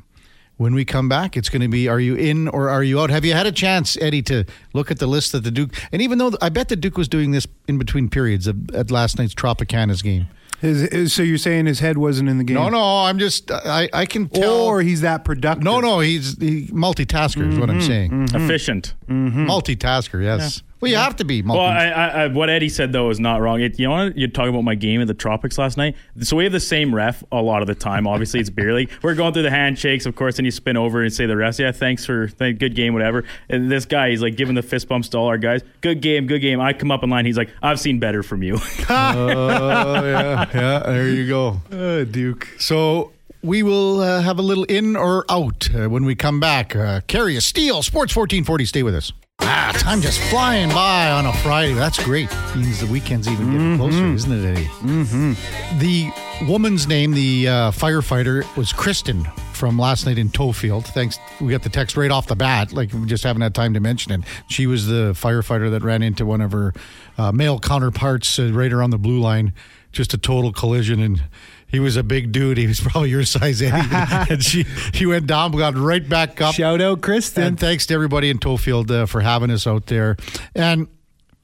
When 0.58 0.74
we 0.74 0.86
come 0.86 1.08
back, 1.08 1.38
it's 1.38 1.50
going 1.50 1.62
to 1.62 1.68
be 1.68 1.88
Are 1.88 2.00
you 2.00 2.16
in 2.16 2.48
or 2.48 2.70
are 2.70 2.84
you 2.84 3.00
out? 3.00 3.12
Have 3.12 3.24
you 3.24 3.34
had 3.34 3.46
a 3.46 3.52
chance, 3.52 3.96
Eddie, 4.02 4.24
to 4.24 4.44
look 4.74 4.90
at 4.90 4.98
the 4.98 5.06
list 5.06 5.34
that 5.34 5.44
the 5.44 5.52
Duke, 5.52 5.72
and 5.92 6.02
even 6.02 6.18
though 6.18 6.32
I 6.42 6.50
bet 6.50 6.70
the 6.70 6.76
Duke 6.76 6.98
was 6.98 7.08
doing 7.08 7.30
this 7.30 7.46
in 7.68 7.78
between 7.78 8.10
periods 8.10 8.48
of, 8.48 8.72
at 8.72 8.90
last 8.90 9.20
night's 9.20 9.36
Tropicana's 9.36 10.02
game. 10.02 10.28
His, 10.60 10.90
his- 10.92 11.13
so 11.13 11.22
you're 11.22 11.38
saying 11.38 11.68
his 11.68 11.80
head 11.80 12.00
wasn't 12.00 12.30
in 12.30 12.40
the 12.40 12.44
game? 12.44 12.56
No, 12.56 12.70
no, 12.70 13.04
I'm 13.04 13.20
just, 13.20 13.52
I, 13.52 13.88
I 13.94 14.08
can 14.08 14.30
tell. 14.30 14.66
Or 14.66 14.82
he's 14.82 15.02
that 15.02 15.24
productive? 15.24 15.63
no, 15.63 15.80
no, 15.80 16.00
he's 16.00 16.36
he, 16.40 16.66
multitasker, 16.70 17.48
is 17.48 17.60
what 17.60 17.70
I'm 17.70 17.78
mm-hmm. 17.78 17.88
saying. 17.88 18.12
Mm-hmm. 18.12 18.36
Efficient. 18.36 18.96
Mm-hmm. 19.08 19.46
Multitasker, 19.46 20.24
yes. 20.24 20.63
Well, 20.80 20.92
you 20.92 20.98
have 20.98 21.16
to 21.18 21.26
be 21.26 21.42
multi 21.42 21.60
Well, 21.60 21.68
I, 21.68 21.86
I, 21.88 22.08
I, 22.24 22.28
what 22.28 22.50
Eddie 22.50 22.70
said 22.70 22.92
though 22.92 23.10
is 23.10 23.20
not 23.20 23.42
wrong. 23.42 23.62
It, 23.62 23.80
you 23.80 23.88
know, 23.88 24.12
you're 24.16 24.28
talking 24.28 24.50
about 24.50 24.63
my 24.63 24.76
game 24.76 25.02
in 25.02 25.08
the 25.08 25.13
tropics 25.13 25.58
last 25.58 25.76
night. 25.78 25.96
So 26.22 26.38
we 26.38 26.44
have 26.44 26.54
the 26.54 26.60
same 26.60 26.94
ref 26.94 27.24
a 27.32 27.42
lot 27.42 27.62
of 27.62 27.68
the 27.68 27.76
time. 27.76 28.06
Obviously, 28.06 28.40
it's 28.40 28.50
beer 28.50 28.74
league. 28.74 28.92
We're 29.02 29.16
going 29.16 29.34
through 29.34 29.44
the 29.44 29.50
handshakes, 29.52 30.06
of 30.06 30.16
course, 30.16 30.38
and 30.38 30.46
you 30.46 30.52
spin 30.52 30.78
over 30.78 31.02
and 31.02 31.12
say 31.12 31.26
the 31.26 31.36
rest. 31.36 31.60
Yeah, 31.60 31.72
thanks 31.72 32.06
for 32.06 32.28
th- 32.28 32.60
good 32.60 32.76
game, 32.76 32.94
whatever. 32.94 33.24
And 33.50 33.72
this 33.72 33.86
guy, 33.86 34.12
he's 34.12 34.22
like 34.22 34.36
giving 34.36 34.56
the 34.56 34.62
fist 34.62 34.88
bumps 34.88 35.10
to 35.10 35.18
all 35.18 35.28
our 35.28 35.38
guys. 35.38 35.62
Good 35.82 36.02
game, 36.02 36.28
good 36.28 36.40
game. 36.40 36.60
I 36.60 36.74
come 36.74 36.92
up 36.92 37.04
in 37.04 37.10
line. 37.10 37.26
He's 37.26 37.38
like, 37.38 37.50
I've 37.62 37.80
seen 37.80 38.00
better 38.00 38.24
from 38.24 38.44
you. 38.44 38.58
Oh, 38.90 40.06
yeah, 40.06 40.50
yeah. 40.54 40.80
There 40.80 41.10
you 41.10 41.28
go, 41.28 41.62
uh, 41.72 42.04
Duke. 42.12 42.48
So 42.58 43.12
we 43.42 43.63
will 43.63 44.00
uh, 44.00 44.22
have 44.22 44.40
a 44.40 44.42
little 44.42 44.63
in 44.66 44.96
or 44.96 45.26
out 45.30 45.70
uh, 45.76 45.90
when 45.90 46.06
we 46.06 46.16
come 46.16 46.40
back. 46.40 46.76
Uh, 46.76 47.02
Karius 47.02 47.44
Steele. 47.44 47.84
Sports 47.84 48.13
fourteen 48.13 48.44
forty. 48.44 48.66
Stay 48.66 48.84
with 48.84 48.96
us. 48.96 49.12
Ah, 49.50 49.72
time 49.78 50.02
just 50.02 50.20
flying 50.30 50.68
by 50.70 51.10
on 51.10 51.26
a 51.26 51.32
Friday. 51.38 51.74
That's 51.74 52.04
great. 52.04 52.30
Means 52.54 52.82
the 52.82 52.86
weekend's 52.88 53.30
even 53.30 53.50
getting 53.50 53.78
closer, 53.78 54.06
isn't 54.06 54.32
it, 54.32 54.46
Eddie? 54.46 54.66
Mm-hmm. 54.66 55.80
The 55.80 56.12
woman's 56.50 56.86
name, 56.86 57.14
the 57.14 57.48
uh, 57.48 57.72
firefighter, 57.72 58.44
was 58.58 58.74
Kristen 58.74 59.24
from 59.54 59.80
last 59.80 60.06
night 60.06 60.18
in 60.18 60.28
Tofield. 60.28 60.86
Thanks, 60.88 61.18
we 61.40 61.52
got 61.52 61.64
the 61.64 61.70
text 61.70 61.96
right 61.96 62.12
off 62.12 62.28
the 62.28 62.36
bat. 62.36 62.74
Like 62.74 62.92
we 62.92 63.06
just 63.06 63.24
haven't 63.24 63.42
had 63.42 63.56
time 63.56 63.74
to 63.74 63.80
mention 63.80 64.12
it. 64.12 64.22
She 64.50 64.68
was 64.68 64.88
the 64.88 65.14
firefighter 65.14 65.72
that 65.72 65.82
ran 65.82 66.04
into 66.04 66.26
one 66.26 66.42
of 66.42 66.52
her 66.52 66.74
uh, 67.18 67.32
male 67.32 67.58
counterparts 67.58 68.38
uh, 68.40 68.52
right 68.52 68.74
around 68.74 68.90
the 68.90 68.98
blue 68.98 69.20
line. 69.20 69.54
Just 69.94 70.14
a 70.14 70.18
total 70.18 70.52
collision 70.52 71.00
and. 71.00 71.24
He 71.67 71.80
was 71.80 71.97
a 71.97 72.03
big 72.03 72.32
dude. 72.32 72.58
He 72.58 72.65
was 72.65 72.80
probably 72.80 73.10
your 73.10 73.25
size, 73.25 73.62
and 73.62 74.43
she, 74.43 74.63
he 74.93 75.06
went 75.06 75.27
down, 75.27 75.51
got 75.51 75.75
right 75.77 76.08
back 76.08 76.39
up. 76.39 76.56
Shout 76.56 76.82
out, 76.82 77.01
Kristen. 77.01 77.43
And 77.43 77.60
thanks 77.60 77.86
to 77.88 77.93
everybody 77.93 78.30
in 78.30 78.39
Tofield 78.39 78.89
uh, 78.89 79.06
for 79.06 79.19
having 79.21 79.51
us 79.51 79.67
out 79.67 79.88
there. 79.88 80.15
And 80.56 80.88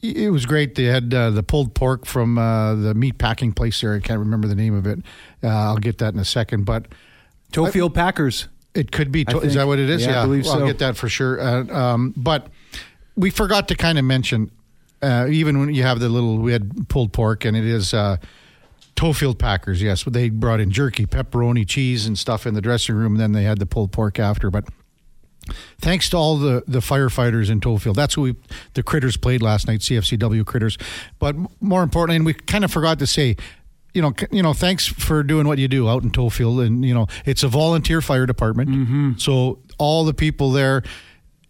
it 0.01 0.31
was 0.31 0.45
great. 0.45 0.75
They 0.75 0.85
had 0.85 1.13
uh, 1.13 1.29
the 1.31 1.43
pulled 1.43 1.73
pork 1.75 2.05
from 2.05 2.37
uh, 2.37 2.75
the 2.75 2.93
meat 2.93 3.17
packing 3.17 3.51
place 3.53 3.81
there. 3.81 3.93
I 3.95 3.99
can't 3.99 4.19
remember 4.19 4.47
the 4.47 4.55
name 4.55 4.73
of 4.75 4.87
it. 4.87 4.99
Uh, 5.43 5.47
I'll 5.47 5.77
get 5.77 5.97
that 5.97 6.13
in 6.13 6.19
a 6.19 6.25
second. 6.25 6.65
But 6.65 6.85
Tofield 7.51 7.93
Packers. 7.93 8.47
it 8.73 8.91
could 8.91 9.11
be. 9.11 9.25
To- 9.25 9.39
is 9.39 9.55
that 9.55 9.67
what 9.67 9.79
it 9.79 9.89
is? 9.89 10.05
yeah, 10.05 10.21
I 10.21 10.25
believe 10.25 10.45
Well, 10.45 10.53
so. 10.53 10.59
I'll 10.61 10.67
get 10.67 10.79
that 10.79 10.95
for 10.97 11.09
sure. 11.09 11.39
Uh, 11.39 11.63
um, 11.67 12.13
but 12.15 12.47
we 13.15 13.29
forgot 13.29 13.67
to 13.67 13.75
kind 13.75 13.99
of 13.99 14.05
mention, 14.05 14.51
uh, 15.01 15.27
even 15.29 15.59
when 15.59 15.73
you 15.73 15.83
have 15.83 15.99
the 15.99 16.09
little, 16.09 16.37
we 16.37 16.51
had 16.53 16.87
pulled 16.89 17.11
pork, 17.13 17.45
and 17.45 17.55
it 17.55 17.65
is 17.65 17.93
uh, 17.93 18.17
Tofield 18.95 19.37
Packers. 19.37 19.81
Yes, 19.81 20.03
they 20.03 20.29
brought 20.29 20.59
in 20.59 20.71
jerky, 20.71 21.05
pepperoni, 21.05 21.67
cheese, 21.67 22.05
and 22.05 22.17
stuff 22.17 22.45
in 22.45 22.53
the 22.53 22.61
dressing 22.61 22.95
room. 22.95 23.13
And 23.13 23.21
then 23.21 23.31
they 23.31 23.43
had 23.43 23.59
the 23.59 23.65
pulled 23.65 23.91
pork 23.91 24.19
after. 24.19 24.49
But 24.51 24.65
thanks 25.79 26.09
to 26.09 26.17
all 26.17 26.37
the, 26.37 26.63
the 26.67 26.79
firefighters 26.79 27.49
in 27.49 27.59
Tofield. 27.59 27.95
That's 27.95 28.13
who 28.13 28.21
we, 28.21 28.35
the 28.73 28.83
critters 28.83 29.17
played 29.17 29.41
last 29.41 29.67
night, 29.67 29.79
CFCW 29.79 30.45
critters. 30.45 30.77
But 31.19 31.35
more 31.61 31.83
importantly, 31.83 32.17
and 32.17 32.25
we 32.25 32.33
kind 32.33 32.63
of 32.63 32.71
forgot 32.71 32.99
to 32.99 33.07
say, 33.07 33.35
you 33.93 34.01
know, 34.01 34.13
you 34.31 34.41
know, 34.41 34.53
thanks 34.53 34.87
for 34.87 35.21
doing 35.23 35.47
what 35.47 35.59
you 35.59 35.67
do 35.67 35.87
out 35.87 36.03
in 36.03 36.09
Tofield, 36.09 36.65
and 36.65 36.83
you 36.83 36.95
know, 36.95 37.05
it's 37.25 37.43
a 37.43 37.47
volunteer 37.47 38.01
fire 38.01 38.25
department. 38.25 38.69
Mm-hmm. 38.69 39.11
So 39.17 39.59
all 39.77 40.03
the 40.03 40.15
people 40.15 40.51
there, 40.51 40.81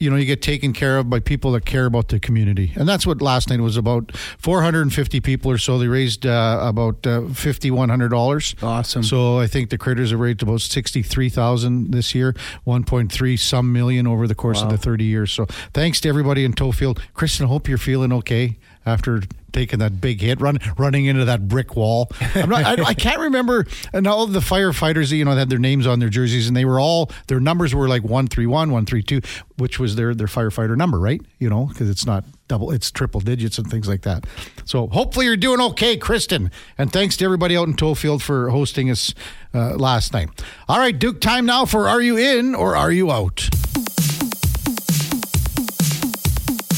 you 0.04 0.10
know, 0.10 0.18
you 0.18 0.26
get 0.26 0.42
taken 0.42 0.74
care 0.74 0.98
of 0.98 1.10
by 1.10 1.22
people 1.22 1.54
that 1.54 1.66
care 1.66 1.86
about 1.86 2.10
the 2.10 2.20
community, 2.20 2.74
and 2.76 2.88
that's 2.90 3.08
what 3.08 3.22
last 3.22 3.50
night 3.50 3.62
was 3.62 3.78
about. 3.78 4.16
Four 4.38 4.62
hundred 4.62 4.82
and 4.82 4.94
fifty 4.94 5.22
people 5.22 5.50
or 5.50 5.58
so. 5.58 5.80
They 5.80 5.88
raised 5.88 6.26
uh, 6.26 6.60
about 6.62 7.08
uh, 7.08 7.28
fifty 7.30 7.72
one 7.72 7.88
hundred 7.88 8.10
dollars. 8.10 8.54
Awesome. 8.62 9.02
So 9.04 9.40
I 9.40 9.48
think 9.48 9.70
the 9.70 9.78
critters 9.78 10.12
have 10.12 10.20
raised 10.20 10.44
about 10.44 10.60
sixty 10.60 11.02
three 11.02 11.30
thousand 11.30 11.92
this 11.92 12.14
year, 12.14 12.36
one 12.66 12.84
point 12.84 13.12
three 13.12 13.38
some 13.38 13.72
million 13.72 14.06
over 14.06 14.28
the 14.28 14.36
course 14.36 14.62
of 14.62 14.70
the 14.70 14.78
thirty 14.78 15.06
years. 15.06 15.32
So 15.32 15.46
thanks 15.74 16.02
to 16.02 16.10
everybody 16.10 16.44
in 16.44 16.54
Tofield. 16.54 17.00
Kristen, 17.14 17.46
I 17.46 17.50
hope 17.50 17.70
you're 17.70 17.78
feeling 17.78 18.12
okay. 18.12 18.58
After 18.86 19.22
taking 19.54 19.80
that 19.80 20.02
big 20.02 20.20
hit, 20.20 20.42
run 20.42 20.58
running 20.78 21.06
into 21.06 21.24
that 21.26 21.48
brick 21.48 21.76
wall. 21.76 22.10
I'm 22.36 22.50
not, 22.50 22.66
I, 22.66 22.84
I 22.84 22.94
can't 22.94 23.20
remember. 23.20 23.66
And 23.94 24.06
all 24.08 24.28
the 24.28 24.40
firefighters, 24.40 25.12
you 25.12 25.24
know, 25.24 25.32
had 25.32 25.50
their 25.50 25.60
names 25.60 25.88
on 25.88 26.00
their 26.00 26.10
jerseys, 26.10 26.48
and 26.48 26.58
they 26.58 26.66
were 26.66 26.80
all 26.80 27.12
their 27.28 27.40
numbers 27.40 27.74
were 27.74 27.88
like 27.88 28.04
one 28.04 28.28
three 28.28 28.48
one, 28.48 28.72
one 28.72 28.86
three 28.86 29.04
two, 29.04 29.22
which 29.58 29.80
was 29.80 29.96
their 29.96 30.14
their 30.14 30.28
firefighter 30.28 30.76
number, 30.76 31.00
right? 31.00 31.22
You 31.40 31.50
know, 31.50 31.68
because 31.68 31.90
it's 31.90 32.06
not 32.06 32.26
double, 32.50 32.72
it's 32.72 32.92
triple 32.92 33.22
digits 33.22 33.58
and 33.58 33.70
things 33.70 33.88
like 33.88 34.02
that. 34.02 34.26
So 34.66 34.88
hopefully 34.88 35.28
you're 35.28 35.38
doing 35.38 35.62
okay, 35.62 35.96
Kristen. 35.96 36.52
And 36.78 36.92
thanks 36.92 37.16
to 37.18 37.26
everybody 37.26 37.56
out 37.56 37.68
in 37.68 37.76
Tofield 37.76 38.22
for 38.22 38.50
hosting 38.50 38.90
us 38.90 39.14
uh, 39.54 39.76
last 39.76 40.12
night. 40.12 40.30
All 40.68 40.78
right, 40.78 40.98
Duke, 40.98 41.22
time 41.22 41.46
now 41.46 41.66
for 41.66 41.88
Are 41.88 42.02
You 42.02 42.18
In 42.18 42.54
or 42.54 42.76
Are 42.76 42.92
You 42.92 43.12
Out? 43.12 43.50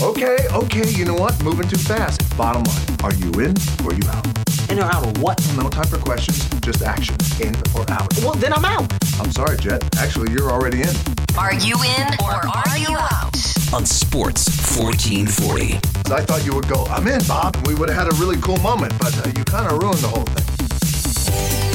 Okay, 0.01 0.37
okay, 0.51 0.89
you 0.91 1.05
know 1.05 1.15
what? 1.15 1.41
Moving 1.43 1.67
too 1.69 1.77
fast. 1.77 2.21
Bottom 2.37 2.63
line, 2.63 2.97
are 3.03 3.13
you 3.13 3.31
in 3.39 3.55
or 3.83 3.91
are 3.91 3.93
you 3.93 4.07
out? 4.09 4.27
In 4.69 4.79
or 4.79 4.83
out 4.83 5.05
of 5.05 5.21
what? 5.21 5.39
No 5.55 5.69
time 5.69 5.87
for 5.87 5.97
questions, 5.97 6.47
just 6.59 6.81
action. 6.83 7.15
In 7.41 7.55
or 7.75 7.89
out? 7.89 8.13
Well, 8.19 8.33
then 8.33 8.51
I'm 8.53 8.65
out. 8.65 8.91
I'm 9.19 9.31
sorry, 9.31 9.57
Jet. 9.57 9.83
Actually, 9.97 10.33
you're 10.33 10.51
already 10.51 10.81
in. 10.81 10.93
Are 11.37 11.53
you 11.53 11.75
in 11.81 12.07
or 12.23 12.33
are 12.33 12.77
you 12.77 12.95
out? 12.97 13.35
On 13.73 13.85
Sports 13.85 14.47
1440. 14.77 15.75
I 16.13 16.21
thought 16.25 16.45
you 16.45 16.53
would 16.55 16.67
go, 16.67 16.85
I'm 16.85 17.07
in, 17.07 17.21
Bob, 17.25 17.55
we 17.65 17.73
would 17.75 17.89
have 17.89 18.05
had 18.05 18.13
a 18.13 18.15
really 18.17 18.39
cool 18.41 18.57
moment, 18.57 18.93
but 18.99 19.17
uh, 19.25 19.31
you 19.35 19.43
kind 19.45 19.71
of 19.71 19.81
ruined 19.81 19.99
the 19.99 20.07
whole 20.07 20.25
thing. 20.25 21.74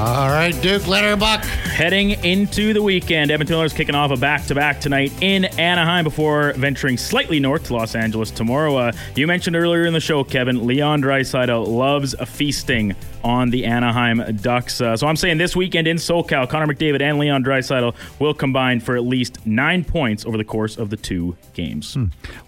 All 0.00 0.30
right, 0.30 0.58
Duke 0.62 0.84
Letterbuck. 0.84 1.44
Heading 1.44 2.12
into 2.24 2.72
the 2.72 2.82
weekend, 2.82 3.30
Edmonton 3.30 3.56
Oilers 3.56 3.74
kicking 3.74 3.94
off 3.94 4.10
a 4.10 4.16
back-to-back 4.16 4.80
tonight 4.80 5.12
in 5.20 5.44
Anaheim 5.44 6.04
before 6.04 6.54
venturing 6.54 6.96
slightly 6.96 7.38
north 7.38 7.64
to 7.64 7.74
Los 7.74 7.94
Angeles 7.94 8.30
tomorrow. 8.30 8.76
Uh, 8.76 8.92
you 9.14 9.26
mentioned 9.26 9.56
earlier 9.56 9.84
in 9.84 9.92
the 9.92 10.00
show, 10.00 10.24
Kevin, 10.24 10.66
Leon 10.66 11.02
Draisaitl 11.02 11.66
loves 11.66 12.14
a 12.14 12.24
feasting 12.24 12.96
on 13.22 13.50
the 13.50 13.66
Anaheim 13.66 14.36
Ducks. 14.36 14.80
Uh, 14.80 14.96
so 14.96 15.06
I'm 15.06 15.16
saying 15.16 15.36
this 15.36 15.54
weekend 15.54 15.86
in 15.86 15.98
SoCal, 15.98 16.48
Connor 16.48 16.72
McDavid 16.72 17.02
and 17.02 17.18
Leon 17.18 17.44
Draisaitl 17.44 17.94
will 18.18 18.32
combine 18.32 18.80
for 18.80 18.96
at 18.96 19.04
least 19.04 19.44
nine 19.46 19.84
points 19.84 20.24
over 20.24 20.38
the 20.38 20.44
course 20.44 20.78
of 20.78 20.88
the 20.88 20.96
two 20.96 21.36
games. 21.52 21.98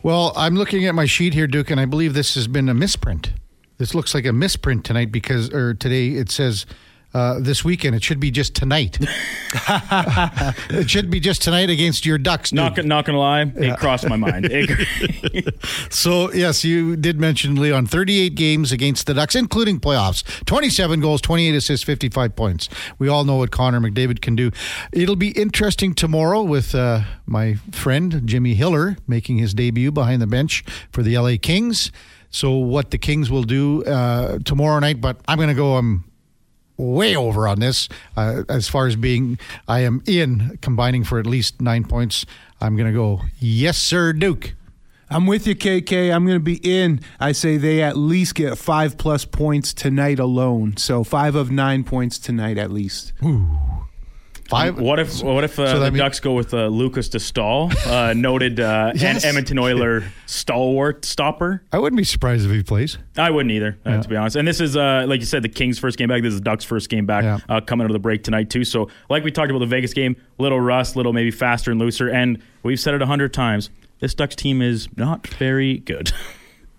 Well, 0.03 0.33
I'm 0.37 0.57
looking 0.57 0.87
at 0.87 0.95
my 0.95 1.05
sheet 1.05 1.35
here, 1.35 1.47
Duke, 1.47 1.71
and 1.71 1.79
I 1.79 1.85
believe 1.85 2.15
this 2.15 2.35
has 2.35 2.49
been 2.49 2.71
a 2.71 2.75
misprint. 2.75 3.35
This 3.77 3.95
looks 3.95 4.15
like 4.15 4.25
a 4.25 4.33
misprint 4.33 4.87
tonight 4.87 5.13
because, 5.13 5.53
or 5.53 5.75
today, 5.75 6.13
it 6.13 6.31
says 6.31 6.65
uh, 7.15 7.39
this 7.41 7.65
weekend. 7.65 7.95
It 7.95 8.03
should 8.03 8.21
be 8.21 8.31
just 8.31 8.55
tonight. 8.55 8.99
it 10.71 10.91
should 10.91 11.11
be 11.11 11.21
just 11.21 11.43
tonight 11.43 11.71
against 11.71 12.07
your 12.07 12.19
Ducks. 12.19 12.51
Duke. 12.51 12.57
Not, 12.57 12.85
not 12.85 13.05
gonna 13.05 13.19
lie, 13.19 13.43
it 13.43 13.79
crossed 13.79 14.09
my 14.09 14.17
mind. 14.17 14.51
So, 15.91 16.33
yes, 16.33 16.65
you 16.65 16.97
did 16.97 17.21
mention 17.21 17.55
Leon. 17.57 17.87
38 17.87 18.35
games 18.35 18.73
against 18.73 19.07
the 19.07 19.15
Ducks, 19.15 19.35
including 19.35 19.79
playoffs. 19.79 20.23
27 20.47 21.01
goals, 21.01 21.21
28 21.21 21.55
assists, 21.55 21.85
55 21.85 22.35
points. 22.35 22.69
We 22.99 23.09
all 23.09 23.25
know 23.25 23.37
what 23.37 23.51
Connor 23.51 23.81
McDavid 23.81 24.21
can 24.21 24.35
do. 24.35 24.51
It'll 24.93 25.17
be 25.17 25.31
interesting 25.31 25.95
tomorrow 25.95 26.43
with 26.43 26.75
uh, 26.75 27.03
my 27.27 27.55
friend 27.71 28.23
Jimmy 28.25 28.55
Hiller 28.55 28.97
making 29.07 29.39
his 29.39 29.55
debut 29.55 29.93
behind 29.93 30.23
the 30.23 30.27
bench 30.27 30.65
for 30.91 31.03
the 31.03 31.17
LA 31.17 31.35
Kings. 31.41 31.93
So, 32.31 32.53
what 32.53 32.91
the 32.91 32.99
Kings 32.99 33.31
will 33.31 33.45
do 33.45 33.85
uh, 33.85 34.39
tomorrow 34.45 34.79
night, 34.79 35.01
but 35.01 35.21
I'm 35.29 35.37
going 35.37 35.51
to 35.51 35.55
go. 35.55 35.77
Um, 35.77 36.05
way 36.77 37.15
over 37.15 37.47
on 37.47 37.61
this 37.61 37.89
uh, 38.17 38.43
as 38.49 38.69
far 38.69 38.87
as 38.87 38.97
being 38.97 39.39
I 39.69 39.81
am 39.81 40.03
in 40.07 40.59
combining 40.63 41.05
for 41.05 41.19
at 41.19 41.27
least 41.27 41.61
nine 41.61 41.85
points. 41.85 42.27
I'm 42.61 42.77
going 42.77 42.93
to 42.93 42.97
go 42.97 43.23
yes, 43.39 43.79
sir, 43.79 44.13
Duke. 44.13 44.55
I'm 45.11 45.27
with 45.27 45.47
you, 45.47 45.55
KK. 45.55 46.11
I'm 46.15 46.25
going 46.25 46.37
to 46.37 46.41
be 46.41 46.59
in. 46.63 47.01
I 47.21 47.33
say 47.33 47.59
they 47.59 47.83
at 47.83 47.99
least 47.99 48.35
get 48.35 48.57
five 48.57 48.97
plus 48.97 49.27
points 49.27 49.75
tonight 49.75 50.19
alone. 50.19 50.79
So 50.79 51.05
five 51.05 51.35
of 51.35 51.51
nine 51.51 51.85
points 51.85 52.19
tonight 52.19 52.57
at 52.57 52.71
least. 52.71 53.13
Five. 54.53 54.79
What 54.79 54.99
if 54.99 55.23
what 55.23 55.45
if 55.45 55.59
uh, 55.59 55.67
So 55.73 55.81
the 55.81 55.91
mean- 55.91 55.99
Ducks 55.99 56.21
go 56.21 56.35
with 56.35 56.53
uh, 56.53 56.67
Lukas 56.67 57.09
Dostal, 57.09 57.75
uh, 57.87 58.13
noted 58.17 58.61
uh, 58.61 58.93
Yes. 58.95 59.03
and 59.03 59.25
Edmonton 59.25 59.59
Oiler 59.59 60.05
stalwart 60.27 61.05
stopper? 61.07 61.63
I 61.73 61.79
wouldn't 61.79 61.97
be 61.97 62.05
surprised 62.05 62.45
if 62.45 62.51
he 62.51 62.63
plays. 62.63 62.99
I 63.17 63.31
wouldn't 63.31 63.51
either, 63.51 63.79
uh, 63.87 63.91
Yeah. 63.91 64.03
to 64.03 64.09
be 64.09 64.17
honest. 64.17 64.37
And 64.37 64.47
this 64.47 64.61
is, 64.61 64.77
uh, 64.77 65.07
like 65.09 65.21
you 65.21 65.27
said, 65.27 65.43
the 65.43 65.49
Kings' 65.49 65.79
first 65.79 65.97
game 65.99 66.09
back. 66.09 66.23
This 66.23 66.35
is 66.35 66.41
Ducks' 66.43 66.65
first 66.65 66.91
game 66.91 67.07
back 67.07 67.25
Yeah. 67.25 67.39
uh, 67.49 67.61
coming 67.63 67.85
out 67.85 67.91
of 67.91 67.95
the 67.95 67.99
break 67.99 68.23
tonight, 68.25 68.51
too. 68.51 68.65
So, 68.65 68.89
like 69.09 69.25
we 69.25 69.31
talked 69.31 69.49
about 69.51 69.61
the 69.61 69.67
Vegas 69.67 69.95
game, 69.95 70.17
little 70.39 70.61
rust, 70.61 70.97
little 70.97 71.15
maybe 71.15 71.31
faster 71.31 71.71
and 71.71 71.81
looser. 71.81 72.09
And 72.11 72.39
we've 72.63 72.79
said 72.79 72.93
it 72.95 73.01
a 73.03 73.07
hundred 73.07 73.33
times 73.33 73.71
this 74.01 74.15
Ducks 74.15 74.37
team 74.37 74.61
is 74.61 74.89
not 74.97 75.27
very 75.27 75.79
good. 75.79 76.13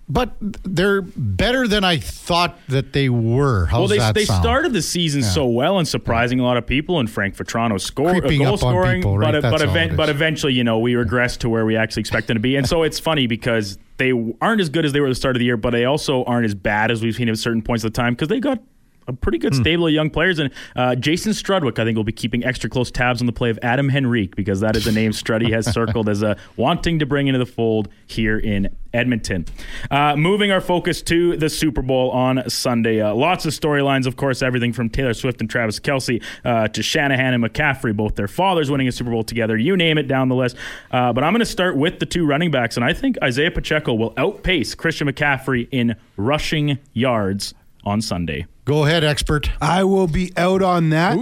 But 0.10 0.36
they're 0.42 1.02
better 1.02 1.66
than 1.68 1.86
I 1.86 1.98
thought 1.98 2.60
that 2.68 2.92
they 2.92 3.08
were. 3.08 3.68
How's 3.68 3.80
well, 3.80 3.88
they, 3.88 3.98
that 4.00 4.14
they 4.14 4.26
sound? 4.26 4.44
started 4.44 4.74
the 4.74 4.82
season 4.82 5.22
Yeah. 5.22 5.30
so 5.30 5.48
well 5.48 5.80
and 5.80 5.88
surprising 5.88 6.40
a 6.42 6.44
lot 6.44 6.58
of 6.58 6.68
people, 6.68 7.00
and 7.00 7.10
Frank 7.10 7.38
Vatrano 7.38 7.80
scored 7.80 8.18
uh, 8.18 8.20
Creeping 8.20 8.40
goal 8.40 8.48
up 8.56 8.64
on 8.64 8.74
scoring, 8.74 9.02
people, 9.02 9.18
right? 9.18 9.28
but 9.32 9.36
uh, 9.36 9.42
That's 9.50 9.62
but, 9.64 9.70
event, 9.70 9.98
but 9.98 10.10
eventually, 10.10 10.54
you 10.54 10.64
know, 10.66 10.80
we 10.80 10.94
regressed 10.94 11.38
to 11.40 11.50
where 11.50 11.66
we 11.66 11.78
actually 11.78 12.02
expect 12.02 12.28
them 12.28 12.36
to 12.36 12.42
be, 12.42 12.58
and 12.58 12.68
so 12.68 12.84
it's 12.84 13.00
funny 13.00 13.28
because 13.28 13.78
they 13.98 14.12
aren't 14.42 14.60
as 14.60 14.70
good 14.70 14.84
as 14.86 14.92
they 14.92 15.00
were 15.00 15.08
at 15.08 15.12
the 15.12 15.16
start 15.16 15.36
of 15.38 15.40
the 15.40 15.46
year, 15.46 15.56
but 15.58 15.70
they 15.70 15.86
also 15.86 16.24
aren't 16.26 16.46
as 16.46 16.54
bad 16.56 16.92
as 16.92 17.02
we've 17.02 17.16
seen 17.16 17.30
at 17.30 17.38
certain 17.38 17.62
points 17.62 17.84
of 17.86 17.94
the 17.94 17.96
time 17.96 18.14
because 18.14 18.28
they 18.28 18.40
got 18.42 18.60
a 19.08 19.14
pretty 19.14 19.38
good 19.38 19.56
stable 19.56 19.88
of 19.88 19.94
young 19.94 20.10
players. 20.10 20.40
And 20.40 20.52
uh, 20.76 20.96
Jason 20.96 21.34
Strudwick, 21.34 21.80
I 21.80 21.86
think, 21.86 21.96
will 21.96 22.04
be 22.04 22.12
keeping 22.12 22.44
extra 22.44 22.70
close 22.70 22.92
tabs 22.92 23.22
on 23.22 23.26
the 23.26 23.34
play 23.34 23.50
of 23.50 23.60
Adam 23.62 23.90
Henrique 23.90 24.36
because 24.36 24.60
that 24.62 24.76
is 24.76 24.88
a 24.88 24.92
name 24.92 25.12
Struddy 25.12 25.52
has 25.52 25.66
circled 25.74 26.10
as 26.10 26.22
a 26.22 26.38
wanting 26.56 27.00
to 27.00 27.06
bring 27.06 27.28
into 27.28 27.40
the 27.40 27.46
fold 27.46 27.90
here 28.08 28.38
in 28.38 28.76
Edmonton. 28.94 29.46
Uh, 29.90 30.16
moving 30.16 30.52
our 30.52 30.62
focus 30.62 31.02
to 31.02 31.36
the 31.38 31.50
Super 31.50 31.82
Bowl 31.82 32.12
on 32.12 32.48
Sunday. 32.50 33.02
Uh, 33.02 33.14
lots 33.14 33.46
of 33.46 33.54
storylines, 33.54 34.06
of 34.06 34.16
course, 34.16 34.42
everything 34.42 34.72
from 34.72 34.90
Taylor 34.90 35.14
Swift 35.14 35.42
and 35.42 35.50
Travis 35.50 35.80
Kelce 35.80 36.24
uh, 36.46 36.68
to 36.68 36.84
Shanahan 36.84 37.34
and 37.34 37.44
McCaffrey, 37.44 37.96
both 37.96 38.16
their 38.16 38.28
fathers 38.28 38.70
winning 38.70 38.88
a 38.88 38.92
Super 38.92 39.10
Bowl 39.10 39.24
together. 39.24 39.58
You 39.58 39.76
name 39.76 39.98
it 39.98 40.08
down 40.08 40.30
the 40.30 40.36
list. 40.36 40.56
Uh, 40.92 41.12
but 41.12 41.24
I'm 41.24 41.34
going 41.34 41.40
to 41.40 41.46
start 41.46 41.76
with 41.76 42.00
the 42.00 42.06
two 42.06 42.26
running 42.26 42.52
backs, 42.52 42.78
and 42.78 42.86
I 42.86 42.94
think 42.94 43.18
Isaiah 43.24 43.52
Pacheco 43.52 43.94
will 43.94 44.14
outpace 44.18 44.76
Christian 44.76 45.08
McCaffrey 45.08 45.68
in 45.72 45.96
rushing 46.16 46.78
yards 46.94 47.54
on 47.86 48.02
Sunday. 48.02 48.46
Go 48.66 48.86
ahead, 48.86 49.04
expert. 49.04 49.52
I 49.62 49.84
will 49.84 50.08
be 50.08 50.32
out 50.38 50.62
on 50.62 50.90
that. 50.92 51.18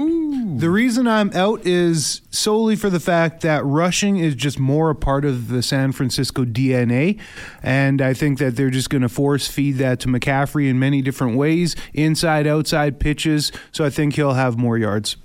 The 0.57 0.69
reason 0.69 1.07
I'm 1.07 1.31
out 1.33 1.65
is 1.65 2.21
solely 2.29 2.75
for 2.75 2.89
the 2.89 2.99
fact 2.99 3.41
that 3.41 3.65
rushing 3.65 4.17
is 4.17 4.35
just 4.35 4.59
more 4.59 4.91
a 4.91 4.95
part 4.95 5.25
of 5.25 5.47
the 5.47 5.63
San 5.63 5.91
Francisco 5.91 6.45
DNA. 6.45 7.19
And 7.63 8.01
I 8.01 8.13
think 8.13 8.37
that 8.39 8.55
they're 8.55 8.69
just 8.69 8.91
going 8.91 9.01
to 9.01 9.09
force 9.09 9.47
feed 9.47 9.77
that 9.77 9.99
to 10.01 10.07
McCaffrey 10.07 10.69
in 10.69 10.77
many 10.77 11.01
different 11.01 11.35
ways 11.35 11.75
inside, 11.93 12.45
outside 12.45 12.99
pitches. 12.99 13.51
So 13.71 13.83
I 13.83 13.89
think 13.89 14.15
he'll 14.15 14.33
have 14.33 14.57
more 14.57 14.77
yards. 14.77 15.17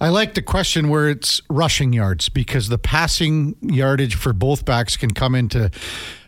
I 0.00 0.08
like 0.10 0.34
the 0.34 0.42
question 0.42 0.88
where 0.88 1.08
it's 1.08 1.40
rushing 1.48 1.92
yards 1.92 2.28
because 2.28 2.68
the 2.68 2.78
passing 2.78 3.56
yardage 3.60 4.14
for 4.14 4.32
both 4.32 4.64
backs 4.64 4.96
can 4.96 5.14
come 5.14 5.34
into 5.34 5.70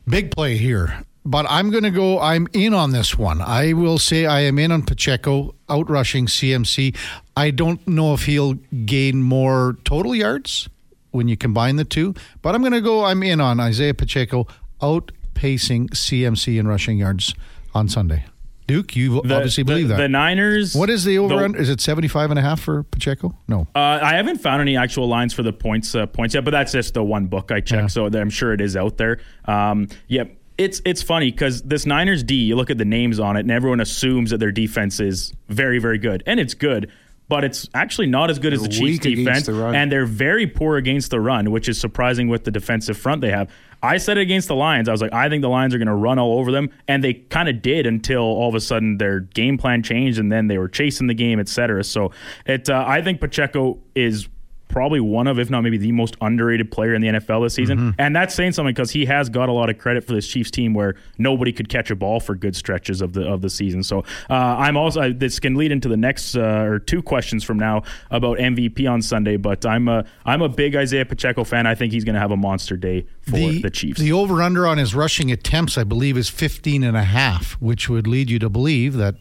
big 0.09 0.31
play 0.31 0.57
here. 0.57 1.05
But 1.27 1.45
I'm 1.51 1.71
going 1.71 1.83
to 1.83 1.91
go, 1.91 2.21
I'm 2.21 2.47
in 2.53 2.73
on 2.73 2.93
this 2.93 3.19
one. 3.19 3.41
I 3.43 3.73
will 3.73 3.99
say 3.99 4.27
I 4.27 4.41
am 4.43 4.59
in 4.61 4.71
on 4.71 4.83
Pacheco 4.85 5.55
outrushing 5.69 6.29
CMC. 6.29 6.97
I 7.37 7.51
don't 7.51 7.87
know 7.89 8.15
if 8.15 8.27
he'll 8.27 8.55
gain 8.85 9.23
more 9.23 9.77
total 9.85 10.15
yards 10.15 10.69
when 11.11 11.27
you 11.27 11.37
combine 11.37 11.77
the 11.77 11.85
two, 11.85 12.15
but 12.43 12.55
I'm 12.55 12.61
going 12.61 12.73
to 12.75 12.81
go, 12.81 13.05
I'm 13.05 13.23
in 13.25 13.41
on 13.41 13.59
Isaiah 13.59 13.93
Pacheco 13.95 14.47
outpacing 14.81 15.91
CMC 15.91 16.59
in 16.59 16.69
rushing 16.69 16.99
yards 16.99 17.35
on 17.75 17.89
Sunday. 17.89 18.25
Duke, 18.69 18.97
you 18.97 19.21
The- 19.23 19.37
obviously 19.37 19.63
the- 19.65 19.73
believe 19.73 19.89
that. 19.89 19.97
The 19.97 20.09
Niners. 20.09 20.75
what 20.75 20.91
is 20.91 21.05
the 21.05 21.19
over 21.19 21.37
the- 21.37 21.45
under? 21.45 21.59
Is 21.59 21.69
it 21.69 21.81
75 21.81 22.31
and 22.31 22.39
a 22.39 22.43
half 22.43 22.61
for 22.61 22.83
Pacheco? 22.85 23.35
No. 23.49 23.67
Uh, 23.75 23.79
I 24.03 24.15
haven't 24.15 24.39
found 24.41 24.61
any 24.61 24.77
actual 24.77 25.09
lines 25.09 25.33
for 25.33 25.43
the 25.45 25.53
points 25.53 25.95
uh, 25.95 26.07
points 26.07 26.35
yet, 26.35 26.45
but 26.45 26.51
that's 26.51 26.73
just 26.73 26.95
the 26.95 27.03
one 27.03 27.27
book 27.27 27.51
I 27.53 27.61
checked, 27.61 27.83
Yeah. 27.83 27.87
so 27.87 28.07
I'm 28.07 28.31
sure 28.31 28.53
it 28.53 28.61
is 28.61 28.77
out 28.77 28.97
there. 28.97 29.19
Um, 29.45 29.87
yeah, 30.09 30.25
it's 30.59 30.81
it's 30.85 31.03
funny 31.03 31.31
because 31.31 31.63
this 31.63 31.87
Niners 31.87 32.23
D, 32.23 32.35
you 32.35 32.57
look 32.57 32.71
at 32.71 32.79
the 32.79 32.85
names 32.85 33.21
on 33.21 33.37
it, 33.37 33.41
and 33.41 33.51
everyone 33.51 33.81
assumes 33.81 34.31
that 34.31 34.39
their 34.39 34.53
defense 34.53 35.01
is 35.01 35.33
very 35.49 35.79
very 35.79 35.99
good, 35.99 36.23
and 36.27 36.41
it's 36.41 36.55
good. 36.55 36.91
But 37.29 37.43
it's 37.43 37.69
actually 37.75 38.07
not 38.07 38.31
as 38.31 38.39
good 38.39 38.53
as 38.53 38.63
the 38.63 38.69
They're 38.69 38.79
Chiefs' 38.79 39.01
defense, 39.01 39.47
the 39.47 39.67
and 39.67 39.91
they're 39.91 40.07
very 40.07 40.47
poor 40.47 40.77
against 40.77 41.11
the 41.11 41.21
run, 41.21 41.51
which 41.51 41.69
is 41.69 41.81
surprising 41.81 42.29
with 42.29 42.45
the 42.45 42.53
defensive 42.53 42.97
front 42.97 43.21
they 43.21 43.31
have. 43.31 43.51
I 43.83 43.99
said 43.99 44.17
it 44.17 44.21
against 44.21 44.47
the 44.47 44.55
Lions. 44.55 44.89
I 44.89 44.93
was 44.93 45.03
like, 45.03 45.13
I 45.13 45.29
think 45.29 45.43
the 45.43 45.49
Lions 45.49 45.75
are 45.75 45.79
going 45.79 45.89
to 45.89 45.95
run 45.95 46.21
all 46.21 46.39
over 46.39 46.53
them, 46.53 46.71
and 46.87 47.03
they 47.03 47.15
kind 47.15 47.49
of 47.49 47.63
did 47.63 47.85
until 47.85 48.23
all 48.23 48.49
of 48.49 48.55
a 48.55 48.61
sudden 48.61 48.99
their 48.99 49.21
game 49.21 49.59
plan 49.59 49.83
changed, 49.83 50.21
and 50.21 50.31
then 50.31 50.47
they 50.47 50.57
were 50.57 50.69
chasing 50.69 51.09
the 51.09 51.15
game, 51.15 51.41
etc. 51.41 51.83
So, 51.83 52.13
it 52.47 52.71
uh, 52.71 52.85
I 52.87 53.03
think 53.03 53.21
Pacheco 53.21 53.81
is 53.97 54.29
probably 54.69 55.01
one 55.01 55.27
of, 55.27 55.39
if 55.39 55.49
not 55.49 55.63
maybe 55.63 55.79
the 55.79 55.93
most 55.93 56.17
underrated 56.21 56.71
player 56.71 56.95
in 56.95 57.01
the 57.01 57.09
NFL 57.09 57.45
this 57.45 57.55
season. 57.55 57.79
Mm-hmm. 57.79 57.91
And 58.01 58.15
that's 58.15 58.35
saying 58.35 58.53
something 58.53 58.75
because 58.75 58.91
he 58.91 59.07
has 59.07 59.29
got 59.29 59.49
a 59.49 59.53
lot 59.53 59.71
of 59.71 59.79
credit 59.79 60.05
for 60.05 60.13
this 60.13 60.27
Chiefs 60.27 60.51
team 60.51 60.75
where 60.75 60.97
nobody 61.19 61.53
could 61.53 61.69
catch 61.69 61.91
a 61.91 61.97
ball 61.97 62.21
for 62.21 62.35
good 62.35 62.57
stretches 62.57 63.01
of 63.01 63.13
the 63.13 63.23
of 63.27 63.43
the 63.43 63.51
season. 63.51 63.83
So 63.83 64.01
uh, 64.29 64.35
I'm 64.35 64.77
also 64.77 65.01
I, 65.03 65.13
this 65.13 65.39
can 65.41 65.55
lead 65.55 65.73
into 65.73 65.89
the 65.89 65.97
next 65.97 66.37
uh, 66.37 66.65
or 66.67 66.79
two 66.79 67.03
questions 67.03 67.45
from 67.45 67.59
now 67.59 67.83
about 68.11 68.39
MVP 68.39 68.91
on 68.91 69.03
Sunday. 69.03 69.37
But 69.37 69.65
I'm 69.65 69.89
a 69.89 70.05
I'm 70.25 70.43
a 70.43 70.49
big 70.49 70.75
Isaiah 70.77 71.07
Pacheco 71.07 71.45
fan. 71.45 71.67
I 71.67 71.75
think 71.75 71.93
he's 71.93 72.05
going 72.05 72.15
to 72.15 72.21
have 72.21 72.31
a 72.33 72.37
monster 72.37 72.77
day 72.77 73.07
for 73.23 73.37
the, 73.37 73.71
Chiefs. 73.71 74.01
The 74.01 74.13
over 74.13 74.43
under 74.43 74.67
on 74.67 74.79
his 74.79 74.95
rushing 74.95 75.31
attempts, 75.33 75.77
I 75.77 75.85
believe, 75.85 76.17
is 76.17 76.29
15 76.29 76.83
and 76.85 76.97
a 76.97 77.03
half, 77.03 77.53
which 77.55 77.89
would 77.89 78.07
lead 78.07 78.31
you 78.31 78.39
to 78.41 78.49
believe 78.49 78.95
that 78.95 79.17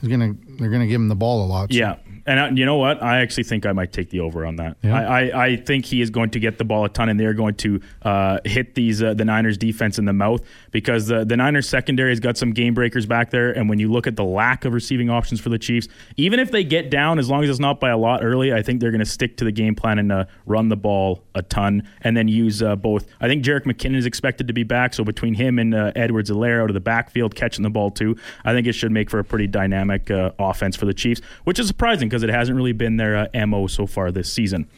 he's 0.00 0.10
gonna 0.10 0.34
they're 0.58 0.70
gonna 0.70 0.86
give 0.86 1.00
him 1.00 1.08
the 1.08 1.16
ball 1.16 1.44
a 1.44 1.46
lot. 1.46 1.72
So- 1.72 1.78
Yeah. 1.78 1.96
And 2.30 2.38
uh, 2.38 2.50
you 2.54 2.64
know 2.64 2.76
what? 2.76 3.02
I 3.02 3.22
actually 3.22 3.42
think 3.42 3.66
I 3.66 3.72
might 3.72 3.92
take 3.92 4.10
the 4.10 4.20
over 4.20 4.46
on 4.46 4.54
that. 4.56 4.76
Yeah. 4.82 4.96
I, 4.96 5.02
I, 5.02 5.44
I 5.46 5.56
think 5.56 5.84
he 5.84 6.00
is 6.00 6.10
going 6.10 6.30
to 6.30 6.38
get 6.38 6.58
the 6.58 6.64
ball 6.64 6.84
a 6.84 6.88
ton, 6.88 7.08
and 7.08 7.18
they're 7.18 7.34
going 7.34 7.56
to 7.56 7.80
uh, 8.02 8.38
hit 8.44 8.76
these 8.76 9.02
uh, 9.02 9.14
the 9.14 9.24
Niners 9.24 9.58
defense 9.58 9.98
in 9.98 10.04
the 10.04 10.12
mouth 10.12 10.40
because 10.70 11.08
the 11.08 11.24
the 11.24 11.36
Niners 11.36 11.68
secondary 11.68 12.10
has 12.12 12.20
got 12.20 12.36
some 12.36 12.52
game 12.52 12.72
breakers 12.72 13.04
back 13.04 13.30
there. 13.30 13.50
And 13.50 13.68
when 13.68 13.80
you 13.80 13.90
look 13.90 14.06
at 14.06 14.14
the 14.14 14.22
lack 14.22 14.64
of 14.64 14.72
receiving 14.72 15.10
options 15.10 15.40
for 15.40 15.48
the 15.48 15.58
Chiefs, 15.58 15.88
even 16.16 16.38
if 16.38 16.52
they 16.52 16.62
get 16.62 16.88
down, 16.88 17.18
as 17.18 17.28
long 17.28 17.42
as 17.42 17.50
it's 17.50 17.58
not 17.58 17.80
by 17.80 17.90
a 17.90 17.98
lot 17.98 18.22
early, 18.22 18.52
I 18.52 18.62
think 18.62 18.80
they're 18.80 18.92
going 18.92 19.00
to 19.00 19.04
stick 19.04 19.36
to 19.38 19.44
the 19.44 19.50
game 19.50 19.74
plan 19.74 19.98
and 19.98 20.12
uh, 20.12 20.26
run 20.46 20.68
the 20.68 20.76
ball 20.76 21.24
a 21.34 21.42
ton, 21.42 21.82
and 22.02 22.16
then 22.16 22.28
use 22.28 22.62
uh, 22.62 22.76
both. 22.76 23.08
I 23.20 23.26
think 23.26 23.44
Jerick 23.44 23.64
McKinnon 23.64 23.96
is 23.96 24.06
expected 24.06 24.46
to 24.46 24.52
be 24.52 24.62
back, 24.62 24.94
so 24.94 25.02
between 25.02 25.34
him 25.34 25.58
and 25.58 25.74
uh, 25.74 25.90
Edwards-Helaire 25.96 26.62
out 26.62 26.70
of 26.70 26.74
the 26.74 26.80
backfield 26.80 27.34
catching 27.34 27.64
the 27.64 27.70
ball 27.70 27.90
too, 27.90 28.16
I 28.44 28.52
think 28.52 28.68
it 28.68 28.74
should 28.74 28.92
make 28.92 29.10
for 29.10 29.18
a 29.18 29.24
pretty 29.24 29.48
dynamic 29.48 30.12
uh, 30.12 30.30
offense 30.38 30.76
for 30.76 30.86
the 30.86 30.94
Chiefs, 30.94 31.20
which 31.42 31.58
is 31.58 31.66
surprising 31.66 32.08
because 32.08 32.19
it 32.22 32.30
hasn't 32.30 32.56
really 32.56 32.72
been 32.72 32.96
their 32.96 33.28
uh, 33.34 33.46
mo 33.46 33.66
so 33.66 33.86
far 33.86 34.10
this 34.10 34.32
season. 34.32 34.68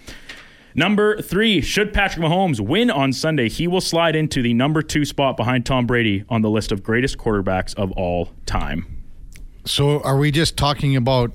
Number 0.74 1.20
three, 1.20 1.60
should 1.60 1.92
Patrick 1.92 2.24
Mahomes 2.24 2.58
win 2.58 2.90
on 2.90 3.12
Sunday, 3.12 3.48
he 3.48 3.68
will 3.68 3.80
slide 3.82 4.16
into 4.16 4.40
the 4.40 4.54
number 4.54 4.80
two 4.80 5.04
spot 5.04 5.36
behind 5.36 5.66
Tom 5.66 5.86
Brady 5.86 6.24
on 6.28 6.40
the 6.40 6.48
list 6.48 6.72
of 6.72 6.82
greatest 6.82 7.18
quarterbacks 7.18 7.74
of 7.74 7.92
all 7.92 8.30
time. 8.46 9.04
So 9.64 10.00
are 10.00 10.16
we 10.16 10.30
just 10.30 10.56
talking 10.56 10.96
about 10.96 11.32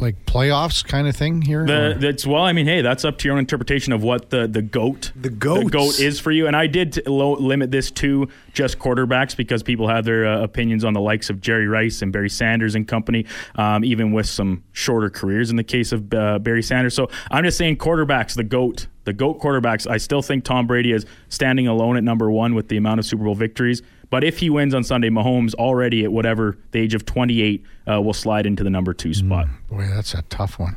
like 0.00 0.24
playoffs 0.26 0.84
kind 0.84 1.06
of 1.06 1.14
thing 1.16 1.42
here? 1.42 1.66
The, 1.66 1.96
that's 1.98 2.26
well, 2.26 2.42
I 2.42 2.52
mean, 2.52 2.66
hey, 2.66 2.82
that's 2.82 3.04
up 3.04 3.18
to 3.18 3.28
your 3.28 3.34
own 3.34 3.38
interpretation 3.40 3.92
of 3.92 4.02
what 4.02 4.30
the 4.30 4.46
the 4.46 4.62
goat 4.62 5.12
The 5.16 5.30
goats. 5.30 5.70
goat 5.70 6.00
is 6.00 6.18
for 6.18 6.30
you. 6.30 6.46
And 6.46 6.56
I 6.56 6.66
did 6.66 7.06
lo- 7.06 7.34
limit 7.38 7.70
this 7.70 7.90
to 7.92 8.28
just 8.52 8.78
quarterbacks 8.78 9.36
because 9.36 9.62
people 9.62 9.88
have 9.88 10.04
their 10.04 10.26
uh, 10.26 10.42
opinions 10.42 10.84
on 10.84 10.92
the 10.94 11.00
likes 11.00 11.30
of 11.30 11.40
Jerry 11.40 11.66
Rice 11.68 12.02
and 12.02 12.12
Barry 12.12 12.30
Sanders 12.30 12.74
and 12.74 12.86
company, 12.88 13.26
um, 13.56 13.84
even 13.84 14.12
with 14.12 14.26
some 14.26 14.64
shorter 14.72 15.10
careers 15.10 15.50
in 15.50 15.56
the 15.56 15.64
case 15.64 15.92
of 15.92 16.12
uh, 16.14 16.38
Barry 16.38 16.62
Sanders. 16.62 16.94
So 16.94 17.08
I'm 17.30 17.44
just 17.44 17.58
saying 17.58 17.76
quarterbacks, 17.76 18.34
the 18.34 18.44
goat. 18.44 18.86
The 19.04 19.14
GOAT 19.14 19.40
quarterbacks, 19.40 19.90
I 19.90 19.96
still 19.96 20.20
think 20.20 20.44
Tom 20.44 20.66
Brady 20.66 20.92
is 20.92 21.06
standing 21.30 21.66
alone 21.66 21.96
at 21.96 22.04
number 22.04 22.30
one 22.30 22.54
with 22.54 22.68
the 22.68 22.76
amount 22.76 23.00
of 23.00 23.06
Super 23.06 23.24
Bowl 23.24 23.34
victories. 23.34 23.80
But 24.10 24.24
if 24.24 24.38
he 24.38 24.50
wins 24.50 24.74
on 24.74 24.82
Sunday, 24.84 25.08
Mahomes 25.08 25.54
already 25.54 26.02
at 26.04 26.12
whatever 26.12 26.58
the 26.72 26.80
age 26.80 26.94
of 26.94 27.06
28 27.06 27.64
uh, 27.90 28.00
will 28.02 28.12
slide 28.12 28.44
into 28.44 28.64
the 28.64 28.70
number 28.70 28.92
two 28.92 29.14
spot. 29.14 29.46
Boy, 29.68 29.86
that's 29.86 30.14
a 30.14 30.22
tough 30.22 30.58
one. 30.58 30.76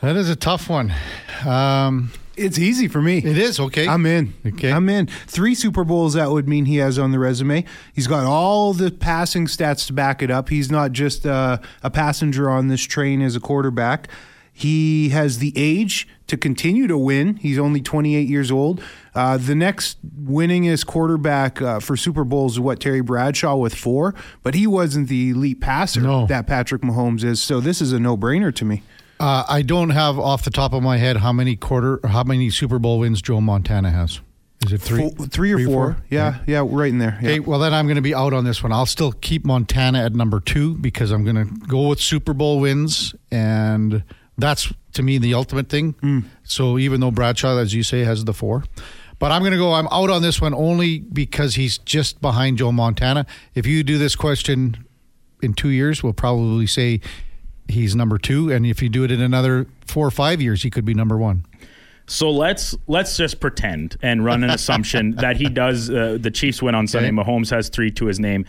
That 0.00 0.16
is 0.16 0.30
a 0.30 0.36
tough 0.36 0.70
one. 0.70 0.94
Um, 1.46 2.10
It's 2.36 2.58
easy 2.58 2.88
for 2.88 3.02
me. 3.02 3.18
it 3.18 3.36
is 3.36 3.60
okay. 3.60 3.86
I'm 3.86 4.06
in. 4.06 4.32
Okay. 4.46 4.72
I'm 4.72 4.88
in. 4.88 5.08
Three 5.26 5.54
Super 5.54 5.84
Bowls 5.84 6.14
that 6.14 6.30
would 6.30 6.48
mean 6.48 6.64
he 6.64 6.76
has 6.76 6.98
on 6.98 7.12
the 7.12 7.18
resume. 7.18 7.66
He's 7.92 8.06
got 8.06 8.24
all 8.24 8.72
the 8.72 8.90
passing 8.90 9.44
stats 9.46 9.86
to 9.88 9.92
back 9.92 10.22
it 10.22 10.30
up. 10.30 10.48
He's 10.48 10.70
not 10.70 10.92
just 10.92 11.26
uh, 11.26 11.58
a 11.82 11.90
passenger 11.90 12.48
on 12.48 12.68
this 12.68 12.82
train 12.82 13.20
as 13.20 13.36
a 13.36 13.40
quarterback. 13.40 14.08
He 14.54 15.10
has 15.10 15.38
the 15.38 15.52
age 15.54 16.08
to 16.28 16.38
continue 16.38 16.86
to 16.86 16.96
win. 16.96 17.36
He's 17.36 17.58
only 17.58 17.82
28 17.82 18.26
years 18.26 18.50
old. 18.50 18.82
Uh, 19.14 19.36
the 19.36 19.54
next 19.54 19.98
winningest 20.24 20.86
quarterback 20.86 21.60
uh, 21.60 21.80
for 21.80 21.96
Super 21.96 22.24
Bowls 22.24 22.52
is 22.52 22.60
what 22.60 22.80
Terry 22.80 23.00
Bradshaw 23.00 23.56
with 23.56 23.74
four, 23.74 24.14
but 24.42 24.54
he 24.54 24.66
wasn't 24.66 25.08
the 25.08 25.30
elite 25.30 25.60
passer 25.60 26.00
No. 26.00 26.26
that 26.26 26.46
Patrick 26.46 26.82
Mahomes 26.82 27.24
is. 27.24 27.42
So 27.42 27.60
this 27.60 27.80
is 27.80 27.92
a 27.92 27.98
no-brainer 28.00 28.54
to 28.54 28.64
me. 28.64 28.82
Uh, 29.18 29.44
I 29.48 29.62
don't 29.62 29.90
have 29.90 30.18
off 30.18 30.44
the 30.44 30.50
top 30.50 30.72
of 30.72 30.82
my 30.82 30.96
head 30.96 31.18
how 31.18 31.32
many 31.32 31.54
quarter, 31.56 32.00
how 32.06 32.22
many 32.22 32.48
Super 32.50 32.78
Bowl 32.78 33.00
wins 33.00 33.20
Joe 33.20 33.40
Montana 33.40 33.90
has. 33.90 34.20
Is 34.64 34.72
it 34.74 34.80
three, 34.80 35.10
Four- 35.10 35.26
three 35.26 35.52
or 35.52 35.64
four. 35.64 35.96
Yeah, 36.10 36.38
yeah, 36.46 36.62
right 36.66 36.90
in 36.90 36.98
there. 36.98 37.18
Yeah. 37.22 37.30
Okay, 37.30 37.40
well 37.40 37.58
then 37.58 37.72
I'm 37.74 37.86
going 37.86 37.96
to 37.96 38.02
be 38.02 38.14
out 38.14 38.32
on 38.32 38.44
this 38.44 38.62
one. 38.62 38.72
I'll 38.72 38.84
still 38.86 39.12
keep 39.12 39.44
Montana 39.44 40.04
at 40.04 40.14
number 40.14 40.38
two 40.38 40.74
because 40.76 41.10
I'm 41.10 41.24
going 41.24 41.36
to 41.36 41.44
go 41.66 41.88
with 41.88 41.98
Super 42.00 42.32
Bowl 42.34 42.60
wins, 42.60 43.14
and 43.30 44.04
that's 44.38 44.72
to 44.92 45.02
me 45.02 45.16
the 45.18 45.32
ultimate 45.34 45.68
thing. 45.70 46.26
So 46.44 46.78
even 46.78 47.00
though 47.00 47.10
Bradshaw, 47.10 47.56
as 47.58 47.72
you 47.74 47.82
say, 47.82 48.00
has 48.04 48.24
the 48.24 48.34
four, 48.34 48.64
but 49.20 49.30
I'm 49.30 49.42
going 49.42 49.52
to 49.52 49.58
go. 49.58 49.74
I'm 49.74 49.86
out 49.92 50.10
on 50.10 50.22
this 50.22 50.40
one 50.40 50.54
only 50.54 50.98
because 50.98 51.54
he's 51.54 51.78
just 51.78 52.20
behind 52.20 52.58
Joe 52.58 52.72
Montana. 52.72 53.26
If 53.54 53.66
you 53.66 53.84
do 53.84 53.98
this 53.98 54.16
question 54.16 54.84
in 55.42 55.54
two 55.54 55.68
years, 55.68 56.02
we'll 56.02 56.14
probably 56.14 56.66
say 56.66 57.00
he's 57.68 57.94
number 57.94 58.18
two, 58.18 58.50
and 58.50 58.66
if 58.66 58.82
you 58.82 58.88
do 58.88 59.04
it 59.04 59.12
in 59.12 59.20
another 59.20 59.66
four 59.86 60.06
or 60.06 60.10
five 60.10 60.40
years, 60.40 60.62
he 60.62 60.70
could 60.70 60.84
be 60.84 60.94
number 60.94 61.16
one. 61.16 61.44
So 62.06 62.30
let's 62.30 62.74
let's 62.88 63.16
just 63.16 63.38
pretend 63.38 63.96
and 64.02 64.24
run 64.24 64.42
an 64.42 64.50
assumption 64.50 65.12
that 65.16 65.36
he 65.36 65.48
does. 65.48 65.90
Uh, 65.90 66.18
the 66.18 66.30
Chiefs 66.30 66.60
win 66.60 66.74
on 66.74 66.88
Sunday. 66.88 67.08
Okay. 67.08 67.16
Mahomes 67.16 67.50
has 67.50 67.68
three 67.68 67.90
to 67.92 68.06
his 68.06 68.18
name. 68.18 68.46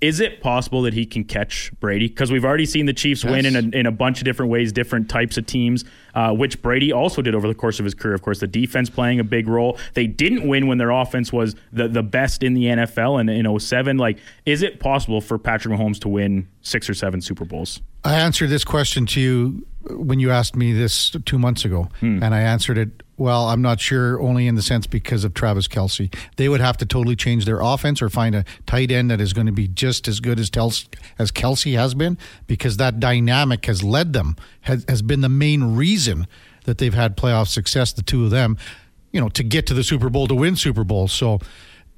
Is 0.00 0.20
it 0.20 0.42
possible 0.42 0.82
that 0.82 0.92
he 0.92 1.06
can 1.06 1.24
catch 1.24 1.72
Brady? 1.80 2.08
Because 2.08 2.30
we've 2.30 2.44
already 2.44 2.66
seen 2.66 2.84
the 2.84 2.92
Chiefs 2.92 3.24
win 3.24 3.46
in 3.46 3.56
a, 3.56 3.78
in 3.78 3.86
a 3.86 3.90
bunch 3.90 4.18
of 4.18 4.24
different 4.24 4.52
ways, 4.52 4.70
different 4.70 5.08
types 5.08 5.38
of 5.38 5.46
teams, 5.46 5.84
uh, 6.14 6.32
which 6.32 6.60
Brady 6.60 6.92
also 6.92 7.22
did 7.22 7.34
over 7.34 7.48
the 7.48 7.54
course 7.54 7.78
of 7.78 7.84
his 7.84 7.94
career. 7.94 8.14
Of 8.14 8.20
course, 8.20 8.40
the 8.40 8.46
defense 8.46 8.90
playing 8.90 9.20
a 9.20 9.24
big 9.24 9.48
role. 9.48 9.78
They 9.94 10.06
didn't 10.06 10.46
win 10.46 10.66
when 10.66 10.76
their 10.76 10.90
offense 10.90 11.32
was 11.32 11.56
the, 11.72 11.88
the 11.88 12.02
best 12.02 12.42
in 12.42 12.52
the 12.52 12.64
NFL 12.64 13.20
in, 13.20 13.28
in 13.30 13.58
07. 13.58 13.96
Like, 13.96 14.18
is 14.44 14.60
it 14.62 14.80
possible 14.80 15.22
for 15.22 15.38
Patrick 15.38 15.78
Mahomes 15.78 15.98
to 16.00 16.08
win 16.08 16.46
six 16.60 16.90
or 16.90 16.94
seven 16.94 17.22
Super 17.22 17.46
Bowls? 17.46 17.80
I 18.04 18.16
answered 18.16 18.50
this 18.50 18.64
question 18.64 19.06
to 19.06 19.20
you 19.20 19.66
when 19.90 20.20
you 20.20 20.30
asked 20.30 20.56
me 20.56 20.72
this 20.72 21.16
two 21.24 21.38
months 21.38 21.64
ago, 21.64 21.88
and 22.02 22.34
I 22.34 22.40
answered 22.40 22.76
it. 22.76 23.02
Well, 23.18 23.48
I'm 23.48 23.62
not 23.62 23.80
sure, 23.80 24.20
only 24.20 24.46
in 24.46 24.56
the 24.56 24.62
sense 24.62 24.86
because 24.86 25.24
of 25.24 25.32
Travis 25.32 25.68
Kelce. 25.68 26.14
They 26.36 26.50
would 26.50 26.60
have 26.60 26.76
to 26.78 26.86
totally 26.86 27.16
change 27.16 27.46
their 27.46 27.60
offense 27.60 28.02
or 28.02 28.10
find 28.10 28.34
a 28.34 28.44
tight 28.66 28.90
end 28.90 29.10
that 29.10 29.22
is 29.22 29.32
going 29.32 29.46
to 29.46 29.52
be 29.52 29.68
just 29.68 30.06
as 30.06 30.20
good 30.20 30.38
as 30.38 30.50
as 31.18 31.32
Kelce 31.32 31.76
has 31.76 31.94
been, 31.94 32.18
because 32.46 32.76
that 32.76 33.00
dynamic 33.00 33.64
has 33.66 33.82
led 33.82 34.12
them 34.12 34.36
has, 34.62 34.84
has 34.88 35.00
been 35.00 35.22
the 35.22 35.30
main 35.30 35.76
reason 35.76 36.26
that 36.64 36.76
they've 36.78 36.92
had 36.92 37.16
playoff 37.16 37.48
success. 37.48 37.92
The 37.92 38.02
two 38.02 38.24
of 38.24 38.30
them, 38.30 38.58
you 39.12 39.20
know, 39.20 39.30
to 39.30 39.42
get 39.42 39.66
to 39.68 39.74
the 39.74 39.84
Super 39.84 40.10
Bowl 40.10 40.26
to 40.26 40.34
win 40.34 40.56
Super 40.56 40.84
Bowl. 40.84 41.08
So, 41.08 41.38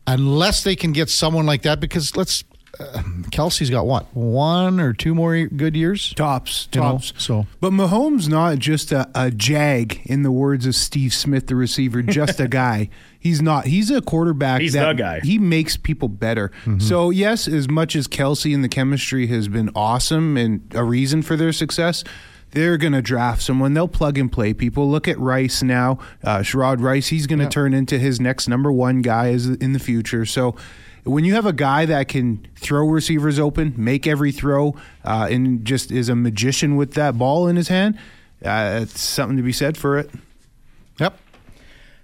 unless 0.06 0.62
they 0.62 0.76
can 0.76 0.92
get 0.92 1.10
someone 1.10 1.46
like 1.46 1.62
that, 1.62 1.80
because 1.80 2.16
let's. 2.16 2.44
Uh, 2.80 3.02
Kelce's 3.30 3.70
got 3.70 3.86
what 3.86 4.06
one 4.14 4.78
or 4.80 4.92
two 4.92 5.14
more 5.14 5.46
good 5.46 5.74
years. 5.76 6.12
Tops, 6.14 6.68
You 6.72 6.80
know, 6.80 6.92
tops. 6.92 7.12
so- 7.18 7.46
but 7.60 7.72
Mahomes 7.72 8.28
not 8.28 8.58
just 8.58 8.92
a, 8.92 9.08
a 9.14 9.30
jag, 9.30 10.00
in 10.04 10.22
the 10.22 10.30
words 10.30 10.64
of 10.66 10.74
Steve 10.74 11.12
Smith, 11.12 11.48
the 11.48 11.56
receiver, 11.56 12.02
just 12.02 12.38
a 12.40 12.46
guy. 12.62 12.88
He's 13.20 13.42
not. 13.42 13.66
He's 13.66 13.90
a 13.90 14.00
quarterback. 14.00 14.60
He's 14.60 14.74
that 14.74 14.96
the 14.96 15.02
guy. 15.02 15.20
He 15.20 15.38
makes 15.38 15.76
people 15.76 16.08
better. 16.08 16.52
So 16.78 17.10
yes, 17.10 17.48
as 17.48 17.68
much 17.68 17.96
as 17.96 18.06
Kelce 18.06 18.54
and 18.54 18.62
the 18.62 18.68
chemistry 18.68 19.26
has 19.26 19.48
been 19.48 19.70
awesome 19.74 20.36
and 20.36 20.60
a 20.74 20.84
reason 20.84 21.22
for 21.22 21.36
their 21.36 21.52
success. 21.52 22.04
They're 22.52 22.78
going 22.78 22.94
to 22.94 23.02
draft 23.02 23.42
someone. 23.42 23.74
They'll 23.74 23.88
plug 23.88 24.16
and 24.16 24.32
play 24.32 24.54
people. 24.54 24.88
Look 24.88 25.06
at 25.06 25.18
Rice 25.18 25.62
now. 25.62 25.98
Uh, 26.24 26.38
Sherrod 26.38 26.80
Rice, 26.80 27.08
he's 27.08 27.26
going 27.26 27.40
to 27.40 27.48
turn 27.48 27.74
into 27.74 27.98
his 27.98 28.20
next 28.20 28.48
number 28.48 28.72
one 28.72 29.02
guy 29.02 29.28
as 29.32 29.44
in 29.46 29.74
the 29.74 29.78
future. 29.78 30.24
So 30.24 30.56
when 31.05 31.24
you 31.24 31.34
have 31.34 31.46
a 31.46 31.53
guy 31.53 31.86
that 31.86 32.09
can 32.09 32.46
throw 32.57 32.86
receivers 32.86 33.38
open, 33.38 33.74
make 33.76 34.07
every 34.07 34.32
throw, 34.32 34.74
uh, 35.05 35.28
and 35.30 35.64
just 35.64 35.90
is 35.90 36.09
a 36.09 36.14
magician 36.14 36.76
with 36.76 36.94
that 36.94 37.16
ball 37.18 37.46
in 37.46 37.57
his 37.57 37.68
hand, 37.68 37.99
uh, 38.44 38.80
it's 38.82 39.01
something 39.01 39.36
to 39.36 39.42
be 39.42 39.53
said 39.53 39.76
for 39.76 39.99
it. 39.99 40.11
Yep. 41.01 41.18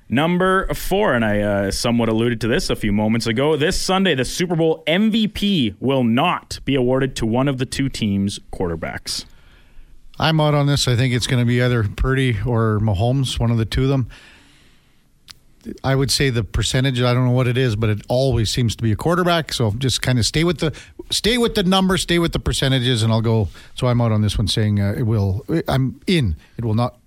Number 0.08 0.72
four, 0.74 1.14
and 1.14 1.24
I 1.24 1.40
uh, 1.40 1.70
somewhat 1.70 2.08
alluded 2.08 2.40
to 2.42 2.48
this 2.48 2.70
a 2.70 2.76
few 2.76 2.92
moments 2.92 3.26
ago. 3.26 3.56
This 3.56 3.80
Sunday, 3.80 4.14
the 4.14 4.24
Super 4.24 4.56
Bowl 4.56 4.82
MVP 4.86 5.76
will 5.80 6.04
not 6.04 6.60
be 6.64 6.74
awarded 6.74 7.16
to 7.16 7.26
one 7.26 7.48
of 7.48 7.58
the 7.58 7.66
two 7.66 7.88
teams' 7.88 8.38
quarterbacks. 8.52 9.24
I'm 10.18 10.40
out 10.40 10.54
on 10.54 10.66
this. 10.66 10.86
I 10.86 10.94
think 10.94 11.14
it's 11.14 11.26
going 11.26 11.42
to 11.42 11.46
be 11.46 11.60
either 11.60 11.82
Purdy 11.84 12.36
or 12.46 12.78
Mahomes, 12.80 13.38
one 13.38 13.50
of 13.50 13.58
the 13.58 13.64
two 13.64 13.84
of 13.84 13.88
them. 13.88 14.08
I 15.82 15.94
would 15.94 16.10
say 16.10 16.30
the 16.30 16.44
percentage. 16.44 17.00
I 17.00 17.14
don't 17.14 17.24
know 17.26 17.30
what 17.32 17.46
it 17.46 17.56
is, 17.56 17.76
but 17.76 17.90
it 17.90 18.02
always 18.08 18.50
seems 18.50 18.76
to 18.76 18.82
be 18.82 18.92
a 18.92 18.96
quarterback. 18.96 19.52
So 19.52 19.72
just 19.72 20.02
kind 20.02 20.18
of 20.18 20.26
stay 20.26 20.44
with 20.44 20.58
the 20.58 20.72
stay 21.10 21.38
with 21.38 21.54
the 21.54 21.62
number, 21.62 21.96
stay 21.98 22.18
with 22.18 22.32
the 22.32 22.38
percentages, 22.38 23.02
and 23.02 23.12
I'll 23.12 23.20
go. 23.22 23.48
So 23.74 23.86
I'm 23.86 24.00
out 24.00 24.12
on 24.12 24.22
this 24.22 24.36
one, 24.38 24.48
saying 24.48 24.80
uh, 24.80 24.94
it 24.96 25.02
will. 25.04 25.44
I'm 25.68 26.00
in. 26.06 26.36
It 26.56 26.64
will 26.64 26.74
not. 26.74 26.98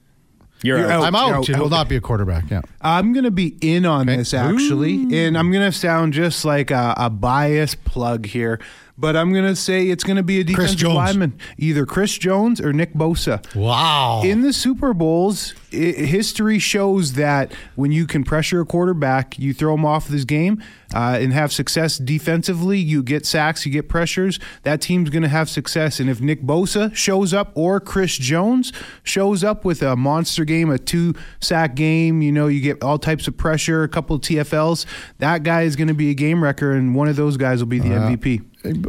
You're, 0.64 0.80
You're 0.80 0.92
out. 0.92 1.02
out. 1.02 1.08
I'm 1.08 1.16
out. 1.16 1.34
out, 1.34 1.50
It 1.50 1.58
will 1.58 1.66
out. 1.66 1.72
not 1.72 1.88
be 1.90 1.98
a 1.98 2.02
quarterback. 2.02 2.50
Yeah. 2.50 2.62
I'm 2.82 3.14
going 3.14 3.26
to 3.26 3.32
be 3.32 3.56
in 3.62 3.86
on 3.86 4.10
Okay. 4.10 4.18
this 4.18 4.34
actually, 4.34 5.16
and 5.26 5.38
I'm 5.38 5.52
going 5.52 5.64
to 5.64 5.72
sound 5.78 6.14
just 6.14 6.44
like 6.46 6.72
a, 6.72 6.96
a 6.98 7.10
biased 7.12 7.84
plug 7.86 8.26
here. 8.26 8.60
But 8.98 9.16
I'm 9.16 9.32
going 9.32 9.46
to 9.46 9.56
say 9.56 9.88
it's 9.90 10.04
going 10.04 10.18
to 10.18 10.24
be 10.24 10.40
a 10.40 10.44
defensive 10.44 10.78
Jones. 10.78 10.96
lineman, 10.96 11.38
either 11.58 11.86
Chris 11.86 12.18
Jones 12.18 12.60
or 12.60 12.74
Nick 12.74 12.94
Bosa. 12.94 13.44
Wow. 13.56 14.22
In 14.24 14.42
the 14.42 14.52
Super 14.54 14.94
Bowls, 14.94 15.54
i- 15.72 15.76
history 15.76 16.60
shows 16.60 17.14
that 17.14 17.54
when 17.76 17.92
you 17.92 18.08
can 18.08 18.24
pressure 18.24 18.62
a 18.62 18.66
quarterback, 18.66 19.38
you 19.38 19.54
throw 19.54 19.74
him 19.76 19.86
off 19.86 20.08
this 20.08 20.26
game 20.26 20.64
uh, 20.96 21.18
and 21.22 21.32
have 21.34 21.52
success 21.54 21.98
defensively. 21.98 22.80
You 22.80 23.04
get 23.04 23.26
sacks, 23.26 23.66
you 23.66 23.72
get 23.72 23.88
pressures. 23.90 24.40
That 24.64 24.82
team's 24.82 25.10
going 25.10 25.24
to 25.24 25.30
have 25.30 25.50
success. 25.50 26.00
And 26.00 26.10
if 26.10 26.20
Nick 26.22 26.42
Bosa 26.42 26.94
shows 26.96 27.34
up 27.34 27.52
or 27.56 27.80
Chris 27.80 28.18
Jones 28.18 28.74
shows 29.04 29.44
up 29.44 29.64
with 29.64 29.82
a 29.84 29.96
monster 29.96 30.44
game, 30.46 30.70
a 30.72 30.78
two 30.80 31.14
sack 31.40 31.76
game, 31.76 32.22
you 32.22 32.32
know, 32.32 32.48
you 32.48 32.62
get 32.62 32.82
all 32.84 32.98
types 32.98 33.28
of 33.28 33.38
pressure, 33.38 33.84
a 33.84 33.88
couple 33.90 34.16
of 34.16 34.22
TFLs. 34.24 34.86
That 35.20 35.44
guy 35.44 35.62
is 35.64 35.76
going 35.76 35.88
to 35.90 35.94
be 35.94 36.10
a 36.10 36.14
game 36.14 36.44
wrecker, 36.44 36.72
and 36.72 36.96
one 36.96 37.08
of 37.08 37.16
those 37.16 37.38
guys 37.38 37.60
will 37.60 37.68
be 37.68 37.80
the 37.80 37.90
MVP. 37.90 38.44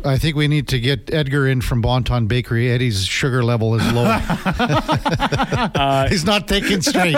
I 0.04 0.18
think 0.18 0.36
we 0.36 0.48
need 0.48 0.68
to 0.68 0.80
get 0.80 1.12
Edgar 1.12 1.46
in 1.46 1.60
from 1.60 1.80
Bonton 1.80 2.26
Bakery. 2.26 2.70
Eddie's 2.70 3.04
sugar 3.04 3.44
level 3.44 3.74
is 3.74 3.92
low. 3.92 4.04
He's 6.08 6.24
not 6.24 6.48
thinking 6.48 6.80
straight. 6.80 7.16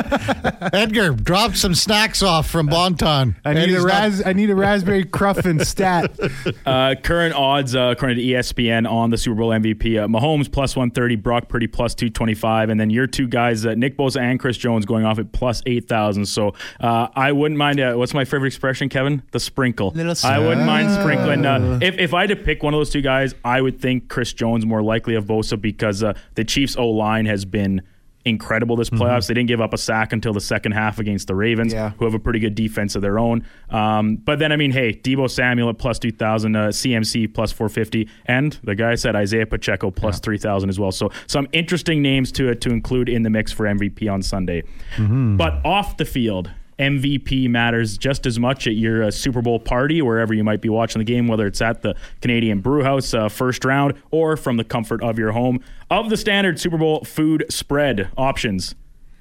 Edgar, 0.72 1.12
drop 1.12 1.54
some 1.56 1.74
snacks 1.74 2.22
off 2.22 2.48
from 2.48 2.66
Bonton. 2.66 3.36
I 3.44 3.54
need 3.54 3.60
Eddie's 3.62 3.84
a 3.84 3.86
not- 3.86 4.26
I 4.26 4.32
need 4.32 4.50
a 4.50 4.54
raspberry 4.54 5.04
cruffin 5.04 5.60
stat. 5.64 6.18
Uh, 6.66 6.94
current 7.02 7.34
odds, 7.34 7.74
uh, 7.74 7.94
according 7.96 8.18
to 8.18 8.22
ESPN, 8.22 8.90
on 8.90 9.10
the 9.10 9.18
Super 9.18 9.36
Bowl 9.36 9.50
MVP: 9.50 9.98
uh, 10.02 10.06
Mahomes 10.06 10.50
plus 10.50 10.76
one 10.76 10.90
thirty, 10.90 11.16
Brock 11.16 11.48
Purdy 11.48 11.66
plus 11.66 11.94
two 11.94 12.10
twenty 12.10 12.34
five, 12.34 12.70
and 12.70 12.80
then 12.80 12.90
your 12.90 13.06
two 13.06 13.28
guys, 13.28 13.64
uh, 13.66 13.74
Nick 13.74 13.96
Bosa 13.96 14.20
and 14.20 14.38
Chris 14.40 14.56
Jones, 14.56 14.86
going 14.86 15.04
off 15.04 15.18
at 15.18 15.32
plus 15.32 15.62
eight 15.66 15.88
thousand. 15.88 16.26
So 16.26 16.54
uh, 16.80 17.08
I 17.14 17.32
wouldn't 17.32 17.58
mind. 17.58 17.80
Uh, 17.80 17.94
what's 17.94 18.14
my 18.14 18.24
favorite 18.24 18.48
expression, 18.48 18.88
Kevin? 18.88 19.22
The 19.32 19.40
sprinkle. 19.40 19.90
Little 19.90 20.14
I 20.24 20.38
wouldn't 20.38 20.66
mind 20.66 20.90
sprinkling. 20.92 21.44
Uh, 21.46 21.78
if 21.82 21.98
if 21.98 22.14
I 22.14 22.22
had 22.22 22.30
to 22.30 22.36
pick 22.54 22.62
one 22.62 22.74
of 22.74 22.78
those 22.80 22.90
two 22.90 23.02
guys, 23.02 23.34
I 23.44 23.60
would 23.60 23.80
think 23.80 24.08
Chris 24.08 24.32
Jones 24.32 24.66
more 24.66 24.82
likely 24.82 25.14
of 25.14 25.24
Bosa 25.26 25.60
because 25.60 26.02
uh, 26.02 26.14
the 26.34 26.44
Chiefs' 26.44 26.76
O 26.76 26.88
line 26.88 27.26
has 27.26 27.44
been. 27.44 27.82
Incredible 28.26 28.76
this 28.76 28.90
playoffs. 28.90 29.28
They 29.28 29.32
didn't 29.32 29.48
give 29.48 29.62
up 29.62 29.72
a 29.72 29.78
sack 29.78 30.12
until 30.12 30.34
the 30.34 30.42
second 30.42 30.72
half 30.72 30.98
against 30.98 31.26
the 31.26 31.34
Ravens, 31.34 31.72
Yeah. 31.72 31.92
who 31.98 32.04
have 32.04 32.12
a 32.12 32.18
pretty 32.18 32.38
good 32.38 32.54
defense 32.54 32.94
of 32.94 33.00
their 33.00 33.18
own. 33.18 33.46
Um, 33.70 34.16
but 34.16 34.38
then, 34.38 34.52
I 34.52 34.56
mean, 34.56 34.72
hey, 34.72 34.92
Deebo 34.92 35.30
Samuel 35.30 35.70
at 35.70 35.78
plus 35.78 35.98
2,000, 35.98 36.54
uh, 36.54 36.68
CMC 36.68 37.32
plus 37.32 37.50
450, 37.50 38.08
and 38.26 38.58
the 38.62 38.74
guy 38.74 38.94
said 38.96 39.16
Isaiah 39.16 39.46
Pacheco 39.46 39.90
plus 39.90 40.20
3,000 40.20 40.68
as 40.68 40.78
well. 40.78 40.92
So 40.92 41.10
some 41.26 41.48
interesting 41.52 42.02
names 42.02 42.30
to 42.32 42.54
to 42.54 42.68
include 42.70 43.08
in 43.08 43.22
the 43.22 43.30
mix 43.30 43.52
for 43.52 43.64
MVP 43.64 44.06
on 44.12 44.20
Sunday. 44.20 44.64
But 44.98 45.64
off 45.64 45.96
the 45.96 46.04
field, 46.04 46.50
MVP 46.80 47.48
matters 47.48 47.98
just 47.98 48.26
as 48.26 48.38
much 48.40 48.66
at 48.66 48.74
your 48.74 49.04
uh, 49.04 49.10
Super 49.10 49.42
Bowl 49.42 49.60
party, 49.60 50.00
wherever 50.00 50.32
you 50.32 50.42
might 50.42 50.60
be 50.60 50.68
watching 50.68 50.98
the 50.98 51.04
game, 51.04 51.28
whether 51.28 51.46
it's 51.46 51.60
at 51.60 51.82
the 51.82 51.94
Canadian 52.22 52.60
Brewhouse 52.60 53.12
uh, 53.12 53.28
first 53.28 53.64
round 53.64 53.94
or 54.10 54.36
from 54.36 54.56
the 54.56 54.64
comfort 54.64 55.02
of 55.02 55.18
your 55.18 55.32
home. 55.32 55.60
Of 55.90 56.08
the 56.08 56.16
standard 56.16 56.58
Super 56.58 56.78
Bowl 56.78 57.04
food 57.04 57.44
spread 57.50 58.10
options, 58.16 58.74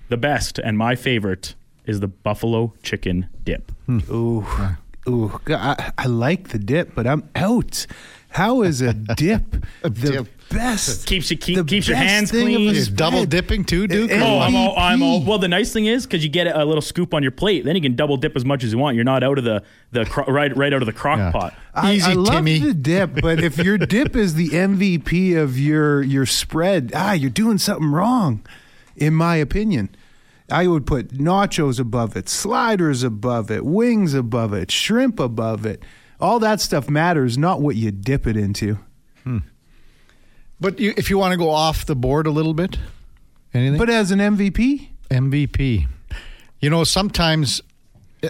the 0.07 0.17
best 0.17 0.57
and 0.57 0.77
my 0.77 0.95
favorite 0.95 1.55
is 1.85 1.99
the 1.99 2.07
buffalo 2.07 2.73
chicken 2.81 3.27
dip. 3.43 3.71
Ooh, 3.89 4.45
ooh, 5.07 5.39
I, 5.47 5.91
I 5.97 6.05
like 6.05 6.49
the 6.49 6.59
dip, 6.59 6.95
but 6.95 7.05
I'm 7.05 7.29
out. 7.35 7.85
How 8.29 8.61
is 8.61 8.81
a 8.81 8.93
dip 8.93 9.43
the 9.81 9.89
dip. 9.89 10.27
best? 10.49 11.07
Keeps 11.07 11.31
you 11.31 11.37
keep, 11.37 11.55
the 11.57 11.63
keeps 11.63 11.87
your 11.87 11.97
hands 11.97 12.29
clean. 12.31 12.69
Is 12.75 12.87
double 12.87 13.25
dipping 13.25 13.65
too, 13.65 13.87
dude? 13.87 14.11
Eh, 14.11 14.19
Oh. 14.23 14.39
I'm 14.39 14.55
all, 14.55 14.77
I'm 14.77 15.01
all. 15.01 15.23
Well, 15.23 15.39
the 15.39 15.47
nice 15.47 15.73
thing 15.73 15.87
is 15.87 16.05
because 16.05 16.23
you 16.23 16.29
get 16.29 16.45
a 16.47 16.63
little 16.63 16.81
scoop 16.81 17.13
on 17.13 17.23
your 17.23 17.31
plate, 17.31 17.65
then 17.65 17.75
you 17.75 17.81
can 17.81 17.95
double 17.95 18.17
dip 18.17 18.35
as 18.35 18.45
much 18.45 18.63
as 18.63 18.71
you 18.71 18.77
want. 18.77 18.95
You're 18.95 19.03
not 19.03 19.23
out 19.23 19.37
of 19.39 19.43
the 19.43 19.63
the 19.91 20.05
cro- 20.05 20.25
right 20.27 20.55
right 20.55 20.71
out 20.73 20.81
of 20.81 20.85
the 20.85 20.93
crock 20.93 21.17
Yeah. 21.17 21.31
pot. 21.31 21.53
I, 21.73 21.93
Easy, 21.93 22.11
I 22.11 22.13
love 22.13 22.33
Timmy. 22.35 22.59
the 22.59 22.73
dip, 22.73 23.19
but 23.21 23.43
if 23.43 23.57
your 23.57 23.77
dip 23.95 24.15
is 24.15 24.35
the 24.35 24.49
MVP 24.49 25.35
of 25.35 25.57
your 25.57 26.03
your 26.03 26.25
spread, 26.27 26.91
ah, 26.93 27.13
you're 27.13 27.29
doing 27.31 27.57
something 27.57 27.89
wrong, 27.91 28.41
in 28.95 29.13
my 29.15 29.37
opinion. 29.37 29.89
I 30.51 30.65
would 30.67 30.87
put 30.87 31.09
nachos 31.09 31.79
above 31.79 32.15
it, 32.17 32.27
sliders 32.27 33.03
above 33.03 33.51
it, 33.51 33.63
wings 33.65 34.15
above 34.15 34.51
it, 34.53 34.71
shrimp 34.71 35.19
above 35.19 35.63
it. 35.65 35.83
All 36.19 36.39
that 36.39 36.59
stuff 36.59 36.89
matters, 36.89 37.37
not 37.37 37.61
what 37.61 37.75
you 37.75 37.91
dip 37.91 38.27
it 38.27 38.35
into. 38.35 38.79
Hmm. 39.23 39.39
But 40.59 40.79
you, 40.79 40.93
if 40.97 41.09
you 41.09 41.17
want 41.17 41.31
to 41.31 41.37
go 41.37 41.49
off 41.49 41.85
the 41.85 41.95
board 41.95 42.27
a 42.27 42.31
little 42.31 42.53
bit, 42.53 42.77
anything? 43.53 43.77
But 43.77 43.89
as 43.89 44.11
an 44.11 44.19
MVP, 44.19 44.89
MVP. 45.09 45.87
You 46.59 46.69
know, 46.69 46.83
sometimes 46.83 47.61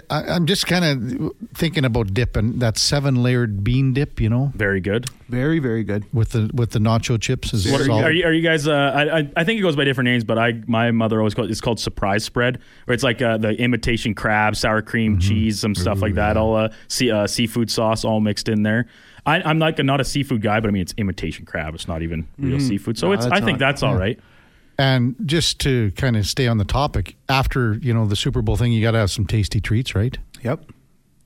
I, 0.08 0.22
I'm 0.24 0.46
just 0.46 0.66
kind 0.68 0.84
of 0.84 1.32
thinking 1.52 1.84
about 1.84 2.14
dip 2.14 2.36
and 2.36 2.60
that 2.60 2.78
seven 2.78 3.22
layered 3.24 3.64
bean 3.64 3.92
dip. 3.92 4.20
You 4.20 4.28
know, 4.28 4.52
Very 4.54 4.80
good. 4.80 5.06
very, 5.28 5.58
very 5.58 5.82
good. 5.82 6.04
with 6.14 6.30
the 6.30 6.48
with 6.54 6.70
the 6.70 6.78
nacho 6.78 7.20
chips. 7.20 7.52
Is 7.52 7.70
What 7.70 7.80
are, 7.80 7.84
you, 7.86 7.92
are 7.92 8.12
you? 8.12 8.24
Are 8.26 8.32
you 8.32 8.42
guys? 8.42 8.68
Uh, 8.68 8.72
I, 8.72 9.18
I 9.18 9.30
I 9.36 9.44
think 9.44 9.58
it 9.58 9.62
goes 9.62 9.74
by 9.74 9.84
different 9.84 10.06
names, 10.06 10.22
but 10.22 10.38
I 10.38 10.62
my 10.68 10.92
mother 10.92 11.18
always 11.18 11.34
called 11.34 11.50
it's 11.50 11.60
called 11.60 11.80
surprise 11.80 12.22
spread, 12.24 12.60
where 12.84 12.94
it's 12.94 13.02
like 13.02 13.20
uh, 13.20 13.38
the 13.38 13.50
imitation 13.60 14.14
crab, 14.14 14.54
sour 14.54 14.80
cream, 14.80 15.18
cheese, 15.18 15.58
some 15.60 15.74
stuff 15.74 16.00
like 16.00 16.14
that, 16.14 16.36
all 16.36 16.54
uh, 16.56 16.68
sea, 16.86 17.10
uh, 17.10 17.26
seafood 17.26 17.70
sauce 17.70 18.04
all 18.04 18.20
mixed 18.20 18.48
in 18.48 18.62
there. 18.62 18.86
I, 19.26 19.42
I'm 19.42 19.58
like 19.58 19.78
a, 19.78 19.82
not 19.82 20.00
a 20.00 20.04
seafood 20.04 20.40
guy, 20.40 20.60
but 20.60 20.68
I 20.68 20.70
mean 20.70 20.82
it's 20.82 20.94
imitation 20.96 21.44
crab. 21.44 21.74
It's 21.74 21.88
not 21.88 22.02
even 22.02 22.26
real 22.38 22.60
seafood, 22.60 22.96
so 22.96 23.08
No, 23.08 23.12
it's. 23.14 23.26
I 23.26 23.40
think 23.40 23.52
not- 23.52 23.58
that's 23.58 23.82
all 23.82 23.96
right. 23.96 24.18
And 24.80 25.14
just 25.26 25.58
to 25.60 25.90
kind 25.92 26.16
of 26.16 26.26
stay 26.26 26.46
on 26.46 26.56
the 26.56 26.64
topic, 26.64 27.14
after 27.28 27.74
you 27.74 27.92
know 27.92 28.06
the 28.06 28.16
Super 28.16 28.40
Bowl 28.40 28.56
thing, 28.56 28.72
you 28.72 28.80
got 28.80 28.92
to 28.92 28.98
have 28.98 29.10
some 29.10 29.26
tasty 29.26 29.60
treats, 29.60 29.94
right? 29.94 30.16
Yep. 30.42 30.64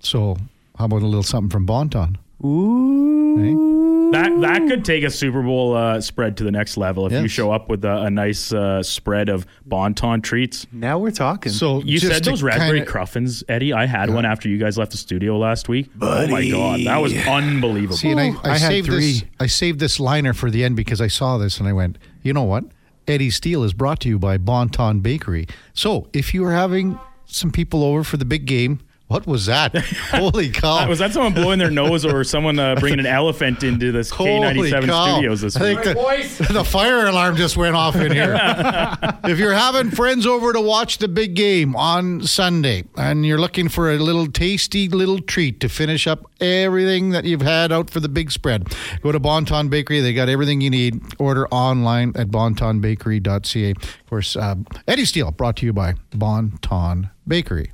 So 0.01 0.37
how 0.77 0.87
about 0.87 1.03
a 1.03 1.07
little 1.07 1.23
something 1.23 1.51
from 1.51 1.65
Bonton? 1.65 2.19
Ooh. 2.45 4.11
That 4.13 4.41
that 4.43 4.69
could 4.69 4.85
take 4.85 5.03
a 5.05 5.11
Super 5.11 5.43
Bowl 5.43 5.75
uh, 5.77 6.01
spread 6.01 6.37
to 6.39 6.45
the 6.45 6.51
next 6.51 6.77
level 6.77 7.07
if 7.07 7.13
you 7.13 7.27
show 7.29 7.51
up 7.53 7.69
with 7.69 7.85
a, 7.85 8.03
a 8.03 8.11
nice 8.11 8.53
uh, 8.53 8.83
spread 8.83 9.29
of 9.29 9.47
Bonton 9.67 10.21
treats. 10.21 10.67
Now 10.73 10.99
we're 10.99 11.11
talking. 11.11 11.51
So 11.53 11.81
You 11.83 11.99
said 11.99 12.23
those 12.25 12.43
raspberry 12.43 12.81
kinda- 12.81 12.91
cruffins, 12.93 13.43
Eddie. 13.49 13.73
I 13.73 13.87
had 13.87 14.11
one 14.11 14.25
after 14.25 14.49
you 14.49 14.59
guys 14.59 14.77
left 14.79 14.93
the 14.93 14.99
studio 14.99 15.37
last 15.39 15.69
week. 15.69 15.91
Oh 16.01 16.27
my 16.29 16.49
god, 16.49 16.81
that 16.87 16.99
was 16.99 17.15
unbelievable. 17.27 17.97
See, 17.97 18.11
and 18.11 18.21
I, 18.21 18.29
I, 18.45 18.51
I 18.51 18.59
had 18.59 18.69
saved 18.69 18.89
this. 18.91 19.21
three. 19.21 19.29
I 19.41 19.47
saved 19.47 19.81
this 19.81 19.99
liner 19.99 20.33
for 20.33 20.51
the 20.51 20.63
end 20.65 20.77
because 20.77 21.01
I 21.01 21.09
saw 21.09 21.39
this 21.39 21.59
and 21.59 21.69
I 21.69 21.73
went, 21.73 21.99
you 22.23 22.33
know 22.33 22.45
what? 22.45 22.65
Eddie 23.07 23.31
Steele 23.31 23.65
is 23.65 23.73
brought 23.73 24.01
to 24.01 24.09
you 24.09 24.19
by 24.19 24.39
Bonton 24.39 25.01
Bakery. 25.01 25.47
So 25.73 26.09
if 26.13 26.33
you 26.33 26.45
are 26.45 26.53
having 26.53 26.99
some 27.27 27.51
people 27.51 27.85
over 27.85 28.05
for 28.05 28.17
the 28.17 28.25
big 28.25 28.47
game, 28.47 28.81
what 29.07 29.27
was 29.27 29.47
that? 29.47 29.77
Holy 30.11 30.51
cow! 30.53 30.89
was 30.89 30.99
that 30.99 31.13
someone 31.13 31.35
blowing 31.35 31.59
their 31.59 31.71
nose 31.71 32.05
or 32.07 32.25
someone 32.25 32.59
uh, 32.59 32.75
bringing 32.77 33.01
an 33.01 33.07
elephant 33.07 33.63
into 33.63 33.93
this 33.93 34.11
K97 34.11 34.83
studios 34.85 35.41
this 35.43 35.57
I 35.57 35.75
week? 35.75 35.85
think 35.85 35.97
the, 36.39 36.53
the 36.55 36.65
fire 36.65 37.07
alarm 37.07 37.37
just 37.37 37.57
went 37.57 37.77
off 37.77 37.97
in 37.97 38.13
here. 38.13 38.35
if 39.25 39.39
you're 39.39 39.53
having 39.53 39.91
friends 39.91 40.27
over 40.27 40.53
to 40.55 40.61
watch 40.61 40.99
the 40.99 41.09
big 41.09 41.35
game 41.35 41.77
on 41.77 42.23
Sunday 42.23 42.85
and 42.97 43.27
you're 43.27 43.39
looking 43.39 43.69
for 43.69 43.93
a 43.93 43.99
little 43.99 44.27
tasty 44.27 44.89
little 44.89 45.21
treat 45.21 45.61
to 45.61 45.69
finish 45.69 46.07
up 46.07 46.25
everything 46.41 47.11
that 47.11 47.25
you've 47.25 47.43
had 47.43 47.73
out 47.73 47.91
for 47.91 48.01
the 48.01 48.09
big 48.09 48.31
spread, 48.31 48.75
go 49.03 49.13
to 49.13 49.21
Bonton 49.21 49.69
Bakery. 49.69 50.01
They 50.01 50.15
got 50.15 50.31
everything 50.31 50.63
you 50.63 50.71
need. 50.71 51.01
Order 51.19 51.47
online 51.49 52.13
at 52.17 52.29
bontonbakery.ca. 52.29 53.71
Of 53.71 54.07
course, 54.09 54.35
uh, 54.35 54.55
Eddie 54.89 55.05
Steele 55.05 55.31
brought 55.31 55.57
to 55.57 55.67
you 55.67 55.75
by 55.75 55.95
Bonton 56.15 57.11
Bakery. 57.29 57.71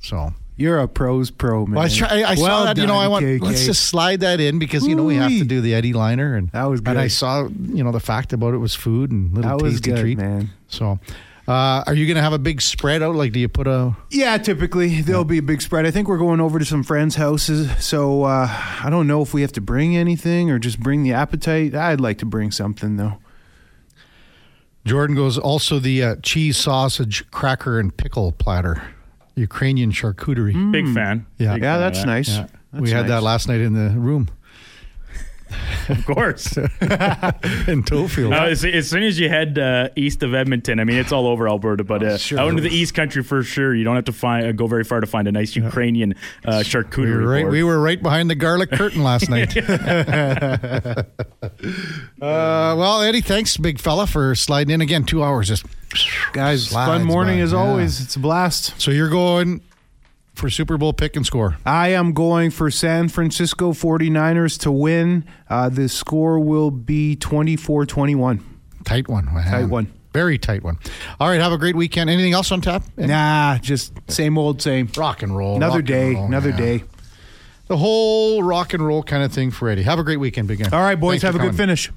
So. 0.00 0.32
You're 0.56 0.78
a 0.78 0.86
pros 0.86 1.30
pro, 1.30 1.64
man. 1.66 1.76
Well, 1.76 1.84
I, 1.84 1.88
try, 1.88 2.08
I, 2.22 2.30
I 2.30 2.34
saw 2.34 2.42
Well 2.42 2.64
that. 2.66 2.76
You 2.76 2.86
know, 2.86 2.96
I 2.96 3.08
want 3.08 3.24
KK. 3.24 3.40
let's 3.40 3.64
just 3.64 3.86
slide 3.86 4.20
that 4.20 4.38
in 4.38 4.58
because 4.58 4.86
you 4.86 4.94
know 4.94 5.04
we 5.04 5.16
have 5.16 5.30
to 5.30 5.44
do 5.44 5.60
the 5.60 5.74
Eddie 5.74 5.92
liner, 5.94 6.34
and 6.34 6.50
That 6.50 6.64
was 6.64 6.80
good. 6.80 6.90
And 6.90 6.98
I 6.98 7.08
saw 7.08 7.48
you 7.48 7.82
know 7.82 7.90
the 7.92 8.00
fact 8.00 8.32
about 8.32 8.52
it 8.54 8.58
was 8.58 8.74
food 8.74 9.10
and 9.10 9.32
little 9.34 9.50
That 9.58 9.62
was 9.64 9.74
tasty 9.74 9.90
good, 9.92 10.00
treat. 10.00 10.18
man. 10.18 10.50
So, 10.68 10.98
uh, 11.48 11.82
are 11.86 11.94
you 11.94 12.06
going 12.06 12.16
to 12.16 12.22
have 12.22 12.34
a 12.34 12.38
big 12.38 12.60
spread 12.60 13.02
out? 13.02 13.14
Like, 13.16 13.32
do 13.32 13.40
you 13.40 13.48
put 13.48 13.66
a? 13.66 13.96
Yeah, 14.10 14.36
typically 14.38 15.00
there'll 15.00 15.24
be 15.24 15.38
a 15.38 15.42
big 15.42 15.62
spread. 15.62 15.86
I 15.86 15.90
think 15.90 16.06
we're 16.06 16.18
going 16.18 16.40
over 16.40 16.58
to 16.58 16.64
some 16.66 16.82
friends' 16.82 17.16
houses, 17.16 17.70
so 17.84 18.24
uh, 18.24 18.46
I 18.84 18.88
don't 18.90 19.06
know 19.06 19.22
if 19.22 19.32
we 19.32 19.40
have 19.40 19.52
to 19.52 19.60
bring 19.62 19.96
anything 19.96 20.50
or 20.50 20.58
just 20.58 20.78
bring 20.80 21.02
the 21.02 21.14
appetite. 21.14 21.74
I'd 21.74 22.00
like 22.00 22.18
to 22.18 22.26
bring 22.26 22.50
something 22.50 22.96
though. 22.98 23.18
Jordan 24.84 25.14
goes 25.16 25.38
also 25.38 25.78
the 25.78 26.02
uh, 26.02 26.16
cheese 26.22 26.56
sausage 26.56 27.28
cracker 27.30 27.78
and 27.78 27.96
pickle 27.96 28.32
platter, 28.32 28.82
Ukrainian 29.36 29.92
charcuterie. 29.92 30.72
Big 30.72 30.84
mm. 30.84 30.94
fan. 30.94 31.26
Yeah. 31.38 31.54
Big 31.54 31.62
Yeah, 31.62 31.74
fan 31.74 31.74
of 31.74 31.80
that's 31.80 32.00
that. 32.00 32.06
nice. 32.06 32.28
Yeah, 32.28 32.46
That's 32.72 32.82
we 32.82 32.90
had 32.90 33.08
that 33.08 33.22
last 33.22 33.48
night 33.48 33.60
in 33.60 33.72
the 33.74 33.90
room 33.98 34.28
Of 35.88 36.04
course. 36.06 36.56
in 36.56 37.82
Tofield. 37.82 38.32
Uh, 38.32 38.44
as, 38.50 38.64
as 38.64 38.88
soon 38.88 39.02
as 39.02 39.18
you 39.18 39.28
head 39.28 39.58
uh, 39.58 39.88
east 39.96 40.22
of 40.22 40.34
Edmonton, 40.34 40.80
I 40.80 40.84
mean, 40.84 40.96
it's 40.98 41.12
all 41.12 41.26
over 41.26 41.48
Alberta, 41.48 41.84
but 41.84 42.02
uh, 42.02 42.16
Sure. 42.18 42.38
out 42.38 42.48
into 42.48 42.62
the 42.62 42.70
East 42.70 42.94
Country 42.94 43.22
for 43.22 43.42
sure. 43.42 43.74
You 43.74 43.84
don't 43.84 43.96
have 43.96 44.04
to 44.06 44.12
find 44.12 44.46
uh, 44.46 44.52
go 44.52 44.66
very 44.66 44.84
far 44.84 45.00
to 45.00 45.06
find 45.06 45.26
a 45.28 45.32
nice 45.32 45.56
Ukrainian 45.56 46.12
uh, 46.44 46.58
we 46.58 46.62
charcuterie 46.64 47.14
were 47.22 47.26
right. 47.26 47.48
We 47.48 47.62
were 47.62 47.80
right 47.80 48.02
behind 48.02 48.30
the 48.30 48.34
garlic 48.34 48.70
curtain 48.70 49.02
last 49.02 49.28
night. 49.30 49.56
uh, 49.56 51.04
well, 52.20 53.02
Eddie, 53.02 53.20
thanks, 53.20 53.56
big 53.56 53.80
fella, 53.80 54.06
for 54.06 54.34
sliding 54.34 54.72
in 54.74 54.80
again. 54.80 55.04
Two 55.04 55.22
hours, 55.22 55.48
just 55.48 55.64
Guys, 56.32 56.68
Slides 56.68 56.88
fun 56.90 57.04
morning 57.04 57.38
by, 57.38 57.42
as 57.42 57.52
yeah. 57.52 57.58
always. 57.58 58.00
It's 58.00 58.16
a 58.16 58.18
blast. 58.18 58.80
So 58.80 58.90
you're 58.90 59.10
going 59.10 59.60
for 60.42 60.50
Super 60.50 60.76
Bowl 60.76 60.92
pick 60.92 61.14
and 61.14 61.24
score. 61.24 61.56
I 61.64 61.90
am 61.90 62.12
going 62.12 62.50
for 62.50 62.68
San 62.68 63.08
Francisco 63.08 63.72
49ers 63.72 64.58
to 64.62 64.72
win. 64.72 65.24
Uh, 65.48 65.68
the 65.68 65.88
score 65.88 66.40
will 66.40 66.72
be 66.72 67.14
24 67.14 67.86
21. 67.86 68.44
Tight 68.84 69.06
one. 69.06 69.26
man. 69.26 69.48
Tight 69.48 69.66
one. 69.66 69.92
Very 70.12 70.38
tight 70.38 70.64
one. 70.64 70.78
All 71.20 71.28
right, 71.28 71.40
have 71.40 71.52
a 71.52 71.58
great 71.58 71.76
weekend. 71.76 72.10
Anything 72.10 72.32
else 72.32 72.50
on 72.50 72.60
tap? 72.60 72.82
Nah, 72.96 73.58
just 73.58 73.92
same 74.08 74.36
old 74.36 74.60
same. 74.60 74.90
Rock 74.96 75.22
and 75.22 75.34
roll. 75.34 75.54
Another 75.54 75.78
rock 75.78 75.86
day, 75.86 76.14
roll, 76.14 76.24
another 76.24 76.50
yeah. 76.50 76.56
day. 76.56 76.84
The 77.68 77.76
whole 77.76 78.42
rock 78.42 78.74
and 78.74 78.84
roll 78.84 79.04
kind 79.04 79.22
of 79.22 79.32
thing 79.32 79.52
for 79.52 79.68
Eddie. 79.68 79.82
Have 79.82 80.00
a 80.00 80.04
great 80.04 80.18
weekend, 80.18 80.48
Big 80.48 80.60
N. 80.60 80.74
All 80.74 80.80
right, 80.82 80.98
boys, 80.98 81.22
Thanks 81.22 81.36
have 81.36 81.36
a 81.36 81.38
good 81.38 81.56
finish. 81.56 81.88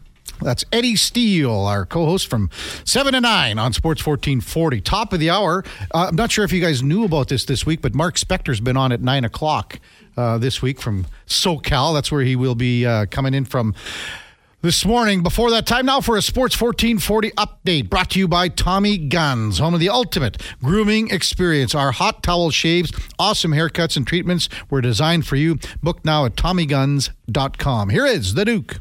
That's 0.42 0.66
Eddie 0.72 0.96
Steele, 0.96 1.66
our 1.66 1.86
co-host 1.86 2.30
from 2.30 2.50
seven 2.84 3.14
to 3.14 3.22
nine 3.22 3.58
on 3.58 3.74
Sports 3.74 4.02
fourteen 4.02 4.42
forty. 4.42 4.82
Top 4.82 5.14
of 5.14 5.20
the 5.20 5.30
hour. 5.30 5.64
Uh, 5.94 6.08
I'm 6.10 6.16
not 6.16 6.32
sure 6.32 6.44
if 6.46 6.52
you 6.52 6.62
guys 6.62 6.84
knew 6.84 7.04
about 7.04 7.30
this 7.30 7.46
this 7.46 7.66
week, 7.66 7.82
but 7.82 7.94
Mark 7.96 8.16
Spector's 8.16 8.60
been 8.60 8.78
on 8.78 8.92
at 8.92 9.02
nine 9.02 9.24
o'clock 9.24 9.80
uh, 10.18 10.38
this 10.38 10.62
week 10.62 10.80
from 10.80 11.06
SoCal. 11.28 11.94
That's 11.94 12.12
where 12.12 12.22
he 12.24 12.36
will 12.36 12.56
be 12.56 12.86
uh, 12.86 13.06
coming 13.08 13.34
in 13.34 13.46
from. 13.46 13.74
This 14.62 14.84
morning, 14.84 15.22
before 15.22 15.52
that 15.52 15.68
time 15.68 15.86
now 15.86 16.02
for 16.02 16.18
a 16.18 16.24
Sports 16.24 16.60
1440 16.60 17.30
update 17.34 17.88
brought 17.88 18.10
to 18.12 18.20
you 18.20 18.28
by 18.28 18.48
Tommy 18.48 18.98
Guns, 18.98 19.60
home 19.60 19.76
of 19.76 19.80
the 19.80 19.90
ultimate 19.90 20.42
grooming 20.64 21.12
experience. 21.12 21.76
Our 21.76 21.92
hot 21.92 22.24
towel 22.24 22.50
shaves, 22.50 22.92
awesome 23.20 23.52
haircuts 23.52 23.96
and 23.96 24.08
treatments 24.08 24.50
were 24.72 24.82
designed 24.82 25.28
for 25.28 25.36
you. 25.36 25.60
Book 25.84 26.04
now 26.04 26.26
at 26.26 26.36
TommyGuns.com. 26.36 27.90
Here 27.90 28.08
is 28.08 28.34
the 28.34 28.44
Duke. 28.44 28.74